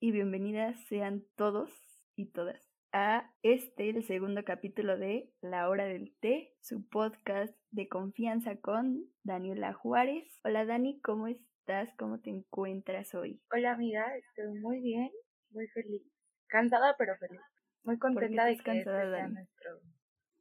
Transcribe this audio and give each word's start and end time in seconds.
y 0.00 0.10
bienvenidas 0.10 0.74
sean 0.88 1.22
todos 1.36 1.70
y 2.14 2.30
todas 2.30 2.58
a 2.94 3.30
este, 3.42 3.90
el 3.90 4.02
segundo 4.04 4.42
capítulo 4.42 4.96
de 4.96 5.30
La 5.42 5.68
Hora 5.68 5.84
del 5.84 6.16
Té, 6.18 6.54
su 6.62 6.88
podcast 6.88 7.54
de 7.72 7.88
confianza 7.88 8.56
con 8.56 9.04
Daniela 9.22 9.74
Juárez. 9.74 10.40
Hola 10.44 10.64
Dani, 10.64 10.98
¿cómo 11.02 11.26
estás? 11.26 11.90
¿Cómo 11.98 12.20
te 12.20 12.30
encuentras 12.30 13.14
hoy? 13.14 13.42
Hola 13.52 13.72
amiga, 13.72 14.16
estoy 14.16 14.58
muy 14.60 14.80
bien, 14.80 15.10
muy 15.50 15.68
feliz. 15.68 16.02
Cansada 16.46 16.96
pero 16.96 17.18
feliz. 17.18 17.42
Muy 17.82 17.98
contenta 17.98 18.46
de 18.46 18.56
que 18.56 18.62
cansada, 18.62 19.02
este 19.04 19.16
sea 19.16 19.28
nuestro 19.28 19.80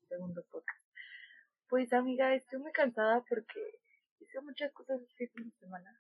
segundo 0.08 0.46
podcast. 0.50 0.82
Pues 1.68 1.92
amiga, 1.92 2.34
estoy 2.34 2.60
muy 2.60 2.72
cansada 2.72 3.22
porque 3.28 3.60
hice 4.22 4.40
muchas 4.40 4.72
cosas 4.72 5.02
este 5.02 5.28
fin 5.28 5.50
de 5.50 5.56
semana. 5.58 5.92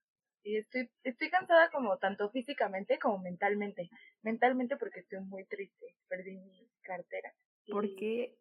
Y 0.45 0.57
estoy, 0.57 0.87
estoy 1.03 1.31
cansada 1.31 1.71
como 1.71 1.97
tanto 1.97 2.29
físicamente 2.29 2.99
como 2.99 3.17
mentalmente. 3.17 3.89
Mentalmente 4.21 4.77
porque 4.77 4.99
estoy 4.99 5.19
muy 5.21 5.43
triste. 5.45 5.95
Perdí 6.07 6.37
mi 6.37 6.69
cartera. 6.83 7.33
¿Por 7.67 7.95
qué? 7.95 8.37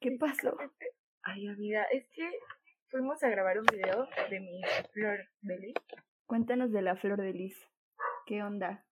¿Qué 0.00 0.12
pasó? 0.12 0.56
Ay, 1.22 1.46
amiga, 1.48 1.84
es 1.92 2.08
que 2.08 2.26
fuimos 2.88 3.22
a 3.22 3.28
grabar 3.28 3.58
un 3.58 3.66
video 3.66 4.08
de 4.30 4.40
mi 4.40 4.62
flor 4.94 5.28
de 5.42 5.58
lis. 5.58 5.74
Cuéntanos 6.24 6.72
de 6.72 6.80
la 6.80 6.96
flor 6.96 7.20
de 7.20 7.34
lis. 7.34 7.68
¿Qué 8.24 8.42
onda? 8.42 8.86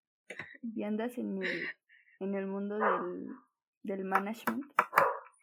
¿Y 0.63 0.83
andas 0.83 1.17
en 1.17 1.43
el, 1.43 1.63
en 2.21 2.35
el 2.35 2.47
mundo 2.47 2.79
del, 2.79 3.29
del 3.85 4.05
management? 4.05 4.67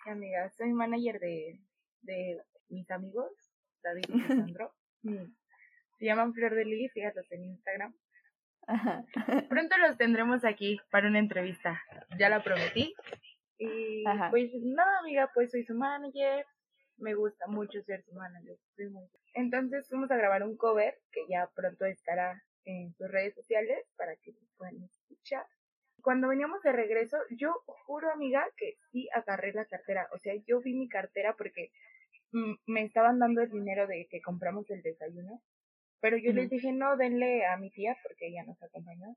Sí, 0.03 0.09
amiga, 0.11 0.51
soy 0.51 0.71
manager 0.71 1.19
de, 1.19 1.59
de 2.01 2.43
mis 2.69 2.89
amigos, 2.91 3.31
David 3.81 4.05
y 4.07 4.19
Sandro. 4.27 4.75
Se 5.97 6.05
llaman 6.05 6.33
Flor 6.33 6.53
de 6.53 6.65
Lili, 6.65 6.89
fíjate 6.89 7.21
en 7.31 7.45
Instagram. 7.45 7.93
Pronto 9.49 9.77
los 9.77 9.97
tendremos 9.97 10.45
aquí 10.45 10.79
para 10.91 11.07
una 11.07 11.19
entrevista. 11.19 11.81
Ya 12.19 12.29
la 12.29 12.43
prometí. 12.43 12.93
Y 13.57 14.03
pues 14.29 14.51
nada, 14.61 14.99
amiga, 14.99 15.31
pues 15.33 15.51
soy 15.51 15.63
su 15.63 15.73
manager. 15.73 16.45
Me 16.97 17.15
gusta 17.15 17.47
mucho 17.47 17.81
ser 17.83 18.03
su 18.03 18.13
manager. 18.13 18.57
Entonces 19.33 19.87
fuimos 19.89 20.11
a 20.11 20.17
grabar 20.17 20.43
un 20.43 20.57
cover 20.57 20.99
que 21.11 21.21
ya 21.29 21.49
pronto 21.55 21.85
estará 21.85 22.43
en 22.65 22.93
sus 22.93 23.09
redes 23.09 23.33
sociales 23.33 23.83
para 23.95 24.15
que 24.17 24.31
lo 24.31 24.39
puedan 24.57 24.83
escuchar. 24.83 25.45
Cuando 26.01 26.27
veníamos 26.27 26.61
de 26.61 26.71
regreso, 26.71 27.17
yo 27.31 27.63
juro, 27.65 28.11
amiga, 28.11 28.45
que 28.55 28.77
sí 28.91 29.09
agarré 29.13 29.53
la 29.53 29.65
cartera. 29.65 30.07
O 30.13 30.19
sea, 30.19 30.33
yo 30.45 30.61
vi 30.61 30.73
mi 30.73 30.87
cartera 30.87 31.35
porque 31.35 31.71
mm, 32.33 32.53
me 32.67 32.83
estaban 32.83 33.17
dando 33.19 33.41
el 33.41 33.49
dinero 33.49 33.87
de 33.87 34.07
que 34.09 34.21
compramos 34.21 34.69
el 34.69 34.83
desayuno 34.83 35.41
pero 35.99 36.17
yo 36.17 36.31
les 36.31 36.49
dije, 36.49 36.71
no, 36.71 36.95
denle 36.97 37.45
a 37.45 37.57
mi 37.57 37.71
tía 37.71 37.97
porque 38.03 38.27
ella 38.27 38.43
nos 38.45 38.61
acompañó. 38.61 39.15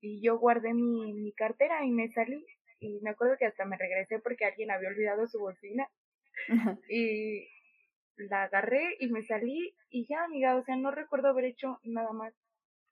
Y 0.00 0.20
yo 0.22 0.38
guardé 0.38 0.74
mi, 0.74 1.12
mi 1.14 1.32
cartera 1.32 1.84
y 1.84 1.90
me 1.90 2.10
salí. 2.10 2.44
Y 2.80 3.00
me 3.00 3.10
acuerdo 3.10 3.36
que 3.38 3.46
hasta 3.46 3.64
me 3.64 3.76
regresé 3.76 4.20
porque 4.20 4.44
alguien 4.44 4.70
había 4.70 4.90
olvidado 4.90 5.26
su 5.26 5.38
bolsina. 5.38 5.88
y 6.88 7.48
la 8.16 8.44
agarré 8.44 8.96
y 9.00 9.08
me 9.08 9.22
salí 9.22 9.74
y 9.90 10.06
ya, 10.06 10.24
amiga, 10.24 10.56
o 10.56 10.64
sea, 10.64 10.76
no 10.76 10.90
recuerdo 10.90 11.28
haber 11.28 11.46
hecho 11.46 11.80
nada 11.84 12.12
más. 12.12 12.34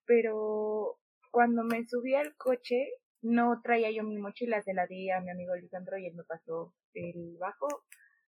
Pero 0.06 0.98
cuando 1.30 1.64
me 1.64 1.84
subí 1.86 2.14
al 2.14 2.34
coche, 2.36 2.88
no 3.22 3.60
traía 3.62 3.90
yo 3.90 4.04
mi 4.04 4.18
mochila, 4.18 4.62
se 4.62 4.74
la 4.74 4.86
di 4.86 5.10
a 5.10 5.20
mi 5.20 5.30
amigo 5.30 5.54
Lisandro 5.56 5.98
y 5.98 6.06
él 6.06 6.14
me 6.14 6.24
pasó 6.24 6.74
el 6.94 7.36
bajo 7.38 7.84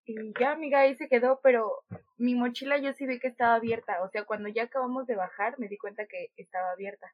y 0.08 0.32
ya, 0.41 0.52
amiga, 0.52 0.80
ahí 0.80 0.94
se 0.96 1.08
quedó, 1.08 1.41
pero 1.42 1.84
mi 2.16 2.34
mochila 2.34 2.78
yo 2.78 2.94
sí 2.94 3.06
vi 3.06 3.20
que 3.20 3.28
estaba 3.28 3.56
abierta. 3.56 4.02
O 4.02 4.08
sea, 4.08 4.24
cuando 4.24 4.48
ya 4.48 4.64
acabamos 4.64 5.06
de 5.06 5.16
bajar, 5.16 5.58
me 5.58 5.69
di 5.69 5.76
cuenta 5.76 6.06
que 6.06 6.32
estaba 6.38 6.72
abierta. 6.72 7.12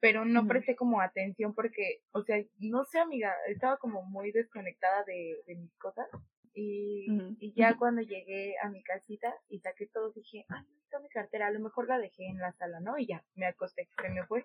Pero 0.00 0.26
no 0.26 0.46
presté 0.46 0.76
como 0.76 1.00
atención 1.00 1.54
porque, 1.54 2.02
o 2.12 2.22
sea, 2.22 2.36
no 2.58 2.84
sé, 2.84 2.98
amiga, 2.98 3.34
estaba 3.48 3.78
como 3.78 4.02
muy 4.02 4.32
desconectada 4.32 5.02
de, 5.04 5.42
de 5.46 5.56
mis 5.56 5.74
cosas. 5.78 6.08
Y, 6.52 7.06
y 7.38 7.54
ya 7.54 7.76
cuando 7.78 8.02
llegué 8.02 8.54
a 8.62 8.68
mi 8.68 8.82
casita 8.82 9.34
y 9.48 9.60
saqué 9.60 9.86
todo, 9.86 10.10
dije, 10.12 10.44
ay, 10.48 10.62
no 10.62 10.82
está 10.82 10.98
mi 10.98 11.08
cartera, 11.08 11.46
a 11.46 11.52
lo 11.52 11.60
mejor 11.60 11.88
la 11.88 11.98
dejé 11.98 12.26
en 12.26 12.38
la 12.38 12.52
sala, 12.52 12.80
¿no? 12.80 12.98
Y 12.98 13.06
ya, 13.06 13.24
me 13.34 13.46
acosté, 13.46 13.88
se 14.00 14.10
me 14.10 14.26
fue. 14.26 14.44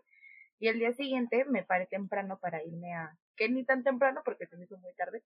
Y 0.60 0.70
el 0.70 0.80
día 0.80 0.94
siguiente 0.94 1.44
me 1.46 1.64
paré 1.64 1.88
temprano 1.88 2.40
para 2.40 2.64
irme 2.64 2.94
a, 2.94 3.18
que 3.36 3.50
ni 3.50 3.66
tan 3.66 3.84
temprano 3.84 4.22
porque 4.24 4.48
se 4.48 4.56
me 4.56 4.64
hizo 4.64 4.78
muy 4.78 4.94
tarde, 4.94 5.24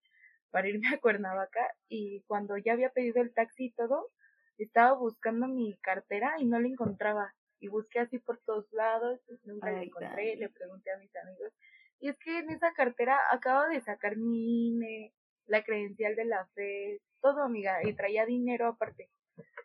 para 0.51 0.67
irme 0.67 0.87
a 0.89 0.99
Cuernavaca 0.99 1.65
y 1.87 2.21
cuando 2.27 2.57
ya 2.57 2.73
había 2.73 2.89
pedido 2.89 3.21
el 3.21 3.33
taxi 3.33 3.65
y 3.65 3.71
todo, 3.71 4.11
estaba 4.57 4.93
buscando 4.93 5.47
mi 5.47 5.77
cartera 5.79 6.35
y 6.39 6.45
no 6.45 6.59
la 6.59 6.67
encontraba. 6.67 7.33
Y 7.59 7.67
busqué 7.67 7.99
así 7.99 8.19
por 8.19 8.39
todos 8.45 8.71
lados, 8.71 9.19
nunca 9.43 9.71
la 9.71 9.83
encontré, 9.83 10.35
le 10.37 10.49
pregunté 10.49 10.91
a 10.91 10.97
mis 10.97 11.13
amigos. 11.15 11.53
Y 11.99 12.09
es 12.09 12.17
que 12.19 12.39
en 12.39 12.49
esa 12.49 12.71
cartera 12.73 13.19
acabo 13.31 13.67
de 13.67 13.81
sacar 13.81 14.15
mi 14.15 14.69
INE, 14.69 15.13
la 15.45 15.63
credencial 15.63 16.15
de 16.15 16.25
la 16.25 16.47
fe, 16.55 17.01
todo 17.21 17.43
amiga, 17.43 17.79
y 17.83 17.93
traía 17.93 18.25
dinero 18.25 18.67
aparte. 18.67 19.09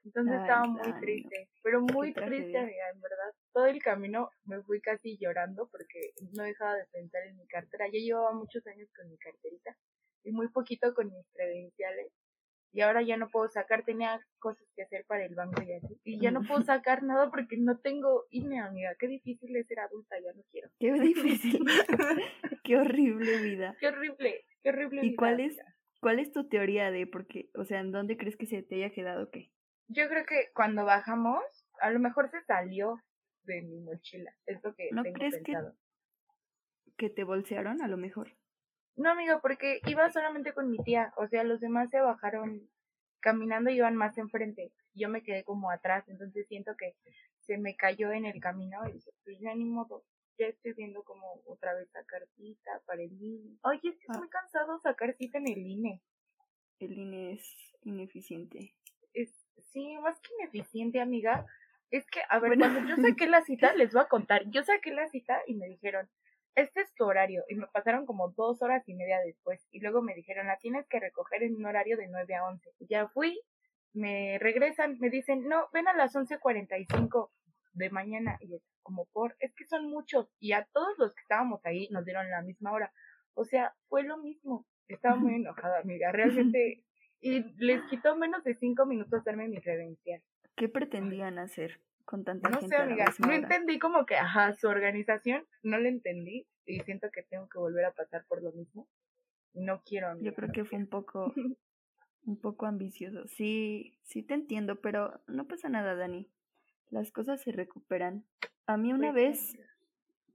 Entonces 0.05 0.41
estaba 0.41 0.67
muy 0.67 0.93
triste, 1.01 1.49
pero 1.63 1.81
muy 1.81 2.13
triste, 2.13 2.59
amiga, 2.59 2.91
en 2.93 3.01
verdad. 3.01 3.33
Todo 3.53 3.67
el 3.67 3.81
camino 3.83 4.31
me 4.45 4.61
fui 4.63 4.81
casi 4.81 5.17
llorando 5.19 5.69
porque 5.69 6.13
no 6.37 6.43
dejaba 6.43 6.75
de 6.75 6.87
pensar 6.87 7.23
en 7.27 7.37
mi 7.37 7.47
cartera. 7.47 7.87
Ya 7.87 8.01
llevaba 8.01 8.33
muchos 8.33 8.67
años 8.67 8.89
con 8.95 9.09
mi 9.09 9.17
carterita 9.19 9.77
y 10.25 10.33
muy 10.33 10.49
poquito 10.49 10.95
con 10.95 11.13
mis 11.13 11.27
credenciales. 11.33 12.13
Y 12.73 12.81
ahora 12.81 13.03
ya 13.03 13.17
no 13.17 13.31
puedo 13.31 13.49
sacar, 13.49 13.85
tenía 13.85 14.21
cosas 14.41 14.67
que 14.75 14.83
hacer 14.83 15.05
para 15.07 15.25
el 15.25 15.37
banco 15.37 15.63
y 15.63 15.73
así. 15.75 15.97
Y 16.03 16.19
ya 16.19 16.33
no 16.33 16.43
puedo 16.43 16.61
sacar 16.63 17.05
nada 17.05 17.31
porque 17.31 17.57
no 17.57 17.79
tengo 17.79 18.25
INE, 18.31 18.59
amiga. 18.59 18.97
Qué 18.99 19.07
difícil 19.07 19.55
es 19.55 19.69
ser 19.69 19.79
adulta, 19.79 20.17
ya 20.21 20.33
no 20.33 20.43
quiero. 20.51 20.69
Qué 20.81 20.93
difícil. 20.93 21.65
qué 22.65 22.77
horrible 22.77 23.41
vida. 23.43 23.77
Qué 23.79 23.87
horrible, 23.87 24.45
qué 24.65 24.71
horrible 24.71 25.07
¿Y 25.07 25.15
cuál 25.15 25.39
es, 25.39 25.57
cuál 26.01 26.19
es 26.19 26.33
tu 26.33 26.49
teoría 26.49 26.91
de 26.91 27.07
por 27.07 27.29
qué? 27.29 27.49
O 27.55 27.65
sea, 27.65 27.79
¿en 27.79 27.93
dónde 27.93 28.17
crees 28.17 28.37
que 28.37 28.47
se 28.47 28.65
te 28.65 28.77
haya 28.77 28.91
quedado 28.91 29.31
qué? 29.31 29.53
Yo 29.87 30.09
creo 30.09 30.27
que 30.27 30.51
cuando 30.53 30.85
bajamos, 30.85 31.45
a 31.81 31.91
lo 31.91 32.01
mejor 32.01 32.29
se 32.31 32.43
salió 32.43 32.97
de 33.45 33.63
mi 33.63 33.79
mochila. 33.83 34.35
Es 34.47 34.61
lo 34.65 34.75
que 34.75 34.89
¿No 34.91 35.05
crees 35.05 35.37
pensado. 35.37 35.77
Que, 36.97 37.07
que 37.07 37.11
te 37.11 37.23
bolsearon 37.23 37.83
a 37.83 37.87
lo 37.87 37.99
mejor? 37.99 38.35
No, 38.97 39.11
amigo, 39.11 39.41
porque 39.41 39.81
iba 39.87 40.11
solamente 40.11 40.53
con 40.53 40.71
mi 40.71 40.79
tía, 40.79 41.13
o 41.17 41.27
sea, 41.27 41.43
los 41.43 41.61
demás 41.61 41.91
se 41.91 42.01
bajaron 42.01 42.69
caminando 43.21 43.71
y 43.71 43.77
iban 43.77 43.97
más 43.97 44.17
enfrente. 44.19 44.73
Yo 44.95 45.09
me 45.09 45.23
quedé 45.23 45.45
como 45.45 45.71
atrás, 45.71 46.09
entonces 46.09 46.47
siento 46.47 46.77
que 46.77 46.95
se 47.41 47.59
me 47.59 47.75
cayó 47.75 48.13
en 48.13 48.27
el 48.27 48.41
camino 48.41 48.79
y 48.89 49.03
pues 49.25 49.39
ya 49.41 49.55
ni 49.55 49.65
modo. 49.65 50.05
Ya 50.39 50.47
estoy 50.47 50.73
viendo 50.73 51.05
como 51.05 51.43
otra 51.47 51.75
vez 51.75 51.89
sacar 51.91 52.27
cita 52.37 52.83
para 52.87 53.03
el 53.03 53.13
INE. 53.13 53.57
Oye, 53.63 53.89
es 53.89 53.97
que 53.99 54.07
estoy 54.09 54.27
ah. 54.27 54.31
cansado 54.31 54.79
sacar 54.81 55.15
cita 55.17 55.39
en 55.39 55.49
el 55.49 55.59
INE. 55.59 56.03
El 56.81 56.93
INE 56.99 57.33
es 57.35 57.75
ineficiente. 57.83 58.75
Es, 59.13 59.31
sí, 59.73 59.97
más 59.99 60.21
que 60.21 60.35
ineficiente, 60.41 61.01
amiga. 61.01 61.47
Es 61.91 62.05
que, 62.07 62.21
a 62.29 62.41
ver, 62.41 62.59
cuando 62.59 62.81
yo 62.81 62.97
saqué 62.97 63.27
la 63.27 63.43
cita, 63.43 63.73
les 63.77 63.93
voy 63.93 64.03
a 64.03 64.09
contar. 64.09 64.43
Yo 64.51 64.65
saqué 64.65 64.93
la 64.93 65.09
cita 65.09 65.41
y 65.47 65.55
me 65.55 65.67
dijeron, 65.69 66.09
este 66.55 66.83
es 66.83 66.95
tu 66.95 67.05
horario. 67.05 67.45
Y 67.49 67.57
me 67.57 67.67
pasaron 67.67 68.07
como 68.07 68.31
dos 68.31 68.63
horas 68.63 68.89
y 68.89 68.95
media 68.95 69.19
después. 69.21 69.67
Y 69.71 69.81
luego 69.81 70.03
me 70.03 70.15
dijeron, 70.15 70.47
la 70.47 70.59
tienes 70.59 70.87
que 70.89 71.01
recoger 71.01 71.43
en 71.43 71.57
un 71.57 71.67
horario 71.67 71.97
de 71.97 72.09
9 72.09 72.35
a 72.35 72.47
11. 72.47 72.71
Ya 72.89 73.09
fui, 73.09 73.41
me 73.93 74.39
regresan, 74.39 74.99
me 75.01 75.11
dicen, 75.11 75.49
no, 75.49 75.69
ven 75.73 75.89
a 75.89 75.95
las 75.95 76.15
11.45 76.15 77.31
de 77.73 77.91
mañana. 77.91 78.39
Y 78.41 78.55
es 78.55 78.63
como 78.83 79.07
por, 79.07 79.37
es 79.41 79.55
que 79.55 79.65
son 79.67 79.89
muchos. 79.89 80.33
Y 80.39 80.53
a 80.53 80.67
todos 80.73 80.97
los 80.99 81.15
que 81.15 81.23
estábamos 81.23 81.65
ahí 81.65 81.89
nos 81.91 82.05
dieron 82.05 82.31
la 82.31 82.43
misma 82.43 82.73
hora. 82.73 82.93
O 83.35 83.45
sea, 83.45 83.75
fue 83.89 84.05
lo 84.05 84.19
mismo. 84.19 84.67
Estaba 84.89 85.17
muy 85.17 85.35
enojada, 85.37 85.81
amiga. 85.81 86.13
Realmente. 86.13 86.85
Y 87.21 87.43
les 87.57 87.83
quitó 87.89 88.17
menos 88.17 88.45
de 88.45 88.55
cinco 88.55 88.85
minutos 88.85 89.25
darme 89.25 89.49
mi 89.49 89.61
credencial. 89.61 90.23
¿Qué 90.57 90.69
pretendían 90.69 91.39
hacer? 91.39 91.81
con 92.05 92.25
tanta 92.25 92.49
no 92.49 92.61
gente. 92.61 92.77
sé, 92.77 92.83
amiga, 92.83 93.07
no 93.19 93.33
entendí 93.33 93.79
como 93.79 94.07
que, 94.07 94.17
ajá, 94.17 94.53
su 94.53 94.69
organización, 94.69 95.45
no 95.63 95.79
la 95.79 95.89
entendí 95.89 96.47
y 96.67 96.81
siento 96.81 97.11
que 97.11 97.23
tengo 97.23 97.49
que 97.49 97.59
volver 97.59 97.85
a 97.85 97.93
pasar 97.93 98.25
por 98.27 98.43
lo 98.43 98.53
mismo. 98.53 98.89
No 99.53 99.83
quiero. 99.85 100.09
Amiga, 100.09 100.31
Yo 100.31 100.35
creo 100.35 100.51
que 100.53 100.65
fue 100.65 100.79
un 100.79 100.87
poco, 100.87 101.33
un 102.27 102.41
poco 102.41 102.67
ambicioso. 102.67 103.27
Sí, 103.29 103.99
sí 104.03 104.23
te 104.23 104.35
entiendo, 104.35 104.81
pero 104.81 105.21
no 105.27 105.47
pasa 105.47 105.69
nada, 105.69 105.95
Dani. 105.95 106.29
Las 106.91 107.11
cosas 107.11 107.43
se 107.43 107.53
recuperan. 107.53 108.25
A 108.67 108.77
mí 108.77 108.93
una 108.93 109.13
pues 109.13 109.55
vez, 109.55 109.59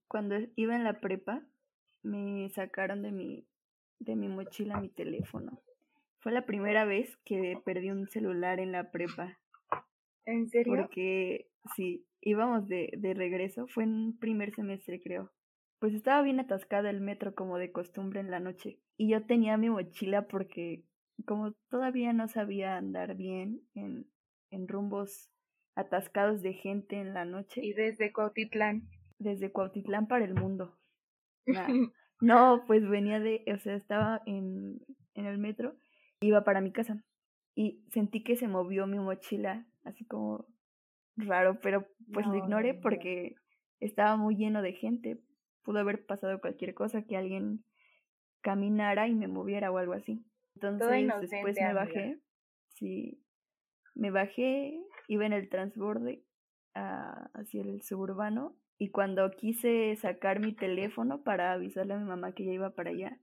cuando 0.08 0.36
iba 0.56 0.76
en 0.76 0.84
la 0.84 1.00
prepa, 1.00 1.44
me 2.04 2.50
sacaron 2.50 3.02
de 3.02 3.12
mi, 3.12 3.48
de 4.00 4.16
mi 4.16 4.28
mochila 4.28 4.80
mi 4.80 4.90
teléfono. 4.90 5.62
Fue 6.20 6.32
la 6.32 6.46
primera 6.46 6.86
vez 6.86 7.16
que 7.24 7.62
perdí 7.64 7.92
un 7.92 8.08
celular 8.08 8.60
en 8.60 8.72
la 8.72 8.92
prepa. 8.92 9.40
¿En 10.26 10.50
serio? 10.50 10.74
Porque 10.76 11.50
sí, 11.76 12.06
íbamos 12.22 12.68
de, 12.68 12.92
de 12.98 13.14
regreso, 13.14 13.68
fue 13.68 13.84
en 13.84 14.18
primer 14.18 14.54
semestre 14.54 15.02
creo. 15.02 15.32
Pues 15.80 15.94
estaba 15.94 16.22
bien 16.22 16.40
atascada 16.40 16.90
el 16.90 17.02
metro 17.02 17.36
como 17.36 17.58
de 17.58 17.72
costumbre 17.72 18.20
en 18.20 18.32
la 18.32 18.40
noche. 18.40 18.80
Y 18.98 19.10
yo 19.10 19.26
tenía 19.26 19.58
mi 19.58 19.70
mochila 19.70 20.28
porque 20.28 20.84
como 21.26 21.54
todavía 21.70 22.14
no 22.14 22.28
sabía 22.28 22.78
andar 22.78 23.16
bien 23.16 23.62
en, 23.74 24.06
en 24.52 24.68
rumbos 24.68 25.32
atascados 25.76 26.42
de 26.42 26.54
gente 26.54 27.00
en 27.00 27.14
la 27.14 27.26
noche. 27.26 27.62
Y 27.64 27.74
desde 27.74 28.12
Cuautitlán. 28.12 28.90
Desde 29.18 29.52
Cuautitlán 29.52 30.08
para 30.08 30.26
el 30.26 30.36
mundo. 30.36 30.78
No, 32.22 32.66
pues 32.68 32.88
venía 32.88 33.22
de, 33.22 33.46
o 33.54 33.58
sea, 33.60 33.76
estaba 33.76 34.22
en, 34.26 34.82
en 35.14 35.26
el 35.26 35.38
metro, 35.38 35.78
iba 36.20 36.44
para 36.44 36.60
mi 36.60 36.74
casa 36.74 37.02
y 37.56 37.86
sentí 37.92 38.24
que 38.24 38.36
se 38.36 38.48
movió 38.48 38.88
mi 38.88 39.00
mochila, 39.00 39.66
así 39.84 40.06
como 40.06 40.46
raro, 41.16 41.60
pero 41.62 41.88
pues 42.14 42.28
lo 42.28 42.36
ignoré 42.36 42.74
porque 42.74 43.36
estaba 43.80 44.18
muy 44.18 44.36
lleno 44.36 44.62
de 44.62 44.74
gente. 44.74 45.20
Pudo 45.64 45.80
haber 45.80 46.06
pasado 46.06 46.40
cualquier 46.40 46.74
cosa, 46.74 47.04
que 47.04 47.18
alguien 47.18 47.64
caminara 48.42 49.08
y 49.08 49.16
me 49.16 49.28
moviera 49.28 49.72
o 49.72 49.78
algo 49.78 49.94
así. 49.94 50.26
Entonces 50.56 51.08
después 51.22 51.56
me 51.60 51.74
bajé, 51.74 52.20
sí, 52.70 53.24
me 53.96 54.12
bajé, 54.12 54.80
iba 55.08 55.26
en 55.26 55.34
el 55.34 55.50
transborde 55.50 56.24
ah, 56.76 57.30
hacia 57.34 57.62
el 57.62 57.82
suburbano 57.82 58.58
y 58.78 58.90
cuando 58.90 59.30
quise 59.32 59.96
sacar 59.98 60.40
mi 60.40 60.54
teléfono 60.54 61.24
para 61.24 61.54
avisarle 61.54 61.94
a 61.94 61.98
mi 61.98 62.06
mamá 62.06 62.34
que 62.34 62.46
ya 62.46 62.52
iba 62.52 62.72
para 62.72 62.92
allá, 62.92 63.20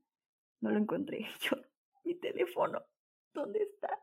no 0.61 0.71
lo 0.71 0.79
encontré. 0.79 1.27
Yo, 1.41 1.56
mi 2.05 2.15
teléfono, 2.15 2.82
¿dónde 3.32 3.62
está? 3.62 3.99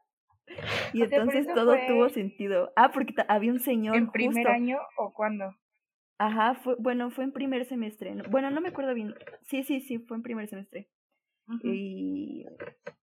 Y 0.94 1.02
entonces 1.02 1.48
todo 1.54 1.76
tuvo 1.88 2.10
sentido. 2.10 2.72
Ah, 2.76 2.92
porque 2.92 3.14
había 3.28 3.52
un 3.52 3.60
señor. 3.60 3.96
¿En 3.96 4.12
primer 4.12 4.48
año 4.48 4.80
o 4.98 5.14
cuándo? 5.14 5.56
Ajá, 6.24 6.56
fue, 6.56 6.76
bueno, 6.80 7.12
fue 7.12 7.26
en 7.26 7.34
primer 7.34 7.66
semestre. 7.66 8.16
Bueno, 8.30 8.50
no 8.50 8.62
me 8.62 8.70
acuerdo 8.70 8.94
bien. 8.94 9.14
Sí, 9.42 9.64
sí, 9.64 9.82
sí, 9.82 10.00
fue 10.00 10.16
en 10.16 10.24
primer 10.24 10.48
semestre. 10.48 10.90
y, 11.62 12.46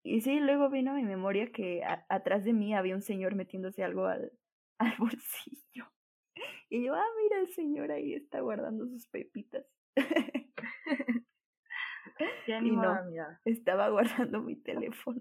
y 0.02 0.20
sí, 0.22 0.40
luego 0.40 0.70
vino 0.70 0.92
a 0.92 0.94
mi 0.94 1.02
memoria 1.02 1.52
que 1.52 1.82
atrás 2.08 2.44
de 2.44 2.54
mí 2.54 2.74
había 2.74 2.94
un 2.94 3.02
señor 3.02 3.34
metiéndose 3.34 3.84
algo 3.84 4.06
al, 4.06 4.32
al 4.78 4.96
bolsillo. 4.96 5.92
Y 6.70 6.82
yo, 6.82 6.94
ah, 6.94 7.04
mira, 7.22 7.40
el 7.40 7.52
señor 7.52 7.92
ahí 7.92 8.14
está 8.14 8.40
guardando 8.40 8.86
sus 8.88 9.06
pepitas. 9.08 9.66
y 12.46 12.70
no, 12.70 12.96
estaba 13.44 13.90
guardando 13.90 14.40
mi 14.40 14.56
teléfono. 14.56 15.20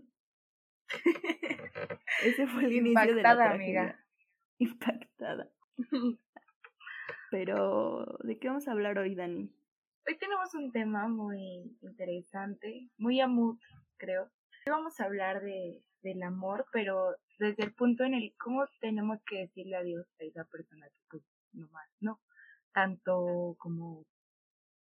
Ese 2.23 2.47
fue 2.47 2.63
el 2.63 2.71
inicio 2.71 3.13
de 3.13 3.23
la 3.23 3.35
tragedia. 3.35 3.81
amiga. 3.81 4.05
Impactada. 4.57 5.51
Pero, 7.31 8.05
¿de 8.23 8.37
qué 8.39 8.47
vamos 8.47 8.67
a 8.67 8.71
hablar 8.71 8.97
hoy, 8.97 9.15
Dani? 9.15 9.51
Hoy 10.07 10.17
tenemos 10.17 10.53
un 10.55 10.71
tema 10.71 11.07
muy 11.07 11.77
interesante, 11.81 12.89
muy 12.97 13.21
amut, 13.21 13.59
creo. 13.97 14.23
Hoy 14.23 14.71
vamos 14.71 14.99
a 14.99 15.05
hablar 15.05 15.41
de, 15.41 15.81
del 16.01 16.23
amor, 16.23 16.65
pero 16.71 17.15
desde 17.37 17.63
el 17.63 17.73
punto 17.73 18.03
en 18.03 18.15
el 18.15 18.33
cómo 18.37 18.65
tenemos 18.81 19.19
que 19.25 19.41
decirle 19.41 19.75
adiós 19.75 20.07
a 20.19 20.23
esa 20.23 20.45
persona 20.45 20.87
que 20.87 21.01
pues 21.09 21.23
no 21.53 21.67
más, 21.69 21.89
¿no? 21.99 22.19
Tanto 22.73 23.55
como 23.59 24.05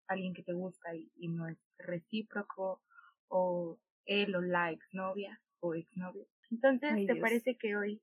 alguien 0.07 0.33
que 0.33 0.43
te 0.43 0.55
gusta 0.55 0.95
y, 0.95 1.11
y 1.17 1.29
no 1.29 1.49
es 1.49 1.59
recíproco, 1.79 2.81
o 3.29 3.79
él 4.07 4.35
o 4.35 4.41
la 4.41 4.73
exnovia 4.73 5.41
o 5.61 5.75
exnovio. 5.75 6.27
Entonces, 6.51 7.07
¿te 7.07 7.17
parece 7.17 7.57
que 7.57 7.77
hoy 7.77 8.03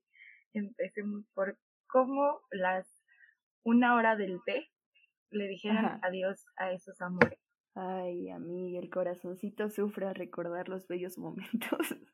empecemos 0.52 1.24
por 1.34 1.58
cómo 1.88 2.40
las 2.50 2.86
una 3.66 3.96
hora 3.96 4.14
del 4.16 4.40
té 4.46 4.70
le 5.30 5.48
dijeron 5.48 5.98
adiós 6.02 6.46
a 6.56 6.70
esos 6.70 7.00
amores? 7.02 7.38
Ay, 7.74 8.30
a 8.30 8.38
mí 8.38 8.78
el 8.78 8.88
corazoncito 8.88 9.68
sufre 9.70 10.06
al 10.06 10.14
recordar 10.14 10.68
los 10.68 10.86
bellos 10.86 11.18
momentos. 11.18 11.80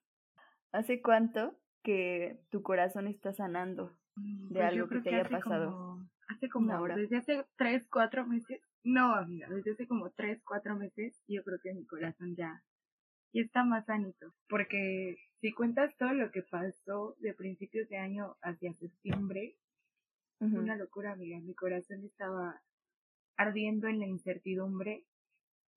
¿Hace 0.72 1.02
cuánto 1.02 1.60
que 1.84 2.40
tu 2.50 2.62
corazón 2.62 3.06
está 3.06 3.34
sanando 3.34 3.94
mm, 4.16 4.49
de 4.49 4.54
pues 4.54 4.64
algo 4.64 4.88
que 4.88 5.00
te 5.00 5.14
haya 5.14 5.28
pasado? 5.28 6.00
hace 6.28 6.49
como, 6.49 6.75
hora. 6.81 6.96
desde 6.96 7.19
hace 7.19 7.44
tres, 7.56 7.87
cuatro 7.90 8.26
meses. 8.26 8.62
No, 8.82 9.14
amiga, 9.14 9.46
desde 9.50 9.72
hace 9.72 9.87
como 9.87 10.10
tres, 10.10 10.43
cuatro 10.44 10.75
meses 10.75 11.22
yo 11.28 11.44
creo 11.44 11.58
que 11.62 11.75
mi 11.75 11.84
corazón 11.84 12.34
ya, 12.34 12.64
ya 13.34 13.43
está 13.43 13.62
más 13.62 13.84
sanito. 13.84 14.32
Porque 14.48 15.19
si 15.43 15.52
cuentas 15.52 15.94
todo 15.98 16.14
lo 16.14 16.31
que 16.31 16.43
pasó 16.43 17.14
de 17.19 17.34
principios 17.34 17.88
de 17.90 17.98
año 17.98 18.37
hacia 18.40 18.72
septiembre, 18.72 19.56
una 20.50 20.77
locura, 20.77 21.12
amiga. 21.12 21.39
Mi 21.41 21.55
corazón 21.55 22.05
estaba 22.05 22.61
ardiendo 23.37 23.89
en 23.89 24.00
la 24.00 24.06
incertidumbre 24.06 25.05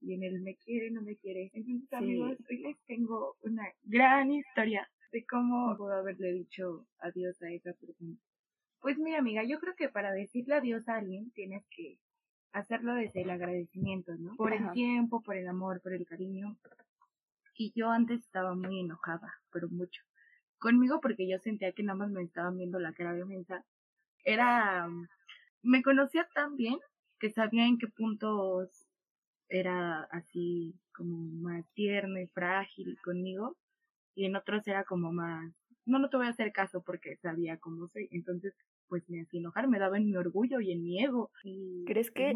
y 0.01 0.13
en 0.13 0.23
el 0.23 0.41
me 0.41 0.55
quiere, 0.55 0.91
no 0.91 1.01
me 1.01 1.15
quiere. 1.15 1.51
Entonces, 1.53 1.93
amigos, 1.93 2.37
hoy 2.49 2.59
les 2.59 2.77
tengo 2.85 3.35
una 3.41 3.63
gran 3.83 4.31
historia 4.31 4.89
de 5.11 5.25
cómo 5.25 5.75
puedo 5.77 5.93
haberle 5.93 6.33
dicho 6.33 6.85
adiós 6.99 7.41
a 7.41 7.49
esa 7.49 7.73
persona. 7.73 8.15
Pues 8.81 8.97
mira, 8.97 9.19
amiga, 9.19 9.43
yo 9.43 9.59
creo 9.59 9.75
que 9.75 9.89
para 9.89 10.11
decirle 10.11 10.55
adiós 10.55 10.87
a 10.89 10.97
alguien 10.97 11.31
tienes 11.31 11.65
que 11.69 11.97
hacerlo 12.51 12.93
desde 12.95 13.21
el 13.21 13.29
agradecimiento, 13.29 14.15
¿no? 14.15 14.35
Por 14.35 14.53
el 14.53 14.71
tiempo, 14.71 15.21
por 15.21 15.35
el 15.35 15.47
amor, 15.47 15.81
por 15.81 15.93
el 15.93 16.05
cariño. 16.05 16.57
Y 17.57 17.71
yo 17.75 17.89
antes 17.89 18.21
estaba 18.21 18.55
muy 18.55 18.79
enojada, 18.79 19.33
pero 19.51 19.69
mucho. 19.69 20.03
Conmigo 20.57 20.99
porque 21.01 21.27
yo 21.27 21.37
sentía 21.39 21.71
que 21.71 21.83
nada 21.83 21.97
más 21.97 22.11
me 22.11 22.21
estaban 22.21 22.57
viendo 22.57 22.79
la 22.79 22.93
cara 22.93 23.13
de 23.13 23.25
mensa. 23.25 23.65
Era... 24.25 24.89
Me 25.63 25.81
conocía 25.81 26.27
tan 26.33 26.57
bien 26.57 26.77
que 27.19 27.29
sabía 27.29 27.65
en 27.65 27.77
qué 27.77 27.87
puntos 27.87 28.85
era 29.47 30.01
así 30.11 30.75
como 30.93 31.17
más 31.17 31.65
tierno 31.73 32.19
y 32.19 32.27
frágil 32.27 32.97
conmigo 33.03 33.55
y 34.15 34.25
en 34.25 34.35
otros 34.35 34.67
era 34.67 34.83
como 34.83 35.13
más 35.13 35.53
no 35.85 35.99
no 35.99 36.09
te 36.09 36.17
voy 36.17 36.25
a 36.25 36.31
hacer 36.31 36.51
caso 36.51 36.81
porque 36.83 37.15
sabía 37.17 37.57
cómo 37.57 37.87
soy 37.87 38.07
entonces 38.11 38.55
pues 38.87 39.07
me 39.07 39.21
hacía 39.21 39.39
enojar 39.39 39.67
me 39.67 39.77
daba 39.77 39.97
en 39.97 40.07
mi 40.07 40.15
orgullo 40.15 40.61
y 40.61 40.71
en 40.71 40.83
mi 40.83 41.03
ego 41.03 41.31
y 41.43 41.85
crees 41.85 42.09
que 42.09 42.33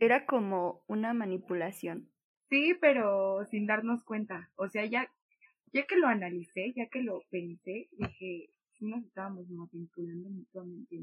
era 0.00 0.26
como 0.26 0.84
una 0.86 1.14
manipulación 1.14 2.10
Sí, 2.54 2.76
pero 2.80 3.44
sin 3.46 3.66
darnos 3.66 4.04
cuenta. 4.04 4.50
O 4.56 4.68
sea, 4.68 4.84
ya, 4.84 5.10
ya 5.72 5.86
que 5.86 5.96
lo 5.96 6.06
analicé, 6.06 6.72
ya 6.76 6.86
que 6.86 7.02
lo 7.02 7.22
pensé, 7.30 7.88
dije, 7.92 8.50
nos 8.90 9.04
estábamos 9.04 9.48
manipulando 9.48 10.30
mutuamente. 10.30 11.00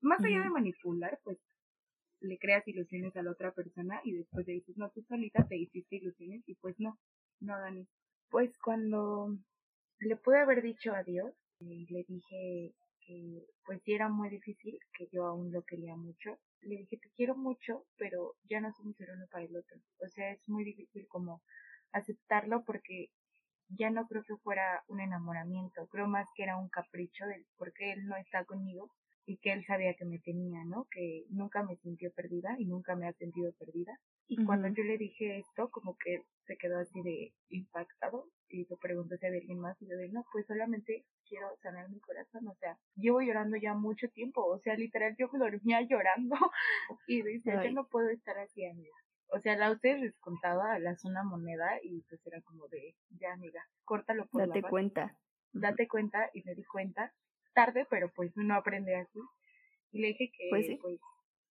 Más 0.00 0.22
allá 0.24 0.42
de 0.42 0.50
manipular, 0.50 1.18
pues 1.24 1.38
le 2.20 2.38
creas 2.38 2.66
ilusiones 2.66 3.16
a 3.16 3.22
la 3.22 3.30
otra 3.30 3.52
persona 3.52 4.00
y 4.04 4.12
después 4.12 4.46
le 4.46 4.54
dices, 4.54 4.76
no, 4.76 4.90
tú 4.90 5.02
solita 5.02 5.46
te 5.46 5.56
hiciste 5.56 5.96
ilusiones 5.96 6.42
y 6.46 6.54
pues 6.56 6.78
no, 6.78 6.98
no, 7.40 7.58
Dani. 7.58 7.86
Pues 8.30 8.56
cuando 8.58 9.36
le 10.00 10.16
pude 10.16 10.40
haber 10.40 10.62
dicho 10.62 10.92
adiós, 10.92 11.32
eh, 11.60 11.86
le 11.88 12.04
dije 12.08 12.74
que 13.00 13.46
pues 13.64 13.82
sí 13.82 13.94
era 13.94 14.08
muy 14.08 14.28
difícil, 14.28 14.78
que 14.96 15.08
yo 15.12 15.26
aún 15.26 15.50
lo 15.52 15.62
quería 15.62 15.96
mucho 15.96 16.38
le 16.62 16.76
dije, 16.76 16.96
te 16.96 17.10
quiero 17.10 17.36
mucho, 17.36 17.84
pero 17.96 18.36
ya 18.48 18.60
no 18.60 18.72
somos 18.72 18.98
el 19.00 19.10
uno 19.10 19.26
para 19.30 19.44
el 19.44 19.56
otro. 19.56 19.78
O 19.98 20.08
sea, 20.08 20.32
es 20.32 20.48
muy 20.48 20.64
difícil 20.64 21.06
como 21.08 21.42
aceptarlo 21.92 22.64
porque 22.64 23.10
ya 23.68 23.90
no 23.90 24.06
creo 24.06 24.22
que 24.22 24.36
fuera 24.36 24.82
un 24.88 25.00
enamoramiento, 25.00 25.86
creo 25.88 26.06
más 26.06 26.26
que 26.34 26.44
era 26.44 26.56
un 26.56 26.68
capricho 26.68 27.26
del 27.26 27.44
porque 27.56 27.92
él 27.92 28.06
no 28.06 28.16
está 28.16 28.44
conmigo 28.44 28.90
y 29.26 29.36
que 29.36 29.52
él 29.52 29.64
sabía 29.66 29.94
que 29.94 30.06
me 30.06 30.18
tenía, 30.18 30.64
¿no? 30.64 30.86
Que 30.90 31.24
nunca 31.28 31.62
me 31.62 31.76
sintió 31.76 32.10
perdida 32.12 32.56
y 32.58 32.64
nunca 32.64 32.96
me 32.96 33.06
ha 33.06 33.12
sentido 33.12 33.52
perdida. 33.58 33.92
Y 34.26 34.42
cuando 34.44 34.68
yo 34.68 34.82
le 34.84 34.96
dije 34.96 35.38
esto, 35.38 35.68
como 35.70 35.96
que 35.96 36.22
se 36.46 36.56
quedó 36.56 36.78
así 36.78 37.02
de 37.02 37.34
impactado 37.50 38.26
y 38.48 38.64
se 38.64 38.76
preguntó 38.78 39.16
si 39.18 39.26
había 39.26 39.40
alguien 39.40 39.60
más 39.60 39.80
y 39.82 39.86
yo 39.86 39.98
dije, 39.98 40.12
no, 40.12 40.24
pues 40.32 40.46
solamente 40.46 41.04
quiero 41.28 41.46
sanar 41.62 41.90
mi 41.90 42.00
corazón, 42.00 42.48
o 42.48 42.54
sea, 42.54 42.78
llevo 42.96 43.20
llorando 43.20 43.58
ya 43.58 43.74
mucho 43.74 44.08
tiempo, 44.08 44.44
o 44.44 44.58
sea, 44.60 44.74
literal 44.76 45.14
yo 45.18 45.28
dormía 45.30 45.82
llorando 45.82 46.36
y 47.06 47.22
dice, 47.22 47.52
yo 47.62 47.72
no 47.72 47.86
puedo 47.86 48.08
estar 48.08 48.38
así, 48.38 48.64
amiga. 48.64 48.96
O 49.30 49.40
sea, 49.40 49.56
la 49.56 49.70
usted 49.70 49.98
les 49.98 50.16
contaba, 50.18 50.78
la 50.78 50.96
zona 50.96 51.22
moneda 51.22 51.78
y 51.82 52.02
pues 52.08 52.26
era 52.26 52.40
como 52.42 52.66
de, 52.68 52.94
ya 53.10 53.32
amiga, 53.32 53.62
córtalo 53.84 54.26
por 54.26 54.46
Date 54.46 54.62
cuenta. 54.62 55.18
Date 55.52 55.88
cuenta 55.88 56.30
y 56.34 56.42
me 56.44 56.54
di 56.54 56.64
cuenta 56.64 57.12
tarde, 57.54 57.86
pero 57.90 58.10
pues 58.14 58.36
uno 58.36 58.54
aprende 58.54 58.94
así. 58.96 59.18
Y 59.90 60.00
le 60.00 60.08
dije 60.08 60.30
que 60.30 60.46
pues, 60.50 60.66
pues, 60.80 61.00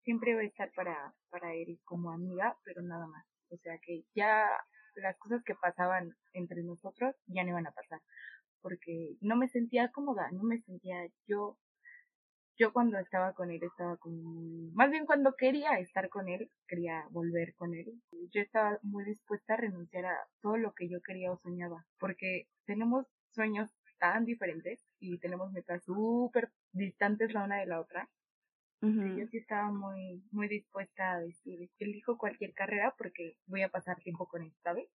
siempre 0.03 0.35
voy 0.35 0.45
a 0.45 0.47
estar 0.47 0.71
para, 0.73 1.13
para 1.29 1.53
él 1.53 1.79
como 1.83 2.11
amiga, 2.11 2.57
pero 2.63 2.81
nada 2.81 3.07
más. 3.07 3.25
O 3.49 3.57
sea 3.57 3.77
que 3.83 4.03
ya 4.15 4.47
las 4.95 5.17
cosas 5.17 5.43
que 5.43 5.55
pasaban 5.55 6.15
entre 6.33 6.63
nosotros 6.63 7.15
ya 7.27 7.43
no 7.43 7.49
iban 7.49 7.67
a 7.67 7.71
pasar. 7.71 8.01
Porque 8.61 9.15
no 9.21 9.35
me 9.35 9.49
sentía 9.49 9.91
cómoda, 9.91 10.29
no 10.31 10.43
me 10.43 10.61
sentía 10.61 11.07
yo. 11.27 11.57
Yo 12.57 12.73
cuando 12.73 12.97
estaba 12.97 13.33
con 13.33 13.51
él 13.51 13.61
estaba 13.63 13.97
como 13.97 14.71
más 14.73 14.89
bien 14.89 15.05
cuando 15.05 15.35
quería 15.35 15.77
estar 15.79 16.09
con 16.09 16.27
él, 16.27 16.49
quería 16.67 17.05
volver 17.11 17.53
con 17.55 17.73
él. 17.75 18.01
Yo 18.31 18.41
estaba 18.41 18.79
muy 18.81 19.05
dispuesta 19.05 19.53
a 19.53 19.57
renunciar 19.57 20.05
a 20.05 20.27
todo 20.41 20.57
lo 20.57 20.73
que 20.73 20.89
yo 20.89 21.01
quería 21.01 21.31
o 21.31 21.37
soñaba, 21.37 21.85
porque 21.99 22.47
tenemos 22.65 23.05
sueños 23.31 23.69
tan 23.99 24.25
diferentes 24.25 24.83
y 24.99 25.19
tenemos 25.19 25.51
metas 25.51 25.83
súper 25.83 26.51
distantes 26.71 27.33
la 27.33 27.43
una 27.43 27.57
de 27.59 27.67
la 27.67 27.79
otra. 27.79 28.09
Yo 28.81 29.25
sí 29.27 29.37
estaba 29.37 29.71
muy, 29.71 30.23
muy 30.31 30.47
dispuesta 30.47 31.13
a 31.13 31.19
decir, 31.19 31.69
elijo 31.79 32.17
cualquier 32.17 32.53
carrera 32.53 32.93
porque 32.97 33.35
voy 33.47 33.63
a 33.63 33.69
pasar 33.69 33.97
tiempo 33.97 34.27
con 34.27 34.43
él, 34.43 34.53
¿sabes? 34.63 34.87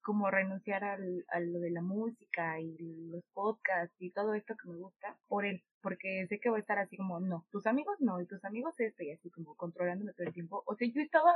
Como 0.00 0.30
renunciar 0.30 0.84
al, 0.84 1.24
a 1.28 1.40
lo 1.40 1.60
de 1.60 1.70
la 1.70 1.82
música 1.82 2.58
y 2.60 2.76
los 3.10 3.22
podcasts 3.34 3.94
y 4.00 4.10
todo 4.12 4.32
esto 4.32 4.56
que 4.56 4.70
me 4.70 4.76
gusta 4.76 5.18
por 5.26 5.44
él, 5.44 5.62
porque 5.82 6.26
sé 6.28 6.40
que 6.40 6.48
voy 6.48 6.58
a 6.58 6.60
estar 6.60 6.78
así 6.78 6.96
como, 6.96 7.20
no, 7.20 7.46
tus 7.50 7.66
amigos 7.66 7.96
no, 8.00 8.22
y 8.22 8.26
tus 8.26 8.42
amigos 8.44 8.80
esto, 8.80 9.02
y 9.02 9.10
así 9.10 9.28
como 9.30 9.54
controlándome 9.54 10.14
todo 10.14 10.26
el 10.26 10.32
tiempo. 10.32 10.62
O 10.66 10.74
sea, 10.74 10.88
yo 10.88 11.02
estaba 11.02 11.34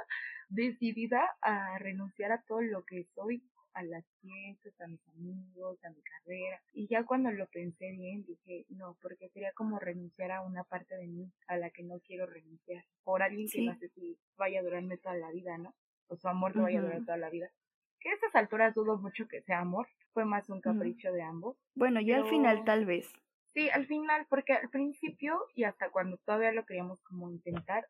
decidida 0.49 1.37
a 1.43 1.79
renunciar 1.79 2.33
a 2.33 2.43
todo 2.43 2.63
lo 2.63 2.85
que 2.85 3.05
soy, 3.15 3.43
a 3.75 3.83
las 3.83 4.05
fiestas, 4.21 4.81
a 4.81 4.87
mis 4.87 5.07
amigos, 5.09 5.83
a 5.85 5.91
mi 5.91 6.03
carrera. 6.03 6.61
Y 6.73 6.87
ya 6.89 7.05
cuando 7.05 7.31
lo 7.31 7.47
pensé 7.47 7.91
bien, 7.93 8.25
dije, 8.25 8.67
no, 8.71 8.97
porque 9.01 9.29
sería 9.31 9.53
como 9.53 9.79
renunciar 9.79 10.33
a 10.33 10.43
una 10.43 10.65
parte 10.65 10.97
de 10.97 11.07
mí 11.07 11.31
a 11.47 11.57
la 11.57 11.71
que 11.71 11.83
no 11.83 12.01
quiero 12.01 12.27
renunciar. 12.27 12.85
Por 13.05 13.23
alguien 13.23 13.49
que 13.49 13.63
no 13.63 13.75
sé 13.77 13.89
si 13.89 14.17
vaya 14.37 14.61
a 14.61 14.63
durarme 14.63 14.99
toda 14.99 15.17
la 15.17 15.31
vida, 15.31 15.59
¿no? 15.59 15.75
O 16.09 16.17
su 16.17 16.29
amor 16.29 16.57
no 16.57 16.63
vaya 16.63 16.81
a 16.81 16.83
durar 16.83 17.05
toda 17.05 17.17
la 17.17 17.31
vida. 17.31 17.51
Que 18.01 18.11
a 18.11 18.15
estas 18.15 18.35
alturas 18.35 18.75
dudo 18.75 18.99
mucho 18.99 19.29
que 19.29 19.43
sea 19.43 19.61
amor. 19.61 19.87
Fue 20.13 20.25
más 20.25 20.51
un 20.51 20.61
capricho 20.61 21.13
de 21.13 21.23
ambos. 21.23 21.57
Bueno, 21.75 22.01
yo 22.01 22.17
al 22.17 22.29
final 22.29 22.65
tal 22.65 22.85
vez. 22.85 23.11
Sí, 23.55 23.69
al 23.71 23.87
final, 23.87 24.27
porque 24.29 24.55
al 24.55 24.69
principio 24.71 25.39
y 25.55 25.65
hasta 25.65 25.91
cuando 25.91 26.17
todavía 26.19 26.53
lo 26.53 26.65
queríamos 26.65 27.01
como 27.03 27.31
intentar, 27.31 27.87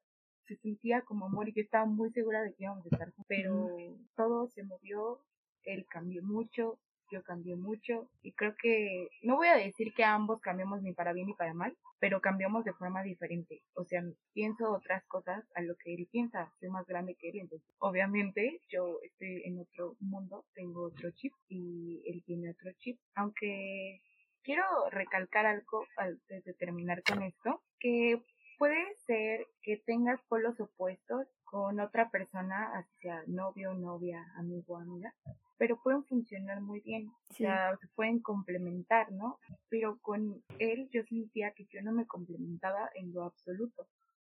se 0.47 0.57
sentía 0.57 1.03
como 1.03 1.27
amor 1.27 1.49
y 1.49 1.53
yo 1.53 1.63
estaba 1.63 1.87
muy 1.87 2.11
segura 2.11 2.43
de 2.43 2.53
que 2.55 2.65
íbamos 2.65 2.85
a 2.85 2.89
estar 2.89 3.11
juntos, 3.13 3.27
pero 3.29 3.69
todo 4.17 4.49
se 4.49 4.65
movió, 4.65 5.21
él 5.65 5.87
cambió 5.89 6.23
mucho, 6.23 6.79
yo 7.13 7.23
cambié 7.23 7.57
mucho 7.57 8.09
y 8.23 8.33
creo 8.33 8.55
que 8.61 9.09
no 9.23 9.37
voy 9.37 9.49
a 9.49 9.57
decir 9.57 9.93
que 9.95 10.03
ambos 10.03 10.41
cambiamos 10.41 10.83
ni 10.83 10.93
para 10.93 11.13
bien 11.13 11.27
ni 11.27 11.35
para 11.35 11.53
mal, 11.53 11.77
pero 12.01 12.21
cambiamos 12.21 12.65
de 12.65 12.73
forma 12.73 13.03
diferente. 13.03 13.63
O 13.75 13.85
sea, 13.85 14.03
pienso 14.33 14.73
otras 14.73 15.05
cosas 15.05 15.45
a 15.55 15.63
lo 15.63 15.77
que 15.77 15.95
él 15.95 16.09
piensa, 16.11 16.51
soy 16.59 16.71
más 16.71 16.87
grande 16.87 17.15
que 17.15 17.29
él, 17.29 17.41
entonces 17.41 17.69
obviamente 17.79 18.61
yo 18.69 18.99
estoy 19.03 19.43
en 19.45 19.61
otro 19.61 19.97
mundo, 20.01 20.47
tengo 20.55 20.85
otro 20.85 21.11
chip 21.13 21.33
y 21.49 22.03
él 22.07 22.23
tiene 22.25 22.51
otro 22.51 22.73
chip, 22.79 22.99
aunque 23.15 24.01
quiero 24.43 24.65
recalcar 24.91 25.47
algo 25.47 25.85
antes 25.97 26.45
de 26.45 26.55
terminar 26.55 27.03
con 27.03 27.23
esto, 27.23 27.63
que 27.79 28.23
puede 28.63 28.95
ser 29.07 29.49
que 29.61 29.77
tengas 29.77 30.21
polos 30.29 30.61
opuestos 30.61 31.27
con 31.43 31.81
otra 31.81 32.11
persona, 32.11 32.87
sea 33.01 33.25
novio, 33.27 33.75
novia, 33.75 34.25
amigo, 34.37 34.77
amiga, 34.77 35.13
pero 35.59 35.83
pueden 35.83 36.05
funcionar 36.05 36.61
muy 36.61 36.79
bien, 36.79 37.09
o 37.09 37.35
sea, 37.35 37.77
se 37.79 37.89
pueden 37.89 38.21
complementar, 38.21 39.11
¿no? 39.11 39.41
Pero 39.69 39.99
con 39.99 40.45
él 40.61 40.89
yo 40.93 41.03
sentía 41.03 41.51
que 41.51 41.67
yo 41.73 41.83
no 41.83 41.91
me 41.91 42.07
complementaba 42.07 42.89
en 42.95 43.13
lo 43.13 43.25
absoluto, 43.25 43.89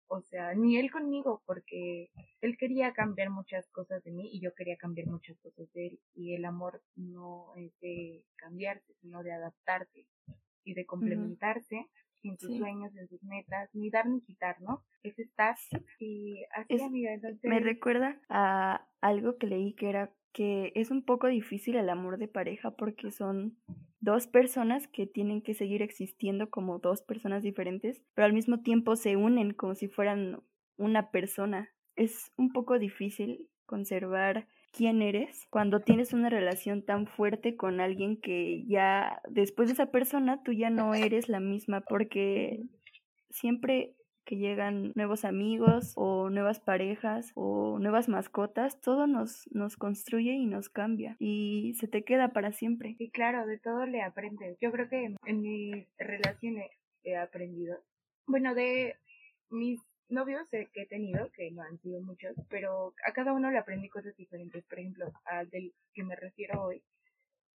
o 0.07 0.21
sea, 0.21 0.53
ni 0.53 0.77
él 0.77 0.89
conmigo, 0.91 1.43
porque 1.45 2.09
él 2.39 2.55
quería 2.57 2.93
cambiar 2.93 3.31
muchas 3.31 3.67
cosas 3.67 4.01
de 4.05 4.11
mí 4.11 4.29
y 4.31 4.39
yo 4.39 4.53
quería 4.53 4.77
cambiar 4.77 5.07
muchas 5.07 5.38
cosas 5.39 5.69
de 5.73 5.88
él, 5.88 6.00
y 6.15 6.35
el 6.35 6.45
amor 6.45 6.81
no 6.95 7.53
es 7.57 7.77
de 7.81 8.23
cambiarse, 8.38 8.93
sino 9.01 9.23
de 9.23 9.33
adaptarse 9.33 10.07
y 10.63 10.73
de 10.73 10.85
complementarse 10.85 11.89
en 12.23 12.37
sus 12.37 12.57
sueños, 12.57 12.95
en 12.95 13.07
sus 13.07 13.23
metas, 13.23 13.69
ni 13.73 13.89
dar 13.89 14.07
ni 14.07 14.21
quitar, 14.21 14.61
¿no? 14.61 14.83
Es 15.03 15.17
estar 15.19 15.55
y 15.99 16.43
así, 16.55 16.81
amiga. 16.81 17.13
Entonces... 17.13 17.41
Me 17.43 17.59
recuerda 17.59 18.21
a 18.29 18.87
algo 19.01 19.37
que 19.37 19.47
leí 19.47 19.73
que 19.73 19.89
era 19.89 20.13
que 20.33 20.71
es 20.75 20.91
un 20.91 21.03
poco 21.03 21.27
difícil 21.27 21.75
el 21.75 21.89
amor 21.89 22.17
de 22.17 22.27
pareja 22.27 22.71
porque 22.71 23.11
son 23.11 23.57
dos 23.99 24.27
personas 24.27 24.87
que 24.87 25.05
tienen 25.05 25.41
que 25.41 25.53
seguir 25.53 25.81
existiendo 25.81 26.49
como 26.49 26.79
dos 26.79 27.01
personas 27.01 27.43
diferentes, 27.43 28.01
pero 28.13 28.25
al 28.25 28.33
mismo 28.33 28.61
tiempo 28.61 28.95
se 28.95 29.17
unen 29.17 29.53
como 29.53 29.75
si 29.75 29.87
fueran 29.87 30.41
una 30.77 31.11
persona. 31.11 31.69
Es 31.95 32.31
un 32.37 32.51
poco 32.51 32.79
difícil 32.79 33.49
conservar 33.65 34.47
quién 34.71 35.01
eres 35.01 35.47
cuando 35.49 35.81
tienes 35.81 36.13
una 36.13 36.29
relación 36.29 36.83
tan 36.83 37.07
fuerte 37.07 37.55
con 37.55 37.79
alguien 37.79 38.19
que 38.19 38.63
ya 38.67 39.21
después 39.29 39.67
de 39.67 39.73
esa 39.73 39.91
persona 39.91 40.41
tú 40.43 40.53
ya 40.53 40.69
no 40.69 40.93
eres 40.93 41.29
la 41.29 41.39
misma 41.39 41.81
porque 41.81 42.63
siempre 43.29 43.95
que 44.25 44.37
llegan 44.37 44.93
nuevos 44.95 45.25
amigos 45.25 45.93
o 45.95 46.29
nuevas 46.29 46.59
parejas 46.59 47.31
o 47.35 47.79
nuevas 47.79 48.07
mascotas, 48.07 48.79
todo 48.79 49.07
nos, 49.07 49.49
nos 49.51 49.77
construye 49.77 50.33
y 50.33 50.45
nos 50.45 50.69
cambia 50.69 51.15
y 51.19 51.73
se 51.79 51.87
te 51.87 52.03
queda 52.03 52.29
para 52.29 52.51
siempre. 52.51 52.95
Y 52.99 53.09
claro, 53.09 53.45
de 53.45 53.57
todo 53.57 53.85
le 53.85 54.01
aprendes. 54.01 54.57
Yo 54.61 54.71
creo 54.71 54.87
que 54.89 55.15
en 55.25 55.41
mis 55.41 55.87
relaciones 55.97 56.71
he 57.03 57.17
aprendido. 57.17 57.77
Bueno, 58.27 58.53
de 58.53 58.95
mis 59.49 59.81
novios 60.11 60.47
que 60.49 60.69
he 60.73 60.85
tenido, 60.87 61.31
que 61.31 61.51
no 61.51 61.63
han 61.63 61.79
sido 61.79 62.01
muchos, 62.01 62.35
pero 62.49 62.93
a 63.05 63.13
cada 63.13 63.33
uno 63.33 63.51
le 63.51 63.57
aprendí 63.57 63.89
cosas 63.89 64.15
diferentes. 64.15 64.63
Por 64.65 64.79
ejemplo, 64.79 65.11
al 65.25 65.49
del 65.49 65.73
que 65.93 66.03
me 66.03 66.15
refiero 66.15 66.63
hoy, 66.63 66.83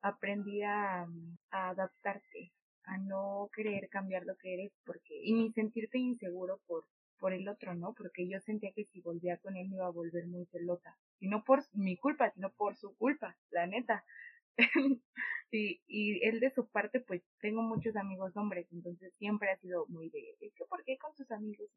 aprendí 0.02 0.62
a, 0.62 1.06
adaptarte, 1.50 2.52
a 2.85 2.99
no 2.99 3.49
querer 3.54 3.88
cambiar 3.88 4.25
lo 4.25 4.37
que 4.37 4.54
eres, 4.54 4.73
porque, 4.85 5.14
y 5.23 5.32
ni 5.32 5.52
sentirte 5.52 5.99
inseguro 5.99 6.61
por, 6.66 6.85
por 7.18 7.32
el 7.32 7.49
otro, 7.49 7.75
¿no? 7.75 7.94
Porque 7.94 8.28
yo 8.28 8.40
sentía 8.40 8.73
que 8.73 8.85
si 8.87 9.00
volvía 9.00 9.38
con 9.38 9.56
él 9.56 9.68
me 9.68 9.76
iba 9.76 9.87
a 9.87 9.90
volver 9.90 10.26
muy 10.26 10.44
celota. 10.47 10.97
Y 11.21 11.28
no 11.28 11.44
por 11.44 11.62
mi 11.73 11.97
culpa, 11.97 12.30
sino 12.30 12.50
por 12.52 12.76
su 12.76 12.97
culpa, 12.97 13.37
la 13.50 13.66
neta. 13.66 14.04
y, 15.50 15.80
y 15.87 16.26
él 16.26 16.40
de 16.40 16.50
su 16.50 16.68
parte, 16.68 17.00
pues 17.00 17.23
tengo 17.40 17.62
muchos 17.62 17.97
amigos 17.97 18.37
hombres, 18.37 18.66
entonces 18.73 19.14
siempre 19.14 19.50
ha 19.50 19.56
sido 19.59 19.87
muy 19.88 20.11
de, 20.11 20.37
que 20.40 20.64
¿por 20.68 20.85
qué 20.85 20.99
con 20.99 21.14
tus 21.14 21.30
amigos? 21.30 21.71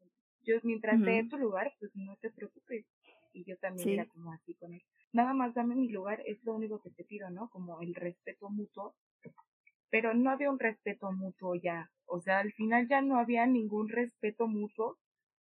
Yo, 0.46 0.56
mientras 0.62 0.98
esté 0.98 1.18
en 1.18 1.28
tu 1.28 1.36
lugar, 1.36 1.74
pues 1.78 1.94
no 1.94 2.16
te 2.16 2.30
preocupes. 2.30 2.86
Y 3.32 3.44
yo 3.44 3.56
también 3.58 3.90
era 3.90 4.06
como 4.06 4.32
así 4.32 4.54
con 4.54 4.72
él. 4.72 4.82
Nada 5.12 5.34
más 5.34 5.54
dame 5.54 5.74
mi 5.74 5.88
lugar, 5.88 6.22
es 6.24 6.42
lo 6.44 6.54
único 6.54 6.80
que 6.80 6.90
te 6.90 7.04
pido, 7.04 7.28
¿no? 7.30 7.50
Como 7.50 7.80
el 7.80 7.94
respeto 7.94 8.48
mutuo. 8.48 8.94
Pero 9.90 10.14
no 10.14 10.30
había 10.30 10.50
un 10.50 10.58
respeto 10.58 11.12
mutuo 11.12 11.54
ya. 11.54 11.90
O 12.06 12.20
sea, 12.20 12.38
al 12.38 12.52
final 12.52 12.88
ya 12.88 13.02
no 13.02 13.18
había 13.18 13.46
ningún 13.46 13.88
respeto 13.88 14.46
mutuo 14.46 14.98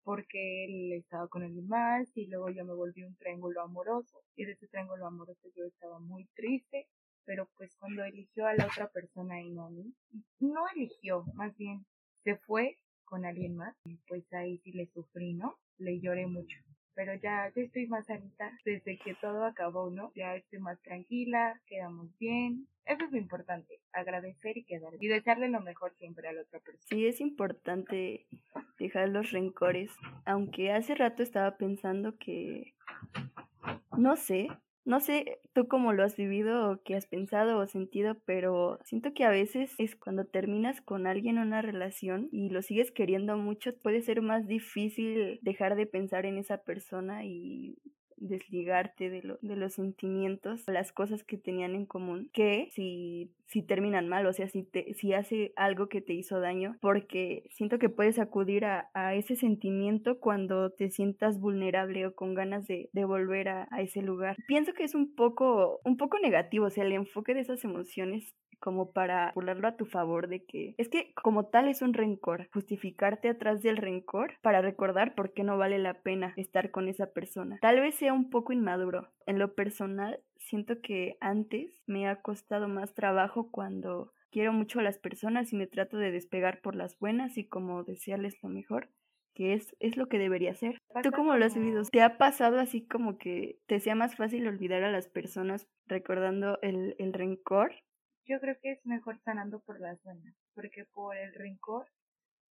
porque 0.04 0.66
él 0.66 0.94
estaba 0.94 1.28
con 1.28 1.44
el 1.44 1.62
más 1.64 2.16
y 2.16 2.28
luego 2.28 2.50
yo 2.50 2.66
me 2.66 2.74
volví 2.74 3.04
un 3.04 3.16
triángulo 3.16 3.62
amoroso 3.62 4.24
y 4.36 4.46
de 4.46 4.54
ese 4.54 4.68
triángulo 4.68 5.06
amoroso 5.06 5.50
yo 5.56 5.66
estaba 5.66 6.00
muy 6.00 6.26
triste 6.36 6.88
pero 7.30 7.48
pues 7.58 7.76
cuando 7.76 8.04
eligió 8.04 8.48
a 8.48 8.56
la 8.56 8.66
otra 8.66 8.88
persona 8.90 9.40
y 9.40 9.52
no 9.52 9.68
a 9.68 9.70
mí, 9.70 9.94
no 10.40 10.64
eligió, 10.76 11.26
más 11.36 11.56
bien 11.58 11.86
se 12.24 12.38
fue 12.38 12.80
con 13.10 13.26
alguien 13.26 13.56
más, 13.56 13.76
y 13.86 13.98
pues 14.08 14.32
ahí 14.34 14.60
sí 14.60 14.72
le 14.72 14.88
sufrí, 14.88 15.34
¿no? 15.34 15.58
Le 15.78 16.00
lloré 16.00 16.28
mucho. 16.28 16.58
Pero 16.94 17.14
ya, 17.16 17.52
ya 17.56 17.62
estoy 17.62 17.88
más 17.88 18.06
sanita 18.06 18.52
desde 18.66 18.98
que 18.98 19.16
todo 19.16 19.46
acabó, 19.46 19.90
¿no? 19.90 20.12
Ya 20.16 20.36
estoy 20.36 20.60
más 20.60 20.82
tranquila, 20.82 21.60
quedamos 21.66 22.16
bien. 22.20 22.68
Eso 22.86 23.06
es 23.06 23.12
lo 23.12 23.18
importante, 23.18 23.80
agradecer 23.94 24.58
y 24.58 24.66
quedar 24.66 24.94
y 25.00 25.08
desearle 25.08 25.48
lo 25.50 25.62
mejor 25.62 25.96
siempre 25.98 26.28
a 26.28 26.34
la 26.34 26.42
otra 26.42 26.60
persona. 26.60 26.88
Sí, 26.90 27.06
es 27.06 27.22
importante 27.22 28.28
dejar 28.78 29.10
los 29.10 29.32
rencores, 29.32 29.92
aunque 30.26 30.72
hace 30.72 30.96
rato 30.96 31.24
estaba 31.24 31.58
pensando 31.58 32.18
que, 32.18 32.74
no 33.98 34.16
sé, 34.16 34.48
no 34.86 35.00
sé 35.00 35.40
tú 35.54 35.68
cómo 35.68 35.94
lo 35.94 36.04
has 36.04 36.16
vivido 36.16 36.72
o 36.72 36.84
qué 36.84 36.96
has 36.96 37.08
pensado 37.08 37.60
o 37.60 37.68
sentido, 37.68 38.16
pero 38.26 38.80
siento 38.84 39.14
que 39.14 39.24
a 39.24 39.30
veces 39.30 39.74
es 39.78 39.96
cuando 39.96 40.26
terminas 40.26 40.82
con 40.82 41.08
alguien 41.08 41.38
una 41.38 41.62
relación 41.62 42.30
y 42.32 42.50
lo 42.50 42.62
sigues 42.62 42.92
queriendo 42.92 43.38
mucho, 43.38 43.78
puede 43.78 44.02
ser 44.02 44.22
más 44.22 44.48
difícil 44.48 45.40
dejar 45.42 45.76
de 45.76 45.86
pensar 45.86 46.26
en 46.26 46.38
esa 46.38 46.60
persona 46.60 47.26
y 47.26 47.78
desligarte 48.20 49.10
de, 49.10 49.24
lo, 49.24 49.38
de 49.42 49.56
los 49.56 49.74
sentimientos, 49.74 50.64
las 50.68 50.92
cosas 50.92 51.24
que 51.24 51.38
tenían 51.38 51.76
en 51.76 51.86
común, 51.86 52.30
que 52.34 52.70
si, 52.72 53.32
si 53.48 53.62
terminan 53.62 54.08
mal, 54.08 54.26
o 54.26 54.34
sea, 54.34 54.48
si, 54.48 54.64
te, 54.64 54.94
si 54.94 55.14
hace 55.14 55.54
algo 55.56 55.90
que 55.90 56.02
te 56.02 56.14
hizo 56.14 56.40
daño, 56.40 56.76
porque 56.82 57.44
siento 57.52 57.80
que 57.80 57.90
puedes 57.90 58.20
acudir 58.20 58.66
a, 58.66 58.90
a 58.94 59.16
ese 59.16 59.36
sentimiento 59.36 60.20
cuando 60.20 60.72
te 60.72 60.90
sientas 60.90 61.40
vulnerable 61.40 62.06
o 62.06 62.16
con 62.16 62.34
ganas 62.34 62.68
de, 62.68 62.90
de 62.94 63.06
volver 63.06 63.50
a, 63.50 63.68
a, 63.72 63.82
ese 63.82 64.02
lugar. 64.02 64.36
Pienso 64.48 64.74
que 64.74 64.84
es 64.84 64.96
un 64.96 65.16
poco, 65.16 65.80
un 65.84 65.98
poco 65.98 66.20
negativo, 66.20 66.66
o 66.66 66.70
sea, 66.70 66.84
el 66.84 66.94
enfoque 66.94 67.34
de 67.34 67.42
esas 67.42 67.64
emociones 67.64 68.36
como 68.60 68.92
para 68.92 69.32
burlarlo 69.36 69.68
a 69.68 69.76
tu 69.76 69.86
favor 69.86 70.28
de 70.28 70.44
que 70.46 70.76
es 70.78 70.90
que 70.90 71.14
como 71.14 71.46
tal 71.46 71.68
es 71.68 71.82
un 71.82 71.94
rencor, 71.94 72.50
justificarte 72.54 73.30
atrás 73.30 73.62
del 73.62 73.78
rencor 73.78 74.34
para 74.42 74.62
recordar 74.62 75.16
por 75.16 75.34
qué 75.34 75.44
no 75.44 75.58
vale 75.58 75.80
la 75.80 76.02
pena 76.02 76.34
estar 76.38 76.72
con 76.72 76.88
esa 76.88 77.12
persona. 77.12 77.58
Tal 77.62 77.80
vez 77.80 77.96
sea 77.96 78.14
un 78.14 78.30
poco 78.30 78.54
inmaduro. 78.54 79.10
En 79.26 79.40
lo 79.40 79.56
personal, 79.56 80.20
siento 80.38 80.82
que 80.82 81.18
antes 81.22 81.72
me 81.86 82.08
ha 82.08 82.22
costado 82.22 82.68
más 82.68 82.94
trabajo 82.94 83.50
cuando 83.52 84.14
quiero 84.32 84.54
mucho 84.54 84.80
a 84.80 84.84
las 84.84 85.00
personas 85.00 85.52
y 85.54 85.56
me 85.56 85.68
trato 85.68 85.98
de 85.98 86.12
despegar 86.12 86.62
por 86.62 86.76
las 86.76 86.98
buenas 87.00 87.38
y 87.38 87.48
como 87.48 87.84
desearles 87.84 88.42
lo 88.44 88.50
mejor 88.50 88.90
que 89.34 89.54
es, 89.54 89.76
es 89.80 89.96
lo 89.96 90.10
que 90.10 90.20
debería 90.20 90.54
ser. 90.54 90.82
¿Tú 91.02 91.12
cómo 91.12 91.38
lo 91.38 91.46
has 91.46 91.56
vivido? 91.56 91.84
¿Te 91.84 92.02
ha 92.02 92.18
pasado 92.18 92.60
así 92.60 92.86
como 92.86 93.18
que 93.18 93.60
te 93.68 93.80
sea 93.80 93.96
más 93.96 94.16
fácil 94.16 94.48
olvidar 94.48 94.84
a 94.84 94.92
las 94.92 95.08
personas 95.08 95.68
recordando 95.88 96.60
el, 96.62 96.96
el 97.00 97.14
rencor 97.14 97.72
yo 98.30 98.40
creo 98.40 98.56
que 98.62 98.72
es 98.72 98.86
mejor 98.86 99.20
sanando 99.24 99.60
por 99.62 99.82
las 99.82 100.02
buenas, 100.04 100.36
porque 100.54 100.86
por 100.94 101.18
el 101.18 101.34
rencor, 101.34 101.88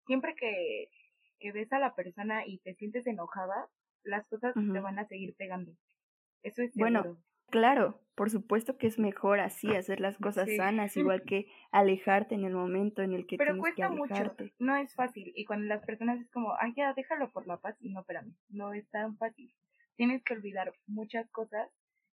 siempre 0.06 0.34
que, 0.34 0.90
que 1.38 1.52
ves 1.52 1.72
a 1.72 1.78
la 1.78 1.94
persona 1.94 2.44
y 2.44 2.58
te 2.58 2.74
sientes 2.74 3.06
enojada, 3.06 3.68
las 4.02 4.26
cosas 4.26 4.54
te 4.54 4.80
van 4.80 4.98
a 4.98 5.06
seguir 5.06 5.36
pegando. 5.36 5.72
Eso 6.42 6.62
es 6.62 6.72
seguro. 6.72 7.02
Bueno, 7.02 7.18
claro, 7.50 8.00
por 8.16 8.30
supuesto 8.30 8.76
que 8.76 8.88
es 8.88 8.98
mejor 8.98 9.38
así, 9.38 9.68
hacer 9.74 10.00
las 10.00 10.18
cosas 10.18 10.48
sanas, 10.56 10.96
igual 10.96 11.22
que 11.22 11.46
alejarte 11.70 12.34
en 12.34 12.44
el 12.44 12.54
momento 12.54 13.02
en 13.02 13.12
el 13.12 13.26
que 13.26 13.36
Pero 13.36 13.54
tienes 13.54 13.74
que 13.76 13.82
alejarte. 13.84 14.44
mucho, 14.44 14.54
no 14.58 14.76
es 14.76 14.92
fácil. 14.94 15.32
Y 15.36 15.44
cuando 15.44 15.66
las 15.66 15.84
personas 15.84 16.20
es 16.20 16.30
como, 16.30 16.54
ay, 16.58 16.74
ya, 16.76 16.92
déjalo 16.94 17.30
por 17.30 17.46
la 17.46 17.58
paz, 17.58 17.76
y 17.80 17.90
no, 17.90 18.00
espérame, 18.00 18.34
no 18.48 18.72
es 18.72 18.88
tan 18.90 19.16
fácil. 19.16 19.54
tienes 19.96 20.24
que 20.24 20.34
olvidar 20.34 20.72
muchas 20.86 21.30
cosas 21.30 21.68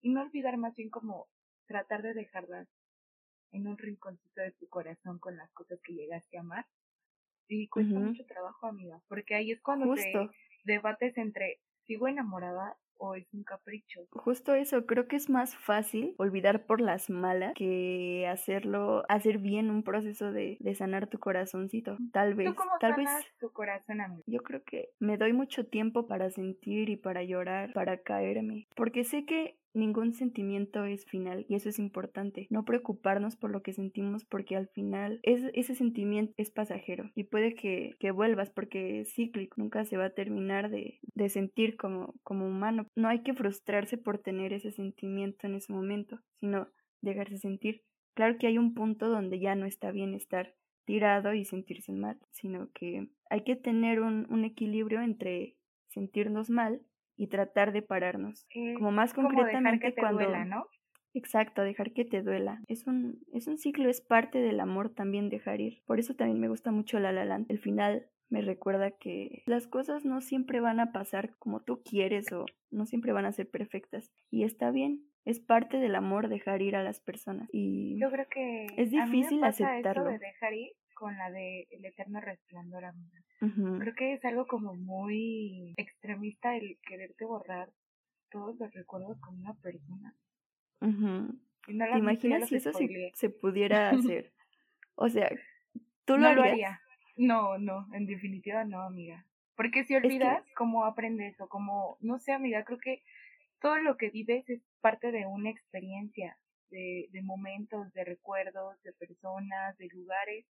y 0.02 0.12
no 0.12 0.22
olvidar 0.22 0.58
más 0.58 0.76
bien 0.76 0.90
como 0.90 1.28
tratar 1.68 2.02
de 2.02 2.14
dejarlas 2.14 2.68
en 3.52 3.68
un 3.68 3.78
rinconcito 3.78 4.42
de 4.42 4.52
tu 4.52 4.68
corazón 4.68 5.20
con 5.20 5.38
las 5.38 5.52
cosas 5.52 5.80
que 5.84 5.94
llegaste 5.94 6.38
a 6.38 6.42
amar. 6.42 6.66
Y 7.48 7.68
cuesta 7.68 8.00
mucho 8.00 8.26
trabajo, 8.26 8.68
amiga, 8.68 9.02
porque 9.10 9.36
ahí 9.36 9.52
es 9.52 9.62
cuando 9.62 9.94
te 9.94 10.30
debates 10.64 11.18
entre 11.18 11.60
sigo 11.86 12.08
enamorada 12.08 12.78
o 13.02 13.16
es 13.16 13.34
un 13.34 13.44
capricho. 13.44 14.02
Justo 14.12 14.54
eso, 14.54 14.86
creo 14.86 15.08
que 15.08 15.16
es 15.16 15.30
más 15.30 15.56
fácil 15.56 16.14
olvidar 16.18 16.66
por 16.66 16.80
las 16.80 17.10
malas 17.10 17.54
que 17.56 18.28
hacerlo, 18.28 19.04
hacer 19.10 19.40
bien 19.40 19.72
un 19.72 19.84
proceso 19.84 20.32
de, 20.32 20.58
de 20.60 20.76
sanar 20.76 21.08
tu 21.08 21.18
corazoncito. 21.18 21.98
Tal 22.14 22.36
vez, 22.36 22.54
tal 22.80 22.94
vez. 22.94 23.10
tu 23.40 23.52
corazón, 23.52 24.02
amiga? 24.02 24.24
Yo 24.28 24.40
creo 24.44 24.64
que 24.64 24.90
me 25.00 25.18
doy 25.18 25.34
mucho 25.34 25.66
tiempo 25.66 26.08
para 26.08 26.30
sentir 26.30 26.90
y 26.90 26.96
para 26.96 27.24
llorar, 27.24 27.74
para 27.74 27.98
caerme, 27.98 28.68
porque 28.76 29.04
sé 29.04 29.26
que 29.26 29.58
Ningún 29.74 30.14
sentimiento 30.14 30.86
es 30.86 31.06
final 31.06 31.46
y 31.48 31.56
eso 31.56 31.70
es 31.70 31.80
importante. 31.80 32.48
No 32.50 32.66
preocuparnos 32.66 33.38
por 33.38 33.52
lo 33.52 33.62
que 33.62 33.72
sentimos 33.72 34.26
porque 34.26 34.56
al 34.58 34.68
final 34.68 35.20
es, 35.24 35.44
ese 35.54 35.76
sentimiento 35.76 36.34
es 36.38 36.52
pasajero 36.52 37.10
y 37.16 37.24
puede 37.24 37.56
que, 37.56 37.96
que, 38.00 38.12
vuelvas 38.12 38.50
porque 38.50 39.02
es 39.02 39.14
cíclico, 39.14 39.56
nunca 39.58 39.86
se 39.86 39.96
va 39.96 40.06
a 40.06 40.14
terminar 40.14 40.70
de, 40.70 41.00
de 41.16 41.30
sentir 41.30 41.78
como, 41.78 42.16
como 42.24 42.48
humano. 42.48 42.88
No 42.96 43.08
hay 43.08 43.24
que 43.24 43.34
frustrarse 43.34 43.98
por 43.98 44.18
tener 44.18 44.52
ese 44.52 44.72
sentimiento 44.72 45.48
en 45.48 45.56
ese 45.56 45.72
momento, 45.72 46.20
sino 46.40 46.68
dejarse 47.02 47.38
sentir. 47.38 47.84
Claro 48.14 48.38
que 48.38 48.48
hay 48.48 48.58
un 48.58 48.74
punto 48.74 49.08
donde 49.08 49.40
ya 49.40 49.56
no 49.56 49.66
está 49.66 49.92
bien 49.92 50.14
estar 50.14 50.54
tirado 50.86 51.34
y 51.34 51.46
sentirse 51.46 51.94
mal, 51.94 52.20
sino 52.32 52.70
que 52.74 53.08
hay 53.30 53.44
que 53.44 53.56
tener 53.56 54.02
un, 54.02 54.28
un 54.30 54.44
equilibrio 54.44 55.02
entre 55.02 55.56
sentirnos 55.88 56.50
mal 56.50 56.82
y 57.22 57.28
tratar 57.28 57.72
de 57.72 57.84
pararnos. 57.84 58.48
Eh, 58.50 58.74
como 58.74 58.92
más 58.92 59.14
concretamente 59.14 59.94
que 59.94 60.02
cuando 60.02 60.24
duela, 60.24 60.44
¿no? 60.44 60.66
Exacto, 61.14 61.62
dejar 61.62 61.94
que 61.94 62.04
te 62.04 62.24
duela. 62.24 62.64
Es 62.68 62.88
un 62.88 63.20
es 63.32 63.48
un 63.48 63.60
ciclo, 63.60 63.90
es 63.90 64.02
parte 64.02 64.40
del 64.40 64.60
amor 64.60 64.90
también 64.90 65.30
dejar 65.30 65.62
ir. 65.62 65.84
Por 65.86 66.00
eso 66.00 66.16
también 66.16 66.40
me 66.40 66.48
gusta 66.48 66.72
mucho 66.72 66.98
La 66.98 67.12
La 67.12 67.24
Land. 67.24 67.46
El 67.50 67.60
final 67.60 68.08
me 68.30 68.42
recuerda 68.42 68.90
que 68.90 69.44
las 69.46 69.68
cosas 69.68 70.04
no 70.04 70.20
siempre 70.22 70.62
van 70.62 70.80
a 70.80 70.92
pasar 70.92 71.36
como 71.38 71.62
tú 71.62 71.84
quieres 71.84 72.32
o 72.32 72.46
no 72.72 72.88
siempre 72.88 73.12
van 73.12 73.26
a 73.26 73.32
ser 73.32 73.48
perfectas 73.48 74.12
y 74.32 74.44
está 74.44 74.72
bien. 74.72 75.06
Es 75.24 75.40
parte 75.40 75.78
del 75.78 75.94
amor 75.94 76.28
dejar 76.28 76.64
ir 76.64 76.76
a 76.76 76.82
las 76.82 77.02
personas 77.02 77.48
y 77.54 78.00
yo 78.00 78.10
creo 78.10 78.26
que 78.32 78.66
es 78.78 78.90
difícil 78.90 79.44
aceptarlo. 79.44 80.06
de 80.06 80.18
dejar 80.18 80.56
ir 80.56 80.72
con 81.02 81.18
la 81.18 81.32
de 81.32 81.68
El 81.72 81.84
Eterno 81.84 82.22
Resplandor, 82.22 82.86
amiga. 82.86 83.24
Creo 83.40 83.96
que 83.96 84.14
es 84.14 84.24
algo 84.24 84.46
como 84.46 84.76
muy 84.76 85.74
extremista 85.76 86.56
el 86.56 86.78
quererte 86.88 87.26
borrar 87.26 87.72
todos 88.30 88.56
los 88.60 88.72
recuerdos 88.72 89.20
con 89.20 89.40
una 89.40 89.56
persona. 89.56 90.14
¿Te 91.66 91.72
imaginas 91.74 92.48
si 92.48 92.58
eso 92.58 92.72
se, 93.16 93.30
pudiera 93.32 93.90
hacer? 93.90 94.32
o 94.94 95.10
sea, 95.10 95.28
¿tú 96.06 96.18
lo 96.18 96.36
no 96.36 96.44
harías? 96.44 96.80
No, 97.18 97.58
no, 97.58 97.88
en 97.96 98.06
definitiva 98.06 98.64
no, 98.64 98.84
amiga. 98.84 99.26
Porque 99.56 99.86
si 99.86 99.96
olvidas, 99.96 100.46
¿cómo 100.56 100.86
aprendes? 100.86 101.36
O 101.42 101.48
como, 101.48 101.98
no 102.00 102.20
sé, 102.20 102.32
amiga, 102.32 102.64
creo 102.64 102.78
que 102.78 103.02
todo 103.60 103.78
lo 103.78 103.98
que 103.98 104.12
vives 104.12 104.48
es 104.50 104.62
parte 104.82 105.12
de 105.12 105.26
una 105.26 105.50
experiencia, 105.50 106.38
de, 106.70 107.08
de 107.10 107.22
momentos, 107.24 107.92
de 107.94 108.06
recuerdos, 108.06 108.80
de 108.84 108.94
personas, 108.94 109.76
de 109.80 109.88
lugares 109.88 110.46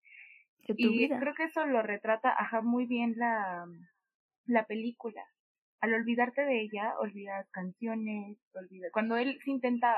y 0.67 1.09
creo 1.09 1.33
que 1.33 1.43
eso 1.43 1.65
lo 1.65 1.81
retrata 1.81 2.33
ajá, 2.37 2.61
muy 2.61 2.85
bien 2.85 3.13
la, 3.17 3.65
la 4.45 4.65
película. 4.65 5.23
Al 5.81 5.93
olvidarte 5.93 6.41
de 6.41 6.61
ella, 6.61 6.93
olvidas 6.99 7.49
canciones, 7.51 8.37
olvidas... 8.53 8.91
Cuando 8.91 9.17
él 9.17 9.39
se 9.43 9.51
intenta 9.51 9.95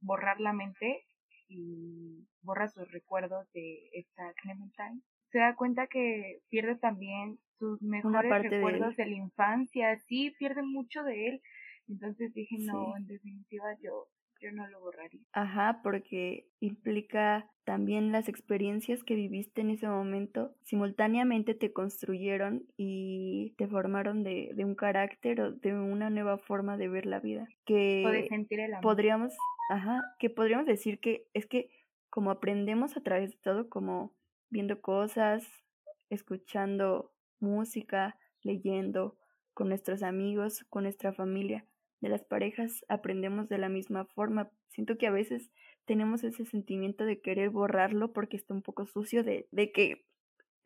borrar 0.00 0.40
la 0.40 0.52
mente 0.52 1.04
y 1.48 2.26
borra 2.42 2.68
sus 2.68 2.90
recuerdos 2.90 3.50
de 3.52 3.90
esta 3.92 4.32
Clementine, 4.42 5.02
se 5.30 5.38
da 5.38 5.54
cuenta 5.54 5.86
que 5.86 6.40
pierde 6.48 6.76
también 6.76 7.38
sus 7.58 7.82
mejores 7.82 8.50
recuerdos 8.50 8.96
de, 8.96 9.06
la 9.06 9.16
infancia, 9.16 9.98
sí, 9.98 10.34
pierde 10.38 10.62
mucho 10.62 11.02
de 11.02 11.28
él. 11.28 11.42
Entonces 11.86 12.32
dije, 12.32 12.56
no, 12.60 12.96
en 12.96 13.06
definitiva 13.06 13.64
yo 13.82 14.08
yo 14.40 14.52
no 14.52 14.66
lo 14.68 14.80
borraría. 14.80 15.20
Ajá, 15.32 15.80
porque 15.82 16.48
implica 16.60 17.50
también 17.64 18.12
las 18.12 18.28
experiencias 18.28 19.04
que 19.04 19.14
viviste 19.14 19.60
en 19.60 19.70
ese 19.70 19.88
momento 19.88 20.54
simultáneamente 20.64 21.54
te 21.54 21.72
construyeron 21.72 22.66
y 22.76 23.54
te 23.58 23.66
formaron 23.66 24.22
de, 24.22 24.52
de 24.54 24.64
un 24.64 24.74
carácter 24.74 25.40
o 25.40 25.52
de 25.52 25.74
una 25.74 26.10
nueva 26.10 26.38
forma 26.38 26.76
de 26.76 26.88
ver 26.88 27.06
la 27.06 27.20
vida. 27.20 27.46
Que 27.66 28.04
o 28.06 28.10
de 28.10 28.26
sentir 28.28 28.60
el 28.60 28.72
amor. 28.72 28.82
podríamos, 28.82 29.36
ajá, 29.70 30.02
que 30.18 30.30
podríamos 30.30 30.66
decir 30.66 30.98
que 31.00 31.26
es 31.34 31.46
que 31.46 31.70
como 32.10 32.30
aprendemos 32.30 32.96
a 32.96 33.02
través 33.02 33.30
de 33.32 33.36
todo, 33.36 33.68
como 33.68 34.14
viendo 34.50 34.80
cosas, 34.80 35.46
escuchando 36.10 37.12
música, 37.38 38.18
leyendo 38.42 39.18
con 39.52 39.68
nuestros 39.68 40.02
amigos, 40.02 40.64
con 40.70 40.84
nuestra 40.84 41.12
familia, 41.12 41.66
de 42.00 42.08
las 42.08 42.24
parejas 42.24 42.84
aprendemos 42.88 43.48
de 43.48 43.58
la 43.58 43.68
misma 43.68 44.04
forma. 44.06 44.50
Siento 44.68 44.96
que 44.98 45.06
a 45.06 45.12
veces 45.12 45.50
tenemos 45.84 46.22
ese 46.24 46.44
sentimiento 46.44 47.04
de 47.04 47.20
querer 47.20 47.50
borrarlo 47.50 48.12
porque 48.12 48.36
está 48.36 48.54
un 48.54 48.62
poco 48.62 48.86
sucio, 48.86 49.24
de, 49.24 49.48
de 49.50 49.72
que 49.72 50.04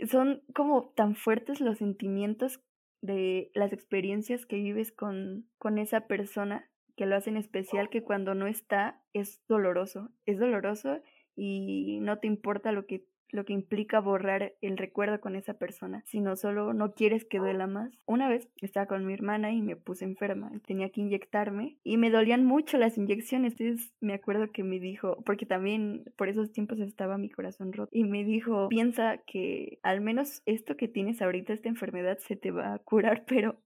son 0.06 0.42
como 0.54 0.90
tan 0.96 1.14
fuertes 1.14 1.60
los 1.60 1.78
sentimientos 1.78 2.60
de 3.02 3.50
las 3.54 3.72
experiencias 3.72 4.46
que 4.46 4.56
vives 4.56 4.92
con, 4.92 5.48
con 5.58 5.78
esa 5.78 6.06
persona 6.06 6.68
que 6.96 7.06
lo 7.06 7.16
hacen 7.16 7.36
especial 7.36 7.88
que 7.88 8.02
cuando 8.02 8.34
no 8.34 8.46
está 8.46 9.02
es 9.12 9.40
doloroso, 9.48 10.10
es 10.26 10.38
doloroso 10.38 11.00
y 11.34 11.98
no 12.00 12.18
te 12.18 12.26
importa 12.26 12.72
lo 12.72 12.86
que 12.86 13.06
lo 13.32 13.44
que 13.44 13.52
implica 13.52 14.00
borrar 14.00 14.54
el 14.60 14.76
recuerdo 14.76 15.20
con 15.20 15.34
esa 15.34 15.54
persona, 15.54 16.04
sino 16.06 16.36
solo 16.36 16.72
no 16.74 16.94
quieres 16.94 17.24
que 17.24 17.38
duela 17.38 17.66
más. 17.66 17.90
Una 18.06 18.28
vez 18.28 18.48
estaba 18.60 18.86
con 18.86 19.04
mi 19.04 19.14
hermana 19.14 19.52
y 19.52 19.62
me 19.62 19.74
puse 19.76 20.04
enferma, 20.04 20.52
tenía 20.66 20.90
que 20.90 21.00
inyectarme 21.00 21.78
y 21.82 21.96
me 21.96 22.10
dolían 22.10 22.44
mucho 22.44 22.78
las 22.78 22.98
inyecciones, 22.98 23.58
entonces 23.58 23.92
me 24.00 24.14
acuerdo 24.14 24.52
que 24.52 24.62
me 24.62 24.78
dijo, 24.78 25.22
porque 25.24 25.46
también 25.46 26.04
por 26.16 26.28
esos 26.28 26.52
tiempos 26.52 26.78
estaba 26.80 27.18
mi 27.18 27.30
corazón 27.30 27.72
roto, 27.72 27.90
y 27.92 28.04
me 28.04 28.24
dijo, 28.24 28.68
piensa 28.68 29.18
que 29.26 29.78
al 29.82 30.00
menos 30.00 30.42
esto 30.46 30.76
que 30.76 30.88
tienes 30.88 31.22
ahorita, 31.22 31.52
esta 31.52 31.68
enfermedad, 31.68 32.18
se 32.18 32.36
te 32.36 32.50
va 32.50 32.74
a 32.74 32.78
curar, 32.78 33.24
pero 33.26 33.56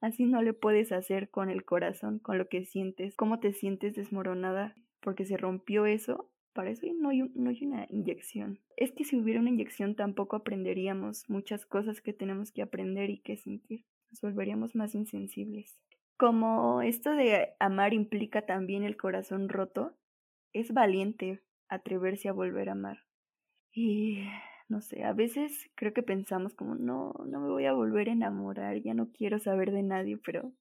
Así 0.00 0.24
no 0.24 0.42
le 0.42 0.52
puedes 0.52 0.90
hacer 0.90 1.30
con 1.30 1.48
el 1.48 1.64
corazón, 1.64 2.18
con 2.18 2.36
lo 2.36 2.48
que 2.48 2.64
sientes, 2.64 3.14
cómo 3.14 3.38
te 3.38 3.52
sientes 3.52 3.94
desmoronada, 3.94 4.74
porque 5.00 5.24
se 5.24 5.36
rompió 5.36 5.86
eso 5.86 6.31
para 6.52 6.70
eso 6.70 6.86
no 6.98 7.10
hay, 7.10 7.22
no 7.34 7.50
hay 7.50 7.64
una 7.64 7.86
inyección. 7.88 8.60
Es 8.76 8.92
que 8.92 9.04
si 9.04 9.16
hubiera 9.16 9.40
una 9.40 9.50
inyección 9.50 9.94
tampoco 9.94 10.36
aprenderíamos 10.36 11.28
muchas 11.28 11.66
cosas 11.66 12.00
que 12.00 12.12
tenemos 12.12 12.52
que 12.52 12.62
aprender 12.62 13.10
y 13.10 13.18
que 13.18 13.36
sentir. 13.36 13.84
Nos 14.10 14.20
volveríamos 14.20 14.74
más 14.74 14.94
insensibles. 14.94 15.78
Como 16.16 16.82
esto 16.82 17.10
de 17.12 17.54
amar 17.58 17.94
implica 17.94 18.46
también 18.46 18.84
el 18.84 18.96
corazón 18.96 19.48
roto, 19.48 19.96
es 20.52 20.72
valiente 20.72 21.42
atreverse 21.68 22.28
a 22.28 22.32
volver 22.32 22.68
a 22.68 22.72
amar. 22.72 22.98
Y 23.72 24.24
no 24.68 24.80
sé, 24.80 25.04
a 25.04 25.12
veces 25.12 25.70
creo 25.74 25.92
que 25.92 26.02
pensamos 26.02 26.54
como, 26.54 26.74
no, 26.74 27.14
no 27.26 27.40
me 27.40 27.48
voy 27.48 27.66
a 27.66 27.72
volver 27.72 28.08
a 28.08 28.12
enamorar, 28.12 28.80
ya 28.80 28.94
no 28.94 29.10
quiero 29.10 29.38
saber 29.38 29.70
de 29.72 29.82
nadie, 29.82 30.18
pero 30.18 30.52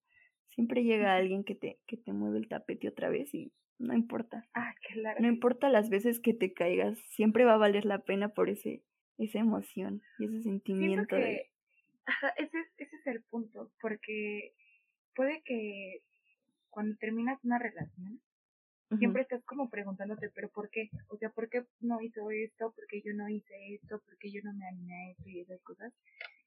siempre 0.51 0.83
llega 0.83 1.15
alguien 1.15 1.43
que 1.43 1.55
te, 1.55 1.79
que 1.87 1.97
te 1.97 2.13
mueve 2.13 2.39
el 2.39 2.47
tapete 2.47 2.87
otra 2.87 3.09
vez 3.09 3.33
y 3.33 3.51
no 3.79 3.93
importa. 3.93 4.47
Ah, 4.53 4.73
claro. 4.93 5.19
No 5.21 5.27
importa 5.27 5.69
las 5.69 5.89
veces 5.89 6.19
que 6.19 6.33
te 6.33 6.53
caigas, 6.53 6.99
siempre 7.09 7.45
va 7.45 7.55
a 7.55 7.57
valer 7.57 7.85
la 7.85 8.03
pena 8.03 8.29
por 8.29 8.49
ese 8.49 8.83
esa 9.17 9.39
emoción 9.39 10.01
y 10.17 10.25
ese 10.25 10.41
sentimiento 10.41 11.15
que, 11.15 11.51
Ajá, 12.05 12.29
ese, 12.37 12.57
ese 12.77 12.95
es 12.95 13.07
el 13.07 13.21
punto, 13.23 13.71
porque 13.79 14.53
puede 15.15 15.41
que 15.43 16.01
cuando 16.69 16.95
terminas 16.97 17.43
una 17.43 17.59
relación, 17.59 18.19
siempre 18.97 19.21
estás 19.21 19.43
como 19.45 19.69
preguntándote, 19.69 20.29
pero 20.33 20.49
¿por 20.49 20.69
qué? 20.69 20.89
O 21.07 21.17
sea, 21.17 21.29
¿por 21.29 21.49
qué 21.49 21.63
no 21.79 22.01
hizo 22.01 22.29
esto? 22.31 22.73
¿Por 22.73 22.87
qué 22.87 23.01
yo 23.01 23.13
no 23.13 23.29
hice 23.29 23.75
esto? 23.75 23.99
¿Por 23.99 24.17
qué 24.17 24.31
yo 24.31 24.41
no 24.43 24.53
me 24.53 24.67
animé 24.67 24.93
a 24.93 25.11
esto 25.11 25.29
y 25.29 25.39
esas 25.39 25.61
cosas? 25.61 25.93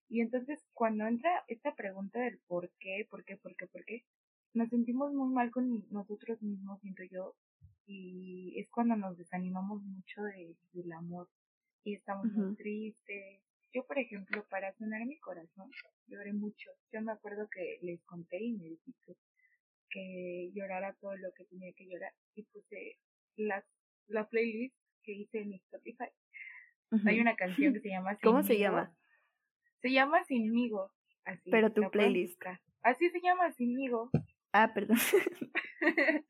Y 0.08 0.20
entonces 0.20 0.64
cuando 0.72 1.06
entra 1.06 1.44
esta 1.48 1.74
pregunta 1.74 2.20
del 2.20 2.38
por 2.46 2.70
qué, 2.78 3.06
por 3.10 3.24
qué, 3.24 3.36
por 3.36 3.56
qué, 3.56 3.66
por 3.66 3.84
qué, 3.84 4.04
nos 4.52 4.68
sentimos 4.68 5.12
muy 5.12 5.32
mal 5.32 5.50
con 5.50 5.84
nosotros 5.90 6.40
mismos, 6.42 6.80
siento 6.80 7.02
yo, 7.10 7.34
y 7.86 8.58
es 8.58 8.68
cuando 8.70 8.96
nos 8.96 9.16
desanimamos 9.16 9.82
mucho 9.82 10.22
de, 10.22 10.56
del 10.72 10.92
amor 10.92 11.28
y 11.84 11.94
estamos 11.94 12.26
muy 12.26 12.54
tristes. 12.56 13.40
Yo, 13.72 13.84
por 13.86 13.98
ejemplo, 13.98 14.46
para 14.48 14.72
sonar 14.74 15.04
mi 15.04 15.18
corazón, 15.18 15.70
lloré 16.06 16.32
mucho. 16.32 16.70
Yo 16.92 17.02
me 17.02 17.12
acuerdo 17.12 17.48
que 17.50 17.78
les 17.82 18.00
conté 18.04 18.42
y 18.42 18.52
me 18.52 18.64
dijiste 18.64 19.16
que 19.90 20.50
llorara 20.54 20.94
todo 20.94 21.16
lo 21.16 21.32
que 21.34 21.44
tenía 21.44 21.72
que 21.72 21.86
llorar 21.86 22.12
y 22.34 22.44
puse 22.44 22.98
las, 23.36 23.64
la 24.06 24.28
playlist 24.28 24.76
que 25.02 25.12
hice 25.12 25.40
en 25.40 25.54
Spotify. 25.54 26.08
Hay 27.06 27.20
una 27.20 27.34
canción 27.36 27.74
que 27.74 27.80
se 27.80 27.88
llama 27.88 28.16
¿Cómo 28.22 28.42
se 28.42 28.58
llama? 28.58 28.94
Se 29.84 29.92
llama 29.92 30.24
Sinmigo. 30.24 30.90
Así, 31.26 31.50
Pero 31.50 31.70
tu 31.70 31.90
playlist. 31.90 32.42
Así 32.80 33.10
se 33.10 33.20
llama 33.20 33.52
Sinmigo 33.52 34.10
Ah, 34.50 34.72
perdón. 34.72 34.96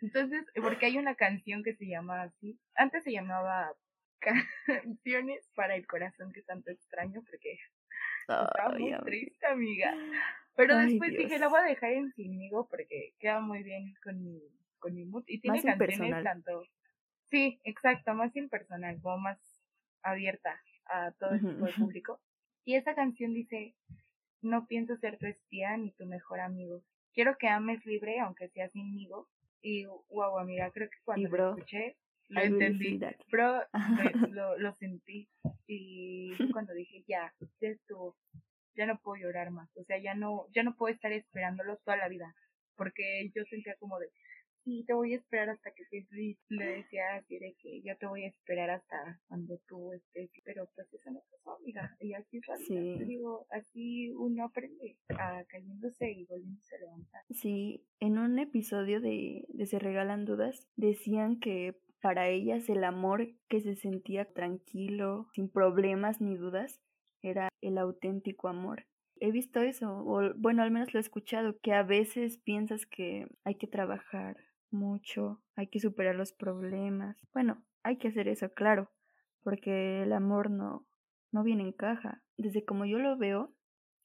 Entonces, 0.00 0.44
porque 0.60 0.86
hay 0.86 0.98
una 0.98 1.14
canción 1.14 1.62
que 1.62 1.76
se 1.76 1.86
llama 1.86 2.22
así. 2.22 2.58
Antes 2.74 3.04
se 3.04 3.12
llamaba 3.12 3.72
Canciones 4.18 5.48
para 5.54 5.76
el 5.76 5.86
corazón 5.86 6.32
que 6.32 6.42
tanto 6.42 6.72
extraño 6.72 7.22
porque 7.22 7.56
estaba 8.22 8.76
muy 8.76 8.98
triste, 9.04 9.46
amiga. 9.46 9.94
Pero 10.56 10.76
después 10.76 11.12
dije, 11.12 11.38
la 11.38 11.46
voy 11.46 11.60
a 11.60 11.64
dejar 11.64 11.92
en 11.92 12.12
sinmigo 12.14 12.66
porque 12.68 13.14
queda 13.20 13.38
muy 13.38 13.62
bien 13.62 13.94
con 14.02 14.24
mi, 14.24 14.42
con 14.80 14.92
mi 14.96 15.04
mood. 15.04 15.22
Y 15.28 15.40
tiene 15.40 15.62
canciones 15.62 16.24
tanto. 16.24 16.64
Sí, 17.30 17.60
exacto, 17.62 18.12
más 18.14 18.34
impersonal, 18.34 19.00
como 19.00 19.18
más 19.18 19.38
abierta 20.02 20.60
a 20.86 21.12
todo 21.12 21.30
el 21.34 21.42
tipo 21.42 21.66
de 21.66 21.72
público. 21.74 22.20
Y 22.64 22.76
esa 22.76 22.94
canción 22.94 23.34
dice, 23.34 23.74
no 24.40 24.66
pienso 24.66 24.96
ser 24.96 25.18
tu 25.18 25.26
espía 25.26 25.76
ni 25.76 25.92
tu 25.92 26.06
mejor 26.06 26.40
amigo. 26.40 26.82
Quiero 27.14 27.36
que 27.38 27.48
ames 27.48 27.84
libre 27.86 28.20
aunque 28.20 28.48
sea 28.48 28.68
sinmigo. 28.70 29.28
Y 29.60 29.84
wow, 29.84 30.38
amiga, 30.38 30.70
creo 30.72 30.88
que 30.90 30.98
cuando 31.04 31.28
lo 31.28 31.50
escuché, 31.50 31.96
lo 32.28 32.40
entendí. 32.40 33.00
Bro, 33.30 33.62
lo, 34.30 34.58
lo 34.58 34.74
sentí. 34.74 35.28
Y 35.66 36.32
cuando 36.52 36.72
dije, 36.74 37.04
ya, 37.06 37.32
ya 37.60 37.68
estuvo, 37.68 38.16
ya 38.74 38.86
no 38.86 38.98
puedo 38.98 39.22
llorar 39.22 39.50
más. 39.50 39.70
O 39.76 39.84
sea, 39.84 39.98
ya 39.98 40.14
no, 40.14 40.46
ya 40.52 40.62
no 40.62 40.74
puedo 40.76 40.92
estar 40.92 41.12
esperándolo 41.12 41.76
toda 41.78 41.96
la 41.96 42.08
vida. 42.08 42.34
Porque 42.76 43.30
yo 43.34 43.44
sentía 43.44 43.76
como 43.78 43.98
de, 43.98 44.08
sí, 44.64 44.84
te 44.86 44.94
voy 44.94 45.14
a 45.14 45.16
esperar 45.16 45.50
hasta 45.50 45.70
que 45.72 45.82
y 45.92 46.36
le 46.48 46.64
decía 46.64 47.16
así 47.16 47.38
de 47.38 47.54
que 47.60 47.82
yo 47.82 47.96
te 47.98 48.06
voy 48.06 48.24
a 48.24 48.28
esperar 48.28 48.70
hasta 48.70 49.20
cuando 49.28 49.58
tú 49.68 49.92
estés, 49.92 50.30
pero 50.44 50.68
pues 50.74 50.92
eso 50.92 51.10
no 51.10 51.20
pasó, 51.30 51.56
amiga, 51.56 51.96
y 52.00 52.14
así 52.14 52.38
es 52.38 52.66
sí. 52.66 53.04
digo, 53.04 53.46
así 53.50 54.10
uno 54.12 54.44
aprende 54.44 54.96
a 55.18 55.44
cayéndose 55.44 56.10
y 56.10 56.24
volviéndose 56.24 56.76
a 56.76 56.80
levantar. 56.80 57.22
Sí, 57.30 57.84
en 58.00 58.18
un 58.18 58.38
episodio 58.38 59.00
de, 59.00 59.44
de 59.48 59.66
Se 59.66 59.78
Regalan 59.78 60.24
Dudas 60.24 60.68
decían 60.76 61.38
que 61.38 61.76
para 62.00 62.28
ellas 62.28 62.68
el 62.68 62.84
amor 62.84 63.28
que 63.48 63.60
se 63.60 63.76
sentía 63.76 64.32
tranquilo, 64.32 65.28
sin 65.34 65.48
problemas 65.48 66.20
ni 66.20 66.36
dudas, 66.36 66.80
era 67.22 67.48
el 67.60 67.78
auténtico 67.78 68.48
amor 68.48 68.86
he 69.22 69.30
visto 69.30 69.60
eso, 69.60 69.98
o 70.04 70.34
bueno, 70.34 70.64
al 70.64 70.72
menos 70.72 70.92
lo 70.92 70.98
he 70.98 71.00
escuchado, 71.00 71.56
que 71.60 71.72
a 71.72 71.84
veces 71.84 72.38
piensas 72.38 72.86
que 72.86 73.28
hay 73.44 73.54
que 73.54 73.68
trabajar 73.68 74.36
mucho, 74.72 75.40
hay 75.56 75.68
que 75.68 75.80
superar 75.80 76.14
los 76.14 76.32
problemas. 76.32 77.16
Bueno, 77.32 77.62
hay 77.82 77.96
que 77.98 78.08
hacer 78.08 78.28
eso, 78.28 78.52
claro, 78.52 78.90
porque 79.42 80.02
el 80.02 80.12
amor 80.12 80.50
no, 80.50 80.86
no 81.30 81.42
viene 81.42 81.62
en 81.62 81.72
caja. 81.72 82.22
Desde 82.36 82.64
como 82.64 82.84
yo 82.84 82.98
lo 82.98 83.16
veo, 83.16 83.52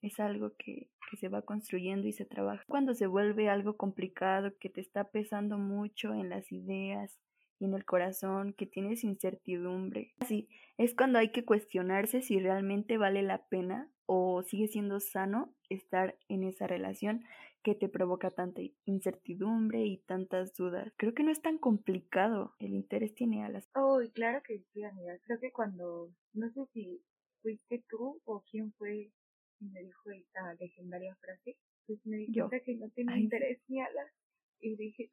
es 0.02 0.20
algo 0.20 0.54
que, 0.58 0.90
que 1.10 1.18
se 1.18 1.30
va 1.30 1.42
construyendo 1.42 2.08
y 2.08 2.14
se 2.14 2.26
trabaja. 2.26 2.64
Cuando 2.68 2.94
se 2.94 3.08
vuelve 3.08 3.50
algo 3.50 3.78
complicado, 3.78 4.58
que 4.60 4.70
te 4.70 4.82
está 4.82 5.06
pesando 5.06 5.58
mucho 5.58 6.14
en 6.14 6.30
las 6.30 6.52
ideas 6.52 7.18
y 7.60 7.66
en 7.66 7.74
el 7.74 7.86
corazón, 7.86 8.54
que 8.54 8.66
tienes 8.66 9.04
incertidumbre. 9.04 10.14
Así, 10.20 10.48
es 10.78 10.94
cuando 10.94 11.20
hay 11.20 11.32
que 11.32 11.46
cuestionarse 11.46 12.22
si 12.22 12.40
realmente 12.40 12.98
vale 12.98 13.24
la 13.24 13.48
pena 13.48 13.90
o 14.06 14.44
sigue 14.44 14.68
siendo 14.68 15.00
sano 15.00 15.54
estar 15.70 16.18
en 16.30 16.44
esa 16.44 16.68
relación 16.68 17.24
que 17.64 17.76
te 17.76 17.90
provoca 17.90 18.32
tanta 18.32 18.62
incertidumbre 18.86 19.86
y 19.86 19.98
tantas 19.98 20.54
dudas. 20.54 20.94
Creo 20.98 21.14
que 21.14 21.24
no 21.24 21.32
es 21.32 21.42
tan 21.42 21.58
complicado. 21.58 22.56
El 22.60 22.74
interés 22.74 23.14
tiene 23.14 23.44
alas. 23.44 23.70
Oh, 23.76 24.00
claro 24.14 24.42
que 24.44 24.60
sí, 24.72 24.84
amiga. 24.84 25.18
Creo 25.26 25.40
que 25.40 25.52
cuando, 25.52 26.12
no 26.34 26.50
sé 26.52 26.66
si 26.74 27.02
fuiste 27.42 27.84
tú 27.90 28.22
o 28.26 28.44
quién 28.50 28.74
fue 28.74 29.12
quien 29.58 29.74
me 29.74 29.84
dijo 29.84 30.12
esta 30.12 30.54
legendaria 30.60 31.16
frase, 31.16 31.58
pues 31.86 32.00
me 32.06 32.18
di 32.18 32.34
cuenta 32.34 32.60
que 32.60 32.76
no 32.76 32.90
tenía 32.92 33.18
interés 33.18 33.60
ni 33.68 33.82
alas. 33.82 34.12
Y 34.60 34.76
dije, 34.76 35.10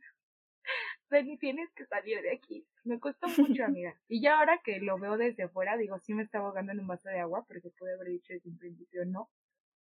Dani, 1.11 1.39
tienes 1.39 1.71
que 1.73 1.87
salir 1.87 2.21
de 2.23 2.33
aquí. 2.33 2.67
Me 2.85 2.99
costó 2.99 3.29
mucho, 3.29 3.65
amiga. 3.65 3.99
Y 4.09 4.21
ya 4.21 4.39
ahora 4.39 4.61
que 4.65 4.81
lo 4.81 4.99
veo 4.99 5.17
desde 5.17 5.45
afuera, 5.45 5.77
digo, 5.77 5.99
sí 6.01 6.15
me 6.15 6.23
está 6.23 6.39
ahogando 6.39 6.73
en 6.73 6.81
un 6.81 6.87
vaso 6.87 7.09
de 7.09 7.21
agua, 7.21 7.45
porque 7.47 7.71
pude 7.71 7.95
haber 7.95 8.09
dicho 8.09 8.33
desde 8.33 8.51
un 8.51 8.59
principio, 8.59 9.05
no, 9.07 9.31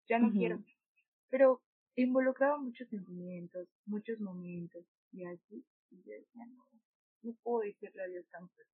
ya 0.08 0.20
no 0.20 0.32
quiero. 0.32 0.64
Pero 1.30 1.62
involucraba 2.02 2.58
muchos 2.58 2.88
sentimientos, 2.90 3.68
muchos 3.86 4.20
momentos, 4.20 4.86
y 5.12 5.26
así, 5.26 5.66
y 5.90 5.98
yo 6.04 6.12
decía, 6.14 6.46
no, 6.46 6.66
no 7.24 7.34
puedo 7.44 7.62
decirle 7.62 8.04
adiós 8.04 8.28
tan 8.30 8.48
fuerte. 8.50 8.74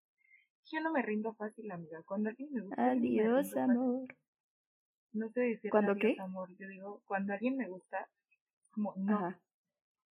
Yo 0.71 0.81
no 0.81 0.91
me 0.91 1.01
rindo 1.01 1.33
fácil, 1.35 1.69
amiga. 1.71 2.01
Cuando 2.05 2.29
alguien 2.29 2.51
me 2.51 2.61
gusta. 2.61 2.91
Adiós, 2.91 3.55
amor. 3.55 4.07
No 5.13 5.29
sé 5.29 5.41
decir 5.41 5.71
¿Cuándo 5.71 5.95
qué? 5.95 6.15
amor. 6.19 6.49
Yo 6.57 6.67
digo, 6.67 7.01
cuando 7.05 7.33
alguien 7.33 7.55
me 7.55 7.67
gusta, 7.67 8.09
como, 8.71 8.93
no. 8.97 9.35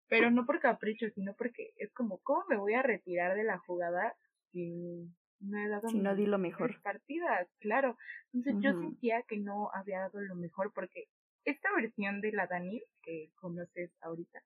Pero 0.09 0.31
no 0.31 0.47
por 0.47 0.61
capricho, 0.61 1.09
sino 1.11 1.35
porque 1.35 1.73
es 1.77 1.93
como, 1.93 2.19
¿cómo 2.19 2.45
me 2.49 2.57
voy 2.57 2.75
a 2.75 2.83
retirar 2.83 3.35
de 3.35 3.45
la 3.45 3.59
jugada 3.59 4.15
si 4.53 5.11
no 5.41 5.59
he 5.59 5.69
dado 5.69 5.89
si 5.89 5.99
no 5.99 6.15
di 6.15 6.27
lo 6.27 6.39
mejor 6.39 6.81
partidas? 6.83 7.49
Claro. 7.59 7.97
Entonces 8.33 8.63
yo 8.63 8.79
sentía 8.79 9.23
que 9.23 9.39
no 9.39 9.71
había 9.75 10.01
dado 10.01 10.21
lo 10.21 10.37
mejor 10.37 10.73
porque 10.73 11.09
esta 11.45 11.73
versión 11.75 12.21
de 12.21 12.33
la 12.33 12.47
Dani 12.47 12.83
que 13.03 13.31
conoces 13.37 13.91
ahorita 14.01 14.43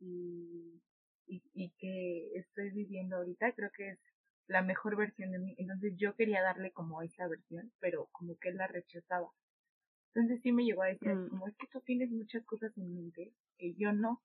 y, 0.00 0.80
y, 1.26 1.70
que 1.78 2.30
estoy 2.34 2.70
viviendo 2.70 3.16
ahorita, 3.16 3.52
creo 3.52 3.70
que 3.70 3.90
es 3.90 3.98
la 4.48 4.62
mejor 4.62 4.96
versión 4.96 5.30
de 5.30 5.38
mí. 5.38 5.54
Entonces 5.58 5.94
yo 5.96 6.14
quería 6.16 6.42
darle 6.42 6.72
como 6.72 7.02
esa 7.02 7.28
versión, 7.28 7.72
pero 7.80 8.08
como 8.12 8.36
que 8.38 8.48
él 8.48 8.56
la 8.56 8.66
rechazaba. 8.66 9.30
Entonces 10.14 10.42
sí 10.42 10.52
me 10.52 10.64
llegó 10.64 10.82
a 10.82 10.88
decir, 10.88 11.14
mm. 11.14 11.28
como 11.30 11.48
es 11.48 11.56
que 11.56 11.68
tú 11.68 11.80
tienes 11.80 12.10
muchas 12.10 12.44
cosas 12.44 12.76
en 12.76 12.94
mente 12.94 13.32
que 13.58 13.74
yo 13.74 13.92
no. 13.92 14.22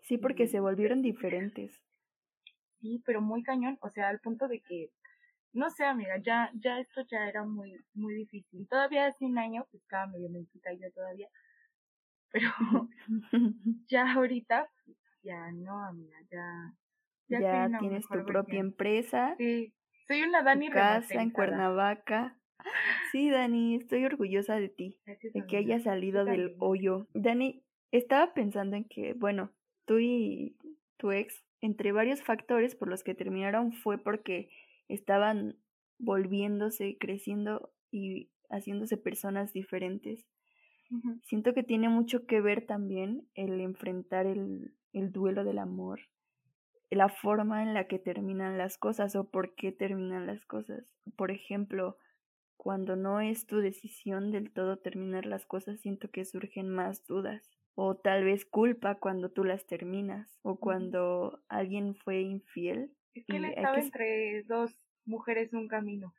Sí, 0.00 0.18
porque 0.18 0.46
se 0.46 0.60
volvieron 0.60 1.02
diferentes. 1.02 1.82
Sí, 2.80 3.02
pero 3.04 3.20
muy 3.20 3.42
cañón, 3.42 3.78
o 3.80 3.90
sea, 3.90 4.08
al 4.08 4.20
punto 4.20 4.48
de 4.48 4.60
que 4.60 4.90
no 5.52 5.70
sé, 5.70 5.84
amiga, 5.84 6.16
ya, 6.18 6.50
ya 6.54 6.78
esto 6.80 7.02
ya 7.10 7.28
era 7.28 7.44
muy, 7.44 7.76
muy 7.94 8.14
difícil. 8.14 8.66
Todavía 8.68 9.06
hace 9.06 9.24
un 9.24 9.38
año, 9.38 9.66
pues 9.70 9.82
estaba 9.82 10.06
medio 10.06 10.30
mentita 10.30 10.72
yo 10.72 10.90
todavía, 10.92 11.28
pero 12.30 12.50
ya 13.88 14.12
ahorita, 14.12 14.68
ya 15.22 15.52
no, 15.52 15.84
amiga, 15.84 16.16
ya. 16.30 16.74
Ya, 17.28 17.70
tienes 17.78 18.06
tu 18.06 18.24
propia 18.26 18.60
empresa. 18.60 19.34
Sí, 19.38 19.72
soy 20.06 20.22
una 20.22 20.42
Dani 20.42 20.68
casa 20.68 21.22
en 21.22 21.30
Cuernavaca. 21.30 22.36
Sí, 23.10 23.30
Dani, 23.30 23.76
estoy 23.76 24.04
orgullosa 24.04 24.56
de 24.56 24.68
ti, 24.68 25.00
de 25.06 25.46
que 25.46 25.56
hayas 25.56 25.84
salido 25.84 26.24
del 26.24 26.54
hoyo. 26.58 27.08
Dani, 27.14 27.64
estaba 27.90 28.34
pensando 28.34 28.76
en 28.76 28.84
que, 28.84 29.14
bueno, 29.14 29.50
tú 29.84 29.98
y 29.98 30.56
tu 30.96 31.10
ex, 31.10 31.44
entre 31.60 31.92
varios 31.92 32.22
factores 32.22 32.74
por 32.74 32.88
los 32.88 33.02
que 33.02 33.14
terminaron 33.14 33.72
fue 33.72 33.98
porque 33.98 34.50
estaban 34.94 35.58
volviéndose, 35.98 36.96
creciendo 36.98 37.72
y 37.90 38.30
haciéndose 38.50 38.96
personas 38.96 39.52
diferentes. 39.52 40.26
Siento 41.22 41.54
que 41.54 41.62
tiene 41.62 41.88
mucho 41.88 42.26
que 42.26 42.40
ver 42.40 42.66
también 42.66 43.28
el 43.34 43.60
enfrentar 43.60 44.26
el, 44.26 44.74
el 44.92 45.10
duelo 45.12 45.44
del 45.44 45.58
amor, 45.58 46.00
la 46.90 47.08
forma 47.08 47.62
en 47.62 47.74
la 47.74 47.88
que 47.88 47.98
terminan 47.98 48.58
las 48.58 48.78
cosas 48.78 49.16
o 49.16 49.30
por 49.30 49.54
qué 49.54 49.72
terminan 49.72 50.26
las 50.26 50.44
cosas. 50.44 50.84
Por 51.16 51.30
ejemplo, 51.30 51.96
cuando 52.56 52.96
no 52.96 53.20
es 53.20 53.46
tu 53.46 53.58
decisión 53.58 54.30
del 54.30 54.52
todo 54.52 54.78
terminar 54.78 55.26
las 55.26 55.46
cosas, 55.46 55.80
siento 55.80 56.10
que 56.10 56.24
surgen 56.24 56.68
más 56.68 57.06
dudas 57.06 57.50
o 57.74 57.96
tal 57.96 58.24
vez 58.24 58.44
culpa 58.44 58.96
cuando 58.96 59.30
tú 59.30 59.44
las 59.44 59.66
terminas 59.66 60.38
o 60.42 60.56
cuando 60.60 61.42
alguien 61.48 61.94
fue 61.94 62.20
infiel. 62.20 62.92
Es 63.14 63.26
que 63.26 63.36
él 63.36 63.44
estaba 63.44 63.78
entre 63.78 64.42
dos 64.44 64.74
mujeres 65.04 65.52
un 65.52 65.68
camino. 65.68 66.14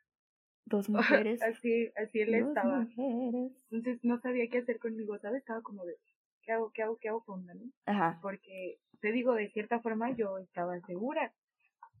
Dos 0.66 0.88
mujeres. 1.28 1.42
así, 1.42 1.90
así 1.96 2.20
él 2.20 2.34
estaba. 2.34 2.86
Entonces 2.96 4.02
no 4.02 4.18
sabía 4.20 4.48
qué 4.48 4.58
hacer 4.58 4.78
conmigo, 4.78 5.18
¿sabes? 5.18 5.40
Estaba 5.40 5.62
como 5.62 5.84
de, 5.84 5.96
¿qué 6.42 6.52
hago, 6.52 6.70
qué 6.72 6.82
hago, 6.82 6.98
qué 6.98 7.08
hago 7.08 7.24
con 7.24 7.46
Dani? 7.46 7.72
Ajá. 7.86 8.18
Porque, 8.22 8.78
te 9.00 9.12
digo, 9.12 9.34
de 9.34 9.50
cierta 9.50 9.80
forma 9.80 10.14
yo 10.16 10.38
estaba 10.38 10.80
segura. 10.80 11.34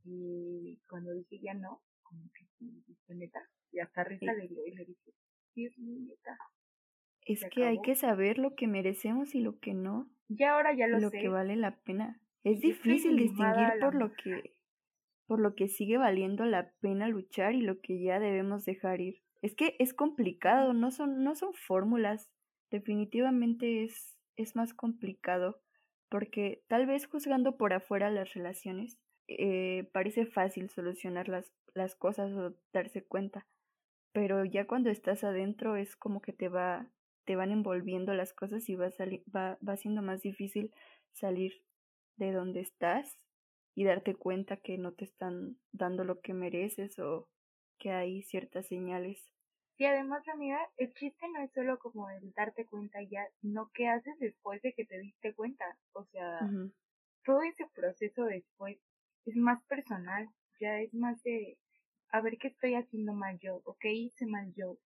Y 0.04 0.80
cuando 0.88 1.12
dije 1.12 1.38
ya 1.40 1.54
no, 1.54 1.80
como 2.02 2.24
que, 2.32 3.14
neta, 3.14 3.40
y 3.72 3.80
hasta 3.80 4.04
risa 4.04 4.32
le, 4.34 4.48
le 4.48 4.84
dije, 4.84 5.12
sí, 5.54 5.66
es 5.66 5.78
muy 5.78 6.00
neta. 6.00 6.36
Es 7.26 7.44
que 7.50 7.64
hay 7.64 7.80
que 7.80 7.94
saber 7.94 8.38
lo 8.38 8.54
que 8.54 8.66
merecemos 8.66 9.34
y 9.34 9.40
lo 9.40 9.58
que 9.58 9.72
no. 9.72 10.10
Y 10.28 10.42
ahora 10.44 10.74
ya 10.76 10.86
lo, 10.86 10.98
lo 10.98 11.08
sé. 11.08 11.16
Lo 11.16 11.22
que 11.22 11.28
vale 11.28 11.56
la 11.56 11.76
pena. 11.80 12.20
Es 12.42 12.60
difícil 12.60 13.16
distinguir 13.16 13.80
por 13.80 13.94
lo 13.94 14.12
que 14.12 14.53
por 15.26 15.40
lo 15.40 15.54
que 15.54 15.68
sigue 15.68 15.98
valiendo 15.98 16.44
la 16.44 16.72
pena 16.80 17.08
luchar 17.08 17.54
y 17.54 17.60
lo 17.60 17.80
que 17.80 18.00
ya 18.02 18.20
debemos 18.20 18.64
dejar 18.64 19.00
ir. 19.00 19.22
Es 19.42 19.54
que 19.54 19.76
es 19.78 19.94
complicado, 19.94 20.72
no 20.72 20.90
son, 20.90 21.22
no 21.22 21.34
son 21.34 21.54
fórmulas. 21.54 22.30
Definitivamente 22.70 23.84
es, 23.84 24.16
es 24.36 24.56
más 24.56 24.74
complicado, 24.74 25.60
porque 26.08 26.62
tal 26.68 26.86
vez 26.86 27.06
juzgando 27.06 27.56
por 27.56 27.72
afuera 27.72 28.10
las 28.10 28.32
relaciones, 28.34 28.98
eh, 29.28 29.88
parece 29.92 30.26
fácil 30.26 30.68
solucionar 30.70 31.28
las, 31.28 31.52
las 31.74 31.94
cosas 31.94 32.32
o 32.32 32.54
darse 32.72 33.04
cuenta, 33.04 33.46
pero 34.12 34.44
ya 34.44 34.66
cuando 34.66 34.90
estás 34.90 35.24
adentro 35.24 35.76
es 35.76 35.96
como 35.96 36.20
que 36.20 36.32
te 36.32 36.48
va 36.48 36.90
te 37.24 37.36
van 37.36 37.50
envolviendo 37.50 38.14
las 38.14 38.32
cosas 38.32 38.68
y 38.68 38.76
va, 38.76 38.90
va, 39.34 39.58
va 39.66 39.76
siendo 39.76 40.02
más 40.02 40.22
difícil 40.22 40.72
salir 41.12 41.64
de 42.16 42.32
donde 42.32 42.60
estás 42.60 43.18
y 43.74 43.84
darte 43.84 44.14
cuenta 44.14 44.56
que 44.56 44.78
no 44.78 44.92
te 44.92 45.04
están 45.04 45.58
dando 45.72 46.04
lo 46.04 46.20
que 46.20 46.34
mereces 46.34 46.98
o 46.98 47.28
que 47.78 47.90
hay 47.90 48.22
ciertas 48.22 48.66
señales. 48.66 49.30
Y 49.76 49.86
además, 49.86 50.26
amiga, 50.28 50.58
el 50.76 50.92
chiste 50.94 51.26
no 51.34 51.42
es 51.42 51.52
solo 51.52 51.78
como 51.78 52.08
el 52.08 52.32
darte 52.32 52.64
cuenta 52.66 53.02
ya, 53.02 53.26
sino 53.40 53.70
qué 53.74 53.88
haces 53.88 54.16
después 54.20 54.62
de 54.62 54.72
que 54.72 54.84
te 54.84 54.98
diste 55.00 55.34
cuenta. 55.34 55.64
O 55.92 56.04
sea, 56.04 56.48
todo 57.24 57.42
ese 57.42 57.66
proceso 57.74 58.24
después 58.24 58.78
es 59.26 59.36
más 59.36 59.62
personal, 59.64 60.28
ya 60.60 60.78
es 60.80 60.94
más 60.94 61.20
de 61.24 61.58
a 62.10 62.20
ver 62.20 62.38
qué 62.38 62.48
estoy 62.48 62.74
haciendo 62.74 63.12
mal 63.14 63.38
yo, 63.40 63.60
o 63.64 63.76
qué 63.80 63.92
hice 63.92 64.26
mal 64.26 64.52
yo, 64.54 64.78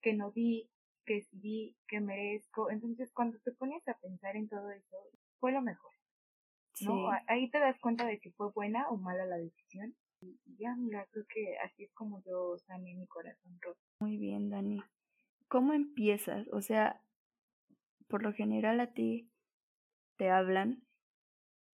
que 0.00 0.14
no 0.14 0.30
di, 0.30 0.70
que 1.04 1.22
sí, 1.22 1.76
que 1.88 2.00
merezco. 2.00 2.70
Entonces, 2.70 3.12
cuando 3.12 3.40
te 3.40 3.50
pones 3.52 3.86
a 3.88 3.98
pensar 3.98 4.36
en 4.36 4.48
todo 4.48 4.70
eso, 4.70 4.96
fue 5.40 5.50
lo 5.50 5.62
mejor. 5.62 5.97
¿No? 6.82 7.10
Ahí 7.26 7.50
te 7.50 7.58
das 7.58 7.78
cuenta 7.80 8.06
de 8.06 8.18
si 8.18 8.30
fue 8.30 8.50
buena 8.52 8.88
o 8.88 8.96
mala 8.96 9.24
la 9.26 9.36
decisión. 9.36 9.94
Y 10.20 10.38
ya, 10.58 10.74
mira, 10.76 11.06
creo 11.10 11.24
que 11.28 11.56
así 11.58 11.84
es 11.84 11.92
como 11.92 12.22
yo 12.24 12.58
sané 12.58 12.94
mi 12.94 13.06
corazón 13.06 13.58
roto. 13.60 13.78
Muy 14.00 14.16
bien, 14.16 14.50
Dani. 14.50 14.82
¿Cómo 15.48 15.72
empiezas? 15.72 16.48
O 16.52 16.60
sea, 16.60 17.02
por 18.08 18.22
lo 18.22 18.32
general 18.32 18.80
a 18.80 18.92
ti 18.92 19.30
te 20.16 20.30
hablan 20.30 20.82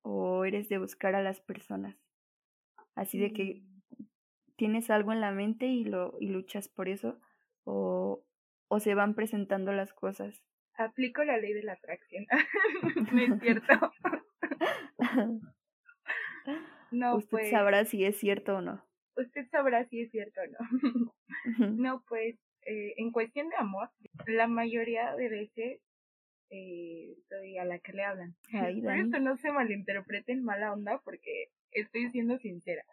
o 0.04 0.46
eres 0.46 0.68
de 0.68 0.78
buscar 0.78 1.16
a 1.16 1.24
las 1.24 1.40
personas. 1.42 1.96
Así 2.96 3.18
de 3.18 3.32
que 3.32 3.64
mm. 3.98 4.04
tienes 4.58 4.90
algo 4.90 5.14
en 5.14 5.22
la 5.22 5.32
mente 5.32 5.68
y 5.68 5.86
lo 5.86 6.18
y 6.20 6.28
luchas 6.28 6.68
por 6.68 6.90
eso 6.90 7.20
o 7.64 8.26
o 8.74 8.80
se 8.80 8.96
van 8.96 9.14
presentando 9.14 9.72
las 9.72 9.94
cosas. 9.94 10.44
Aplico 10.76 11.24
la 11.24 11.38
ley 11.38 11.54
de 11.54 11.64
la 11.64 11.74
atracción. 11.74 12.26
no 13.14 13.22
es 13.22 13.42
cierto. 13.42 13.94
no, 16.92 17.16
Usted 17.18 17.30
pues 17.30 17.50
sabrá 17.50 17.86
si 17.86 18.04
es 18.06 18.20
cierto 18.20 18.58
o 18.58 18.62
no. 18.62 18.84
Usted 19.16 19.48
sabrá 19.50 19.86
si 19.86 20.02
es 20.02 20.12
cierto 20.12 20.42
o 20.42 20.48
no. 20.48 21.70
no, 21.76 22.04
pues 22.08 22.36
eh, 22.66 22.94
en 22.98 23.12
cuestión 23.12 23.50
de 23.50 23.56
amor, 23.58 23.90
la 24.26 24.48
mayoría 24.48 25.16
de 25.16 25.30
veces 25.30 25.82
eh, 26.50 27.16
soy 27.30 27.58
a 27.58 27.66
la 27.66 27.80
que 27.80 27.94
le 27.94 28.04
hablan. 28.04 28.36
Por 28.52 28.96
eso 28.96 29.20
no 29.20 29.38
se 29.38 29.52
malinterpreten 29.52 30.44
mala 30.44 30.72
onda 30.72 31.00
porque 31.04 31.50
estoy 31.72 32.10
siendo 32.12 32.38
sincera. 32.38 32.84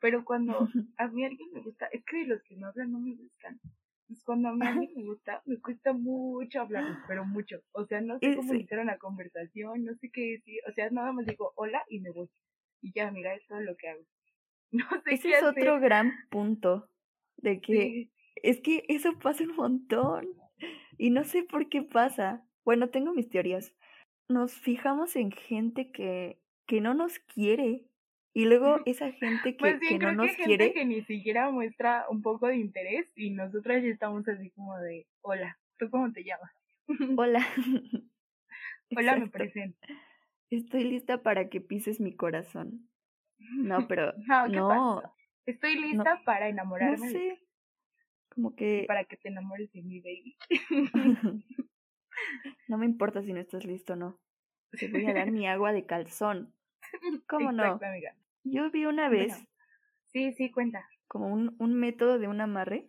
Pero 0.00 0.24
cuando 0.24 0.52
a 0.96 1.08
mí 1.08 1.24
alguien 1.24 1.48
me 1.52 1.60
gusta, 1.60 1.86
es 1.86 2.04
que 2.04 2.24
los 2.24 2.42
que 2.42 2.56
me 2.56 2.66
hablan 2.66 2.92
no 2.92 3.00
me 3.00 3.14
gustan. 3.14 3.60
Pues 4.08 4.24
cuando 4.24 4.48
a 4.48 4.52
mí 4.54 4.90
me 4.96 5.04
gusta, 5.04 5.42
me 5.44 5.60
cuesta 5.60 5.92
mucho 5.92 6.62
hablar, 6.62 6.98
pero 7.06 7.26
mucho. 7.26 7.60
O 7.72 7.84
sea, 7.84 8.00
no 8.00 8.18
sé 8.18 8.34
cómo 8.34 8.54
iniciar 8.54 8.80
una 8.80 8.96
conversación, 8.96 9.84
no 9.84 9.94
sé 9.96 10.10
qué 10.10 10.32
decir. 10.32 10.60
O 10.66 10.72
sea, 10.72 10.88
nada 10.90 11.12
más 11.12 11.26
digo 11.26 11.52
hola 11.56 11.84
y 11.88 12.00
me 12.00 12.10
voy. 12.10 12.28
Y 12.80 12.92
ya, 12.94 13.10
mira, 13.10 13.34
eso 13.34 13.58
es 13.58 13.66
lo 13.66 13.76
que 13.76 13.88
hago. 13.88 14.02
No 14.70 14.84
sé 15.02 15.14
Ese 15.14 15.30
es 15.30 15.42
otro 15.42 15.80
gran 15.80 16.12
punto 16.30 16.90
de 17.38 17.60
que 17.60 18.10
es 18.36 18.60
que 18.60 18.84
eso 18.88 19.18
pasa 19.18 19.44
un 19.44 19.56
montón 19.56 20.28
y 20.98 21.10
no 21.10 21.24
sé 21.24 21.42
por 21.42 21.68
qué 21.68 21.82
pasa. 21.82 22.44
Bueno, 22.64 22.90
tengo 22.90 23.14
mis 23.14 23.30
teorías. 23.30 23.74
Nos 24.28 24.52
fijamos 24.52 25.16
en 25.16 25.32
gente 25.32 25.90
que 25.90 26.38
que 26.68 26.80
no 26.82 26.94
nos 26.94 27.18
quiere 27.18 27.87
y 28.32 28.44
luego 28.44 28.78
esa 28.86 29.12
gente 29.12 29.56
que, 29.56 29.78
que 29.78 29.98
no 29.98 30.12
nos 30.12 30.30
quiere. 30.36 30.72
que 30.72 30.84
ni 30.84 31.02
siquiera 31.02 31.50
muestra 31.50 32.06
un 32.08 32.22
poco 32.22 32.48
de 32.48 32.56
interés 32.56 33.10
y 33.16 33.30
nosotras 33.30 33.82
ya 33.82 33.88
estamos 33.88 34.26
así 34.28 34.50
como 34.50 34.76
de, 34.78 35.06
hola, 35.22 35.58
¿tú 35.78 35.90
cómo 35.90 36.12
te 36.12 36.24
llamas? 36.24 36.52
Hola. 37.18 37.46
hola, 38.96 39.16
me 39.16 39.28
presento. 39.28 39.86
Estoy 40.50 40.84
lista 40.84 41.22
para 41.22 41.50
que 41.50 41.60
pises 41.60 42.00
mi 42.00 42.16
corazón. 42.16 42.88
No, 43.38 43.86
pero 43.86 44.14
no. 44.48 45.02
Estoy 45.44 45.78
lista 45.78 46.22
para 46.24 46.48
enamorarme. 46.48 47.06
No 47.06 47.12
sé. 47.12 47.42
Como 48.30 48.54
que... 48.54 48.84
Para 48.88 49.04
que 49.04 49.16
te 49.16 49.28
enamores 49.28 49.70
de 49.72 49.82
mi 49.82 50.00
baby. 50.00 50.36
no 52.68 52.78
me 52.78 52.86
importa 52.86 53.22
si 53.22 53.32
no 53.32 53.40
estás 53.40 53.64
listo 53.64 53.92
o 53.92 53.96
no. 53.96 54.20
Te 54.72 54.88
voy 54.88 55.04
a 55.06 55.14
dar 55.14 55.30
mi 55.30 55.46
agua 55.46 55.72
de 55.72 55.84
calzón. 55.84 56.54
¿Cómo 57.28 57.52
no? 57.52 57.80
Yo 58.44 58.70
vi 58.70 58.86
una 58.86 59.08
vez. 59.08 59.34
sí, 60.06 60.32
sí, 60.32 60.50
cuenta. 60.50 60.86
Como 61.06 61.28
un, 61.28 61.56
un 61.58 61.74
método 61.74 62.18
de 62.18 62.28
un 62.28 62.40
amarre. 62.40 62.88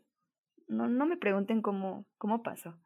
No, 0.68 0.88
no 0.88 1.06
me 1.06 1.18
pregunten 1.18 1.62
cómo, 1.62 2.06
cómo 2.18 2.44
pasó. 2.44 2.78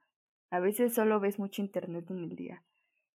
A 0.50 0.60
veces 0.60 0.94
solo 0.94 1.20
ves 1.20 1.40
mucho 1.40 1.62
internet 1.62 2.10
en 2.12 2.20
el 2.20 2.36
día. 2.36 2.64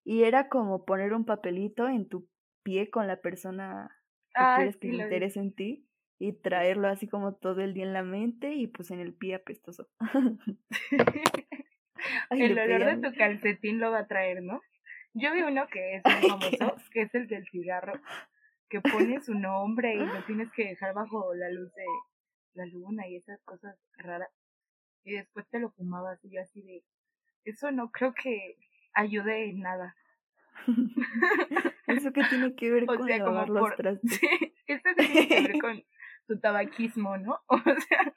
Y 0.05 0.25
era 0.25 0.49
como 0.49 0.85
poner 0.85 1.15
un 1.15 1.25
papelito 1.25 1.89
en 1.89 2.09
tu 2.09 2.29
pie 2.63 2.91
con 2.91 3.07
la 3.07 3.21
persona 3.21 3.91
que 4.35 4.45
quieres 4.57 4.77
que 4.77 4.89
le 4.89 5.05
interese 5.05 5.41
en 5.41 5.55
ti 5.55 5.87
y 6.19 6.33
traerlo 6.33 6.89
así 6.89 7.07
como 7.09 7.35
todo 7.35 7.61
el 7.61 7.75
día 7.75 7.85
en 7.85 7.93
la 7.93 8.03
mente 8.03 8.55
y 8.55 8.67
pues 8.67 8.91
en 8.91 9.01
el 9.01 9.15
pie 9.15 9.37
apestoso. 9.37 9.89
el 12.31 12.59
olor 12.59 13.01
de 13.01 13.09
tu 13.09 13.17
calcetín 13.17 13.79
lo 13.79 13.91
va 13.91 14.01
a 14.01 14.07
traer, 14.07 14.43
¿no? 14.43 14.61
Yo 15.15 15.33
vi 15.33 15.43
uno 15.43 15.67
que 15.69 15.97
es 15.97 16.03
muy 16.05 16.31
famoso, 16.61 16.77
que 16.93 17.03
es 17.03 17.15
el 17.15 17.29
del 17.29 17.47
cigarro, 17.49 17.93
que 18.69 18.81
pone 18.81 19.21
su 19.21 19.35
nombre 19.35 19.95
y 19.95 19.99
lo 19.99 20.23
tienes 20.27 20.51
que 20.53 20.65
dejar 20.65 20.95
bajo 20.95 21.35
la 21.35 21.51
luz 21.51 21.73
de 21.75 21.87
la 22.55 22.67
luna 22.67 23.07
y 23.09 23.17
esas 23.17 23.41
cosas 23.43 23.77
raras. 23.97 24.31
Y 25.05 25.13
después 25.13 25.49
te 25.49 25.59
lo 25.59 25.71
fumabas 25.71 26.23
y 26.25 26.31
yo 26.31 26.43
así 26.43 26.61
de, 26.63 26.83
eso 27.45 27.71
no 27.71 27.91
creo 27.91 28.13
que 28.15 28.57
ayude 28.93 29.49
en 29.51 29.61
nada. 29.61 29.97
¿Eso 31.87 32.13
que 32.13 32.25
tiene 32.25 32.55
que 32.55 32.71
ver 32.71 32.85
con 32.85 33.09
lavar 33.09 33.49
los 33.49 33.75
trastes? 33.77 34.21
esto 34.67 34.91
tiene 34.97 35.29
que 35.29 35.43
ver 35.43 35.59
con 35.59 35.83
tu 36.27 36.39
tabaquismo, 36.41 37.17
¿no? 37.17 37.41
O 37.47 37.59
sea, 37.59 38.15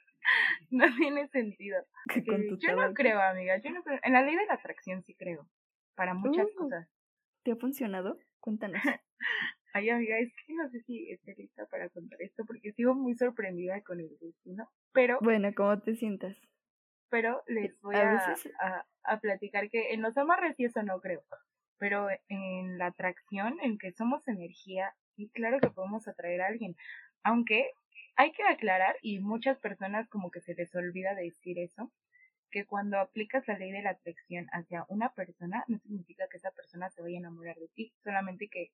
no 0.70 0.94
tiene 0.96 1.28
sentido. 1.28 1.78
Eh, 2.14 2.56
yo 2.58 2.76
no 2.76 2.92
creo, 2.92 3.20
amiga, 3.20 3.56
yo 3.58 3.70
no 3.70 3.82
creo. 3.82 3.98
En 4.02 4.12
la 4.12 4.22
ley 4.22 4.36
de 4.36 4.46
la 4.46 4.54
atracción 4.54 5.02
sí 5.04 5.14
creo 5.14 5.48
para 5.94 6.14
muchas 6.14 6.46
uh, 6.46 6.58
cosas. 6.58 6.88
¿Te 7.42 7.52
ha 7.52 7.56
funcionado? 7.56 8.18
Cuéntanos. 8.40 8.80
Ay, 9.74 9.88
amiga, 9.88 10.18
es 10.18 10.32
que 10.34 10.52
no 10.54 10.68
sé 10.68 10.80
si 10.82 11.10
estoy 11.10 11.34
lista 11.34 11.64
para 11.66 11.88
contar 11.88 12.20
esto 12.20 12.44
porque 12.44 12.72
sigo 12.72 12.94
muy 12.94 13.14
sorprendida 13.14 13.80
con 13.82 14.00
el 14.00 14.10
destino, 14.20 14.68
pero... 14.92 15.18
Bueno, 15.22 15.48
¿cómo 15.56 15.80
te 15.80 15.96
sientas? 15.96 16.36
Pero 17.08 17.42
les 17.46 17.80
voy 17.80 17.96
a, 17.96 18.18
a, 18.60 18.86
a, 19.04 19.20
platicar 19.20 19.70
que 19.70 19.92
en 19.92 20.02
los 20.02 20.16
amarres 20.18 20.58
y 20.58 20.66
eso 20.66 20.82
no 20.82 21.00
creo, 21.00 21.22
pero 21.78 22.08
en 22.28 22.78
la 22.78 22.86
atracción, 22.86 23.58
en 23.62 23.78
que 23.78 23.92
somos 23.92 24.28
energía, 24.28 24.94
y 25.16 25.30
claro 25.30 25.58
que 25.60 25.70
podemos 25.70 26.06
atraer 26.06 26.42
a 26.42 26.48
alguien, 26.48 26.76
aunque 27.22 27.70
hay 28.16 28.32
que 28.32 28.42
aclarar, 28.42 28.96
y 29.00 29.20
muchas 29.20 29.58
personas 29.58 30.08
como 30.08 30.30
que 30.30 30.40
se 30.40 30.54
les 30.54 30.74
olvida 30.74 31.14
decir 31.14 31.58
eso, 31.58 31.90
que 32.52 32.66
cuando 32.66 32.98
aplicas 32.98 33.48
la 33.48 33.58
ley 33.58 33.72
de 33.72 33.82
la 33.82 33.90
atracción 33.90 34.46
hacia 34.52 34.84
una 34.88 35.12
persona, 35.14 35.64
no 35.66 35.78
significa 35.78 36.28
que 36.30 36.36
esa 36.36 36.52
persona 36.52 36.90
se 36.90 37.02
vaya 37.02 37.16
a 37.16 37.20
enamorar 37.20 37.56
de 37.56 37.68
ti, 37.74 37.92
solamente 38.04 38.48
que 38.48 38.70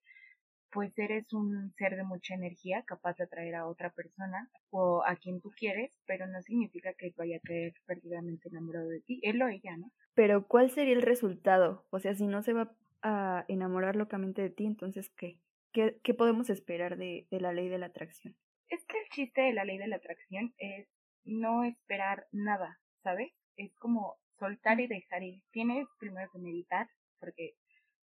pues 0.70 0.98
eres 0.98 1.32
un 1.32 1.72
ser 1.78 1.96
de 1.96 2.04
mucha 2.04 2.34
energía 2.34 2.82
capaz 2.82 3.16
de 3.16 3.24
atraer 3.24 3.54
a 3.54 3.66
otra 3.66 3.90
persona 3.90 4.50
o 4.70 5.02
a 5.06 5.16
quien 5.16 5.40
tú 5.40 5.50
quieres, 5.56 5.92
pero 6.06 6.26
no 6.26 6.42
significa 6.42 6.92
que 6.92 7.14
vaya 7.16 7.38
a 7.38 7.40
caer 7.40 7.72
perdidamente 7.86 8.48
enamorado 8.48 8.88
de 8.88 9.00
ti, 9.00 9.20
él 9.22 9.40
o 9.40 9.48
ella, 9.48 9.76
¿no? 9.78 9.90
Pero 10.14 10.46
¿cuál 10.46 10.70
sería 10.70 10.94
el 10.94 11.02
resultado? 11.02 11.86
O 11.90 12.00
sea, 12.00 12.14
si 12.14 12.26
no 12.26 12.42
se 12.42 12.52
va 12.52 12.76
a 13.02 13.44
enamorar 13.48 13.96
locamente 13.96 14.42
de 14.42 14.50
ti, 14.50 14.66
entonces 14.66 15.10
¿qué? 15.16 15.38
¿Qué, 15.72 15.98
qué 16.02 16.12
podemos 16.12 16.50
esperar 16.50 16.96
de, 16.96 17.26
de 17.30 17.40
la 17.40 17.52
ley 17.52 17.68
de 17.68 17.78
la 17.78 17.86
atracción? 17.86 18.36
Es 18.68 18.84
que 18.86 18.98
el 18.98 19.08
chiste 19.10 19.40
de 19.40 19.52
la 19.52 19.64
ley 19.64 19.78
de 19.78 19.86
la 19.86 19.96
atracción 19.96 20.52
es 20.58 20.88
no 21.24 21.64
esperar 21.64 22.26
nada, 22.32 22.80
¿sabes? 23.02 23.32
Es 23.59 23.75
como 23.77 24.16
soltar 24.38 24.81
y 24.81 24.87
dejar 24.87 25.23
ir. 25.23 25.42
Tienes 25.51 25.87
primero 25.99 26.31
que 26.33 26.38
meditar, 26.38 26.88
porque 27.18 27.55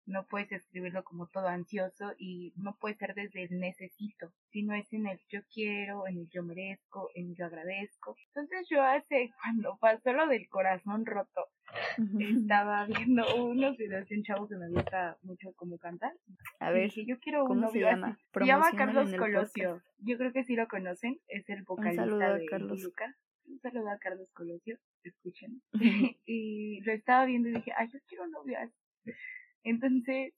no 0.07 0.27
puedes 0.27 0.53
escribirlo 0.53 1.03
como 1.05 1.29
todo 1.29 1.49
ansioso 1.49 2.13
y 2.19 2.53
no 2.57 2.77
puede 2.77 2.95
ser 2.97 3.15
desde 3.15 3.45
el 3.45 3.59
necesito, 3.59 4.33
sino 4.51 4.75
es 4.75 4.93
en 4.93 5.07
el 5.07 5.19
yo 5.29 5.41
quiero, 5.53 6.07
en 6.07 6.19
el 6.19 6.29
yo 6.31 6.43
merezco, 6.43 7.11
en 7.15 7.31
el 7.31 7.37
yo 7.37 7.47
agradezco. 7.47 8.17
Entonces 8.29 8.67
yo 8.69 8.83
hace, 8.83 9.31
cuando 9.43 9.79
pasó 9.79 10.13
lo 10.13 10.27
del 10.27 10.49
corazón 10.49 11.07
roto, 11.07 11.47
estaba 12.19 12.85
viendo 12.87 13.25
unos 13.37 13.77
videos 13.77 14.09
de 14.09 14.17
un 14.17 14.23
chavo 14.23 14.49
que 14.49 14.57
me 14.57 14.69
gusta 14.69 15.17
mucho 15.23 15.53
como 15.55 15.79
cantar. 15.79 16.13
A 16.61 16.71
ver, 16.71 16.91
yo 16.91 17.19
quiero 17.19 17.47
¿cómo 17.47 17.69
se 17.69 17.81
llama? 17.81 18.19
Se 18.33 18.45
llama 18.45 18.71
Carlos 18.77 19.15
Colosio. 19.15 19.83
Yo 19.99 20.19
creo 20.19 20.33
que 20.33 20.45
sí 20.45 20.55
lo 20.55 20.69
conocen, 20.69 21.19
es 21.29 21.49
el 21.49 21.63
vocalista 21.63 22.35
de 22.35 22.47
Carlos. 22.47 22.83
Lucas 22.83 23.15
un 23.47 23.61
saludo 23.61 23.91
a 23.91 23.99
Carlos 23.99 24.29
Colosio, 24.33 24.79
escuchen. 25.03 25.63
y 26.27 26.81
lo 26.83 26.93
estaba 26.93 27.25
viendo 27.27 27.49
y 27.49 27.55
dije, 27.55 27.73
ay, 27.77 27.89
yo 27.93 27.99
quiero 28.07 28.27
novias. 28.29 28.71
Entonces, 29.63 30.35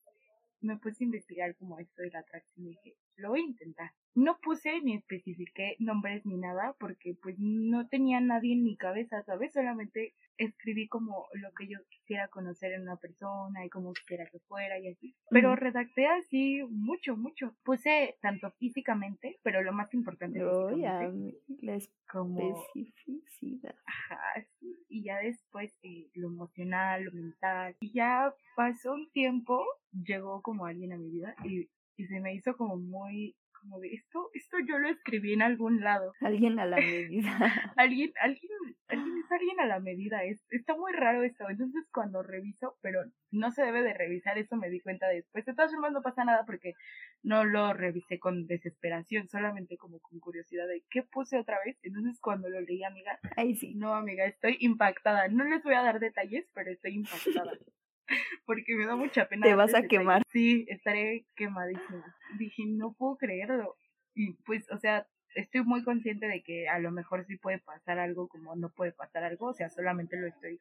me 0.60 0.76
puse 0.78 1.04
a 1.04 1.06
investigar 1.06 1.54
como 1.56 1.78
esto 1.78 2.02
de 2.02 2.10
la 2.10 2.20
atracción 2.20 2.66
y 2.66 2.70
dije, 2.70 2.96
lo 3.16 3.30
voy 3.30 3.40
a 3.40 3.44
intentar. 3.44 3.90
No 4.14 4.38
puse 4.42 4.80
ni 4.80 4.94
especifiqué 4.94 5.76
nombres 5.78 6.24
ni 6.24 6.38
nada 6.38 6.74
porque 6.78 7.14
pues 7.22 7.36
no 7.38 7.86
tenía 7.88 8.20
nadie 8.20 8.54
en 8.54 8.64
mi 8.64 8.76
cabeza, 8.76 9.22
¿sabes? 9.24 9.52
Solamente 9.52 10.14
escribí 10.38 10.88
como 10.88 11.26
lo 11.34 11.52
que 11.52 11.68
yo 11.68 11.78
quisiera 11.88 12.28
conocer 12.28 12.72
en 12.72 12.82
una 12.82 12.96
persona 12.96 13.64
y 13.64 13.68
cómo 13.68 13.92
quisiera 13.92 14.26
que 14.26 14.38
fuera 14.40 14.78
y 14.78 14.88
así. 14.88 15.14
Pero 15.30 15.56
redacté 15.56 16.06
así 16.06 16.62
mucho, 16.70 17.16
mucho. 17.16 17.54
Puse 17.62 18.16
tanto 18.20 18.50
físicamente, 18.52 19.38
pero 19.42 19.62
lo 19.62 19.72
más 19.72 19.92
importante 19.94 20.42
oh, 20.44 20.76
ya, 20.76 21.12
la 21.60 21.78
como 22.10 22.58
especificidad. 22.74 23.74
Ajá, 23.86 24.46
Y 24.88 25.04
ya 25.04 25.18
después 25.18 25.74
eh, 25.82 26.08
lo 26.14 26.28
emocional, 26.28 27.04
lo 27.04 27.12
mental. 27.12 27.76
Y 27.80 27.92
ya 27.92 28.34
pasó 28.54 28.92
un 28.92 29.10
tiempo, 29.10 29.64
llegó 29.92 30.42
como 30.42 30.66
alguien 30.66 30.92
a 30.92 30.98
mi 30.98 31.10
vida 31.10 31.34
y, 31.44 31.68
y 31.96 32.06
se 32.06 32.20
me 32.20 32.34
hizo 32.34 32.56
como 32.56 32.76
muy 32.76 33.34
como 33.60 33.80
de 33.80 33.88
esto, 33.94 34.30
esto 34.34 34.58
yo 34.66 34.78
lo 34.78 34.88
escribí 34.88 35.32
en 35.32 35.42
algún 35.42 35.80
lado. 35.80 36.12
Alguien 36.20 36.58
a 36.58 36.66
la 36.66 36.76
medida. 36.76 37.72
alguien, 37.76 38.12
alguien, 38.20 38.50
alguien 38.88 39.18
es 39.18 39.32
alguien 39.32 39.60
a 39.60 39.66
la 39.66 39.80
medida. 39.80 40.24
Es, 40.24 40.44
está 40.50 40.76
muy 40.76 40.92
raro 40.92 41.22
esto. 41.22 41.48
Entonces 41.48 41.84
cuando 41.92 42.22
reviso, 42.22 42.76
pero 42.80 43.00
no 43.30 43.50
se 43.50 43.62
debe 43.62 43.82
de 43.82 43.94
revisar, 43.94 44.38
eso 44.38 44.56
me 44.56 44.70
di 44.70 44.80
cuenta 44.80 45.08
después. 45.08 45.44
De 45.44 45.54
todas 45.54 45.72
formas 45.72 45.92
no 45.92 46.02
pasa 46.02 46.24
nada 46.24 46.44
porque 46.46 46.74
no 47.22 47.44
lo 47.44 47.72
revisé 47.72 48.18
con 48.18 48.46
desesperación, 48.46 49.28
solamente 49.28 49.76
como 49.76 50.00
con 50.00 50.20
curiosidad 50.20 50.68
de 50.68 50.84
qué 50.90 51.02
puse 51.02 51.38
otra 51.38 51.58
vez. 51.64 51.76
Entonces 51.82 52.20
cuando 52.20 52.48
lo 52.48 52.60
leí, 52.60 52.84
amiga, 52.84 53.18
ahí 53.36 53.54
sí. 53.56 53.74
No, 53.74 53.94
amiga, 53.94 54.26
estoy 54.26 54.56
impactada. 54.60 55.28
No 55.28 55.44
les 55.44 55.62
voy 55.62 55.74
a 55.74 55.82
dar 55.82 55.98
detalles, 55.98 56.46
pero 56.54 56.70
estoy 56.70 56.94
impactada. 56.94 57.52
porque 58.46 58.76
me 58.76 58.86
da 58.86 58.96
mucha 58.96 59.28
pena. 59.28 59.46
Te 59.46 59.54
vas 59.54 59.74
a 59.74 59.82
quemar. 59.82 60.22
Sí, 60.30 60.66
estaré 60.68 61.26
quemadísima. 61.34 62.16
Dije, 62.38 62.64
no 62.66 62.94
puedo 62.94 63.16
creerlo. 63.16 63.76
Y 64.14 64.34
pues, 64.44 64.70
o 64.70 64.78
sea, 64.78 65.06
estoy 65.34 65.62
muy 65.64 65.84
consciente 65.84 66.26
de 66.26 66.42
que 66.42 66.68
a 66.68 66.78
lo 66.78 66.90
mejor 66.90 67.24
sí 67.26 67.36
puede 67.36 67.58
pasar 67.58 67.98
algo 67.98 68.28
como 68.28 68.56
no 68.56 68.70
puede 68.70 68.92
pasar 68.92 69.24
algo, 69.24 69.48
o 69.48 69.54
sea, 69.54 69.68
solamente 69.68 70.16
lo 70.16 70.26
estoy 70.26 70.60